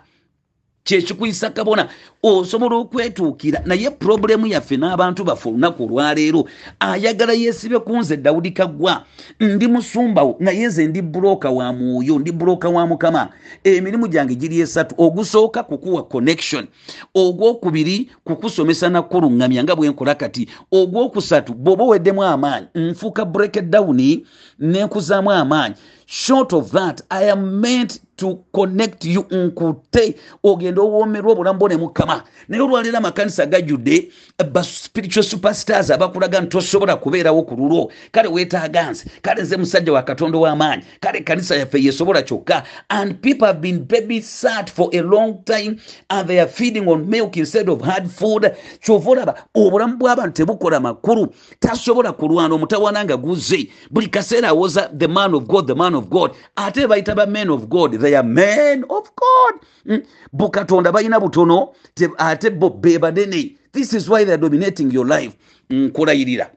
kyekikuyisa 0.84 1.50
kabona. 1.50 1.88
Osobola 2.22 2.76
okwetuukira 2.76 3.62
naye 3.66 3.90
purobulemu 3.90 4.46
yaffe 4.46 4.76
n'abantu 4.76 5.24
baffe 5.24 5.48
olunaku 5.48 5.84
olwaleero 5.84 6.44
ayagala 6.80 7.32
yeesibe 7.32 7.78
ku 7.78 7.96
nze 7.96 8.16
dawudi 8.16 8.50
kaggwa. 8.50 9.04
Ndi 9.40 9.66
musumbawo 9.66 10.36
naye 10.40 10.66
nze 10.66 10.86
ndi 10.86 11.02
bulooka 11.02 11.50
wa 11.50 11.72
mwoyo 11.72 12.18
ndi 12.18 12.32
bulooka 12.32 12.68
wa 12.68 12.86
mukama. 12.86 13.28
Emirimu 13.64 14.08
gyange 14.08 14.34
giri 14.34 14.60
esatu 14.60 14.94
ogusooka 14.98 15.62
kukuwa 15.62 16.02
connection 16.02 16.66
ogwokubiri 17.14 18.10
kukusomesa 18.24 18.88
nakkuluŋŋamya 18.88 19.62
nga 19.64 19.76
bwenkola 19.76 20.14
kati 20.14 20.48
ogwokusatu 20.72 21.54
bw'oba 21.54 21.84
oweddemu 21.84 22.22
amaanyi 22.22 22.66
nfuuka 22.74 23.24
break 23.24 23.60
down 23.70 24.20
nenkuzaamu 24.58 25.30
amaanyi. 25.30 25.74
Short 26.06 26.52
of 26.52 26.70
that 26.72 27.02
i 27.10 27.30
am 27.30 27.60
meant 27.60 28.00
to 28.22 28.44
connect 28.52 29.04
you 29.04 29.26
nkute 29.30 30.14
ogenda 30.44 30.82
owoomerwa 30.82 31.32
obulamu 31.32 31.58
bwo 31.58 31.68
ne 31.68 31.76
mukama. 31.76 32.22
Naye 32.48 32.62
olwaleero 32.62 32.98
amakanisa 32.98 33.46
gajjudde 33.46 34.12
ba 34.52 34.64
spiritual 34.64 35.24
superstars 35.24 35.90
abakulaga 35.90 36.40
nti 36.40 36.48
tosobola 36.48 36.96
kubeerawo 36.96 37.42
ku 37.42 37.54
lulwo 37.54 37.92
kale 38.12 38.28
weetaaga 38.28 38.90
nze 38.90 39.04
kale 39.22 39.42
nze 39.42 39.56
musajja 39.56 39.92
wa 39.92 40.02
katonda 40.02 40.38
w'amaanyi 40.38 40.82
kale 41.00 41.20
kanisa 41.20 41.56
yaffe 41.56 41.82
yesobola 41.82 42.22
kyokka. 42.22 42.62
And 42.90 43.20
people 43.22 43.46
have 43.46 43.60
been 43.60 43.84
baby 43.84 44.20
sat 44.20 44.70
for 44.70 44.90
a 44.92 45.02
long 45.02 45.42
time 45.44 45.80
and 46.10 46.28
they 46.28 46.38
are 46.40 46.48
feeding 46.50 46.88
on 46.88 47.08
milk 47.10 47.36
instead 47.36 47.68
of 47.68 47.80
hard 47.80 48.10
food. 48.10 48.54
Kyova 48.80 49.10
olaba 49.10 49.34
obulamu 49.54 49.98
bw'abantu 49.98 50.32
tebukola 50.32 50.80
makulu. 50.80 51.34
Tasobola 51.60 52.12
kulwana 52.12 52.54
omutawana 52.54 53.04
nga 53.04 53.16
guzze 53.16 53.68
buli 53.90 54.06
kaseera 54.06 54.48
awoza 54.48 54.90
the 54.98 55.08
man 55.08 55.34
of 55.34 55.46
god 55.46 55.66
the 55.66 55.74
man 55.74 55.94
of 55.94 56.08
god. 56.08 56.30
Ate 56.56 56.86
bayita 56.86 57.14
ba 57.14 57.26
men 57.26 57.50
of 57.50 57.68
god 57.68 58.00
they 58.00 58.11
are 58.14 58.28
men 58.28 58.84
of 58.88 59.10
god. 59.16 59.54
Mm. 59.86 60.02
bukatonda 60.32 60.92
balina 60.92 61.20
butono 61.20 61.74
ate 62.18 62.50
bo 62.50 62.70
be 62.70 62.98
banene. 62.98 63.56
This 63.72 63.94
is 63.94 64.08
why 64.08 64.24
they 64.24 64.32
are 64.32 64.38
dominating 64.40 64.90
your 64.90 65.06
life. 65.06 65.32
Nkulayirira 65.70 66.50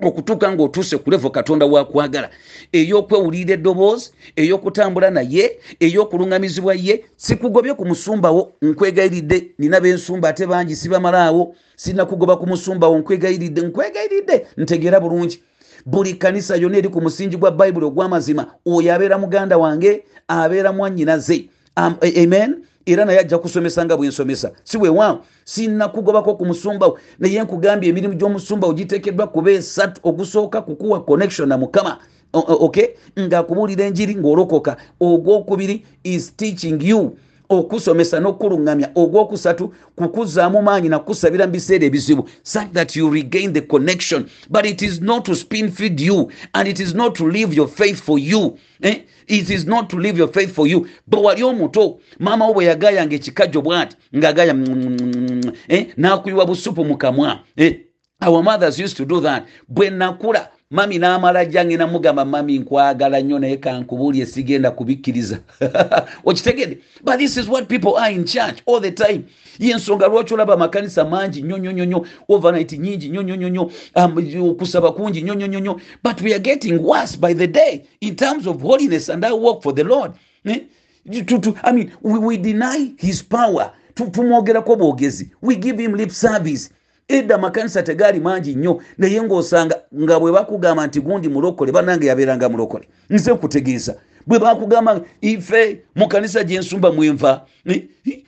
okutuuka 0.00 0.52
ng'otuuse 0.52 0.98
ku 0.98 1.10
levo 1.10 1.30
katonda 1.30 1.66
wakwagala 1.66 2.30
ey'okwewulira 2.72 3.54
eddoboozi 3.54 4.10
ey'okutambula 4.36 5.10
naye 5.10 5.58
ey'okuluŋŋamizibwa 5.80 6.74
ye 6.74 7.04
sikugobye 7.16 7.74
ku 7.74 7.84
musumbawo 7.86 8.52
nkwegayiridde. 8.62 9.54
Nina 9.58 9.80
bensumba 9.80 10.28
ate 10.28 10.46
bangi 10.46 10.76
sibamalaawo 10.76 11.54
sirina 11.76 12.06
kugoba 12.06 12.36
ku 12.36 12.46
musumbawo 12.46 12.98
nkwegayiridde 12.98 13.60
nkwegayiridde. 13.62 14.46
Ntegeera 14.56 15.00
bulungi. 15.00 15.42
Buli 15.86 16.14
kanisa 16.14 16.56
yonna 16.56 16.78
eri 16.78 16.88
ku 16.88 17.00
musingi 17.00 17.36
gwa 17.36 17.50
bayibuli 17.50 17.86
ogw'amazima 17.86 18.46
oyo 18.66 18.94
abeera 18.94 19.18
muganda 19.18 19.58
wange 19.58 20.04
abeera 20.28 20.72
mwannyinaze. 20.72 21.48
Am- 21.76 21.96
a- 22.00 22.22
amen? 22.22 22.64
Era 22.86 23.04
naye 23.04 23.18
ajja 23.20 23.38
kusomesa 23.38 23.84
nga 23.84 23.96
bwensomesa. 23.96 24.50
Si 24.64 24.78
weewaawo 24.78 25.18
sinnakugobako 25.44 26.34
ku 26.34 26.46
musumbawo 26.46 26.98
naye 27.18 27.42
nkugambye 27.42 27.90
emirimu 27.90 28.14
gy'omusumbawo 28.14 28.72
giteekeddwa 28.74 29.26
kuba 29.26 29.50
esatu 29.50 30.00
ogusooka 30.04 30.62
kukuwa 30.62 31.04
connection 31.04 31.48
na 31.48 31.58
mukama. 31.58 31.98
O- 32.32 32.38
o- 32.48 32.64
okay? 32.64 32.86
Ngaakubuulira 33.20 33.84
enjiri 33.84 34.14
ng'olokoka. 34.14 34.76
Ogwokubiri 35.00 35.84
is 36.04 36.36
teaching 36.36 36.80
you 36.82 37.16
okusomesa 37.48 38.20
n'okuluŋŋamya 38.20 38.88
ogwokusatu 38.94 39.72
kukuzaamu 39.96 40.62
maanyi 40.62 40.88
nakusabira 40.88 41.46
mu 41.46 41.52
biseera 41.52 41.86
ebizibu 41.86 42.28
such 42.42 42.72
that 42.72 42.96
you 42.96 43.10
regain 43.10 43.52
the 43.52 43.60
connection 43.60 44.28
but 44.50 44.66
it 44.66 44.82
is 44.82 45.00
not 45.00 45.24
to 45.24 45.34
spin 45.34 45.70
feed 45.70 46.00
you 46.00 46.30
and 46.54 46.68
it 46.68 46.80
is 46.80 46.94
not 46.94 47.14
to 47.14 47.24
live 47.26 47.54
your 47.56 47.68
faith 47.68 48.00
for 48.00 48.18
you 48.18 48.58
eh? 48.82 49.00
it 49.26 49.50
is 49.50 49.66
not 49.66 49.88
to 49.88 49.96
live 49.96 50.18
your 50.18 50.28
faith 50.32 50.52
for 50.52 50.66
you 50.68 50.86
bwe 51.06 51.20
wali 51.20 51.42
omuto 51.42 52.00
maama 52.18 52.46
wo 52.46 52.54
bwe 52.54 52.64
yagayanga 52.64 53.16
ekikajjo 53.16 53.62
bw'ati 53.62 53.96
ng'agaya 54.16 54.54
eh? 55.68 55.86
n'akuyiwa 55.96 56.46
busupu 56.46 56.84
mu 56.84 56.96
kamwa 56.96 57.40
eh? 57.56 57.80
our 58.26 58.42
mothers 58.42 58.78
used 58.78 58.96
to 58.96 59.04
do 59.04 59.20
that 59.20 59.46
bwe 59.68 59.90
nakula 59.90 60.50
mami 60.70 60.98
n'amala 60.98 61.44
jange 61.44 61.76
namugamba 61.76 62.24
mami 62.24 62.58
nkwagala 62.58 63.20
nnyo 63.20 63.38
naye 63.38 63.56
kankubuulye 63.56 64.26
sigenda 64.26 64.70
kubikkiriza. 64.70 65.38
Okitegedde? 66.24 66.78
But 67.04 67.18
this 67.18 67.36
is 67.36 67.48
what 67.48 67.68
people 67.68 67.96
are 67.96 68.10
in 68.10 68.26
church 68.26 68.62
all 68.66 68.80
the 68.80 68.90
time. 68.90 69.24
Yensonga 69.58 70.08
lwaki 70.08 70.34
olaba 70.34 70.54
amakanisa 70.54 71.04
mangi? 71.04 71.42
Nnyo 71.42 71.58
nnyo 71.58 71.86
nnyo 71.86 72.06
overnight 72.28 72.72
nyingi 72.72 73.08
nnyo 73.08 73.22
nnyo 73.22 73.48
nnyo 73.48 73.70
um, 73.94 74.50
okusaba 74.50 74.92
kungi 74.92 75.22
nnyo 75.22 75.34
nnyo 75.34 75.60
nnyo 75.60 75.80
but 76.02 76.20
we 76.20 76.32
are 76.34 76.40
getting 76.42 76.78
worse 76.78 77.16
by 77.16 77.34
the 77.34 77.46
day 77.46 77.82
in 78.00 78.16
terms 78.16 78.46
of 78.46 78.60
holiness 78.62 79.08
and 79.08 79.24
our 79.24 79.40
work 79.40 79.62
for 79.62 79.74
the 79.74 79.84
lord. 79.84 80.12
Eh? 80.44 80.60
to, 81.26 81.38
to, 81.40 81.54
I 81.62 81.72
mean, 81.72 81.92
we, 82.02 82.18
we 82.18 82.36
deny 82.36 82.92
his 82.98 83.22
power. 83.22 83.72
Tu- 83.94 84.10
tumwogerako 84.10 84.76
bwogezi. 84.76 85.30
We 85.40 85.56
give 85.56 85.78
him 85.78 85.94
lip 85.94 86.10
service 86.10 86.70
edda 87.08 87.34
amakanisa 87.34 87.82
tegaali 87.82 88.20
mangi 88.20 88.54
nnyo 88.54 88.82
naye 88.98 89.22
ng'osanga 89.22 89.76
nga 90.00 90.20
bwe 90.20 90.32
bakugamba 90.32 90.86
nti 90.86 91.00
gundi 91.00 91.28
mulokole 91.28 91.72
bannange 91.72 92.06
yabeeranga 92.06 92.48
mulokole. 92.48 92.88
Nze 93.10 93.32
nkutegeeza. 93.32 93.96
Bwe 94.26 94.38
bakugamba 94.38 95.00
ife 95.20 95.80
mu 95.96 96.08
kanisa 96.08 96.44
gyensumba 96.44 96.92
mwenva 96.92 97.46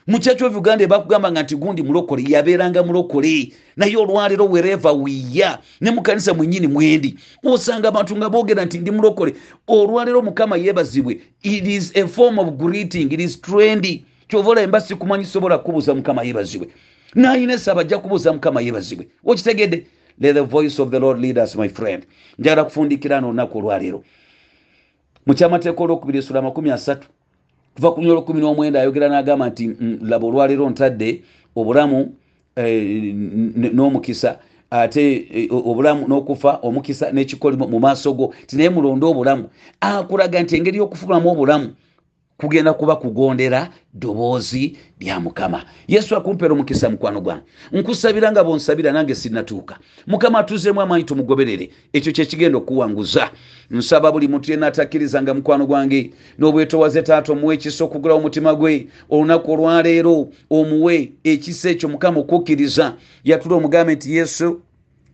mu 0.07 0.19
church 0.19 0.41
of 0.41 0.55
uganda 0.55 0.87
bakugamba 0.87 1.31
nga 1.31 1.43
nti 1.43 1.55
gundi 1.55 1.83
mulokole 1.83 2.23
yabeeranga 2.27 2.83
mulokole. 2.83 3.53
Naye 3.77 3.97
olwaleero 3.97 4.45
wereva 4.45 4.91
wiya 4.91 5.59
ne 5.81 5.91
mu 5.91 6.01
kanisa 6.01 6.33
mwenyini 6.33 6.67
mwendi 6.67 7.15
osanga 7.43 7.87
abantu 7.87 8.17
nga 8.17 8.29
boogera 8.29 8.65
nti 8.65 8.79
ndi 8.79 8.91
mulokole. 8.91 9.35
Olwaleero 9.67 10.21
mukama 10.21 10.57
yeebazibwe 10.57 11.21
it 11.43 11.67
is 11.67 11.91
a 11.95 12.07
form 12.07 12.39
of 12.39 12.49
greeting 12.57 13.13
it 13.13 13.19
is 13.21 13.41
trendy. 13.41 14.05
Kyova 14.27 14.49
olabe 14.49 14.67
mba 14.67 14.81
sikumanyi 14.81 15.25
sobola 15.25 15.57
kubuuza 15.57 15.95
mukama 15.95 16.23
yeebazibwe 16.23 16.67
nayina 17.15 17.53
esaba 17.53 17.81
ajja 17.81 17.97
kubuuza 17.97 18.33
mukama 18.33 18.61
yeebazibwe 18.61 19.07
okitegedde 19.25 19.85
let 20.21 20.35
the 20.35 20.41
voice 20.41 20.79
of 20.79 20.91
the 20.91 20.99
lord 20.99 21.19
lead 21.19 21.37
us 21.37 21.55
my 21.55 21.69
friend. 21.69 22.05
Njagala 22.39 22.63
kufundikira 22.63 23.21
n'olunaku 23.21 23.57
olwaleero. 23.57 24.03
Mu 25.25 25.33
kyamateeka 25.33 25.83
olwokubiri 25.83 26.19
esula 26.19 26.39
amakumi 26.39 26.71
asatu 26.71 27.07
kuva 27.75 27.91
ku 27.91 28.01
nyolo 28.01 28.21
kumi 28.21 28.41
n'omwenda 28.41 28.81
ayogera 28.81 29.09
n'agamba 29.09 29.49
nti 29.49 29.67
mm, 29.67 29.99
laba 30.01 30.27
olwaleero 30.27 30.69
ntadde 30.69 31.21
obulamu 31.55 32.15
eh, 32.55 33.13
n'omukisa 33.73 34.39
ate 34.71 35.27
eh, 35.33 35.47
obulamu 35.51 36.07
n'okufa 36.07 36.59
omukisa 36.61 37.11
n'ekikolimo 37.11 37.67
mu 37.67 37.79
maaso 37.79 38.13
go. 38.13 38.33
Tinaye 38.47 38.69
mulonde 38.69 39.05
obulamu. 39.05 39.49
Akulaga 39.81 40.41
nti 40.41 40.55
engeri 40.55 40.77
y'okufulamu 40.77 41.29
obulamu 41.31 41.73
kugenda 42.41 42.73
kuba 42.73 42.95
kugondera 42.95 43.69
ddoboozi 43.93 44.77
lya 44.99 45.19
mukama. 45.19 45.65
Yesu 45.87 46.15
akumpeera 46.15 46.53
omukisa 46.53 46.89
mukwano 46.89 47.21
gwange 47.21 47.43
nkusabira 47.71 48.31
nga 48.31 48.43
bonsabira 48.43 48.91
nange 48.91 49.15
sinatuuka 49.15 49.77
mukama 50.07 50.39
atuzeemu 50.39 50.81
amaanyi 50.81 51.03
tumugoberere 51.03 51.69
ekyo 51.93 52.11
kyekigenda 52.11 52.57
okuwanguza. 52.57 53.31
Nsaba 53.71 54.11
buli 54.11 54.27
muntu 54.27 54.51
yenna 54.51 54.67
atakkirizanga 54.67 55.33
mukwano 55.33 55.65
gwange 55.65 56.11
n'obwetowaze 56.39 57.01
taata 57.01 57.31
omuwe 57.31 57.55
ekisa 57.55 57.83
okugulawo 57.83 58.19
omutima 58.19 58.55
gwe. 58.55 58.87
Olunaku 59.09 59.51
olwaleero 59.51 60.29
omuwe 60.49 61.11
ekisa 61.23 61.69
ekyo 61.69 61.89
mukama 61.89 62.19
okukkiriza. 62.19 62.97
Yatula 63.23 63.55
omugambe 63.55 63.95
nti 63.95 64.15
yesu 64.15 64.61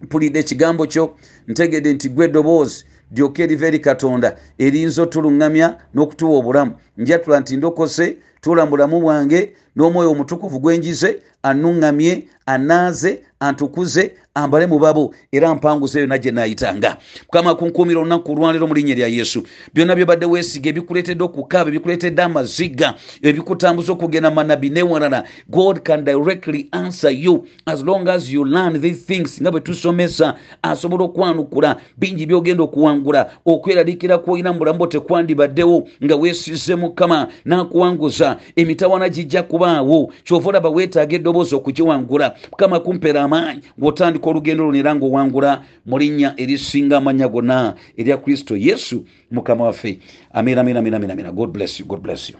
mpulidde 0.02 0.40
ekigambo 0.40 0.86
kyo 0.88 1.16
ntegedde 1.48 1.94
nti 1.94 2.10
gwe 2.10 2.26
eddoboozi 2.26 2.86
lyoka 3.12 3.44
eriva 3.44 3.68
eri 3.68 3.80
katonda 3.80 4.38
eriyinza 4.60 5.02
otuluŋŋamya 5.04 5.68
n'okutuwa 5.94 6.38
obulamu. 6.40 6.74
Njatula 6.98 7.40
nti 7.40 7.58
ndokose 7.58 8.18
tuula 8.42 8.64
mu 8.66 8.70
bulamu 8.72 9.02
bwange 9.02 9.54
n'omwoyo 9.78 10.12
omutukuvu 10.12 10.60
gwenjize 10.60 11.10
anuŋŋamye 11.44 12.14
anaaze 12.46 13.12
antukuze 13.40 14.12
ambale 14.38 14.68
mu 14.68 14.80
babo 14.80 15.14
era 15.32 15.56
mpanguze 15.56 16.00
yonna 16.00 16.18
gye 16.18 16.32
naayitanga 16.32 16.98
mukama 17.22 17.56
kunkuumira 17.56 18.00
olunaku 18.00 18.32
olwaleero 18.32 18.68
mu 18.68 18.74
linnya 18.74 18.96
lya 18.96 19.08
yesu. 19.08 19.44
Byonna 19.74 19.96
byobadde 19.96 20.26
weesiga 20.26 20.70
ebikuleetedde 20.70 21.24
okukaaba 21.24 21.70
ebikuleetedde 21.70 22.22
amaziga 22.22 22.94
ebikutambuza 23.22 23.94
okugenda 23.94 24.32
manabi 24.32 24.70
newalala 24.70 25.24
god 25.50 25.82
can 25.84 26.06
directly 26.06 26.70
answer 26.72 27.12
you 27.12 27.48
as 27.66 27.84
long 27.84 28.08
as 28.08 28.30
you 28.30 28.46
learn 28.46 28.82
these 28.82 29.02
things 29.06 29.42
nga 29.42 29.52
bwe 29.52 29.62
tusomesa 29.62 30.36
asobola 30.62 31.04
okwanukula 31.04 31.78
bingi 31.98 32.26
byogenda 32.26 32.64
okuwangula 32.64 33.32
okweraliikira 33.46 34.18
kwolina 34.18 34.54
mu 34.54 34.60
bulamu 34.60 34.78
bwo 34.78 34.88
tekwandibaddewo 34.88 35.88
nga 36.04 36.16
weesize 36.16 36.76
mukama 36.76 37.28
n'akuwanguza 37.46 38.38
emitawana 38.56 39.10
gijja 39.10 39.44
kubaawo 39.68 40.12
kyova 40.24 40.50
olaba 40.50 40.70
weetaaga 40.70 41.16
eddoboozi 41.16 41.56
okugiwangula. 41.56 42.36
Mukama 42.52 42.80
kumpeera 42.80 43.24
amaanyi 43.24 43.62
ng'otandika 43.80 44.30
olugendo 44.30 44.64
luno 44.64 44.78
era 44.80 44.96
ng'owangula 44.96 45.52
mu 45.86 45.96
linnya 46.00 46.34
erisinga 46.40 46.98
amannya 46.98 47.28
gonna 47.28 47.76
erya 48.00 48.18
kristo 48.18 48.56
yesu 48.56 49.04
mukama 49.32 49.66
waffe. 49.68 50.00
Amina 50.32 50.62
amina 50.62 50.80
amina 50.80 50.98
amina 50.98 51.32
god 51.32 51.52
bless 51.52 51.80
you 51.80 51.86
god 51.86 52.02
bless 52.02 52.30
you 52.30 52.38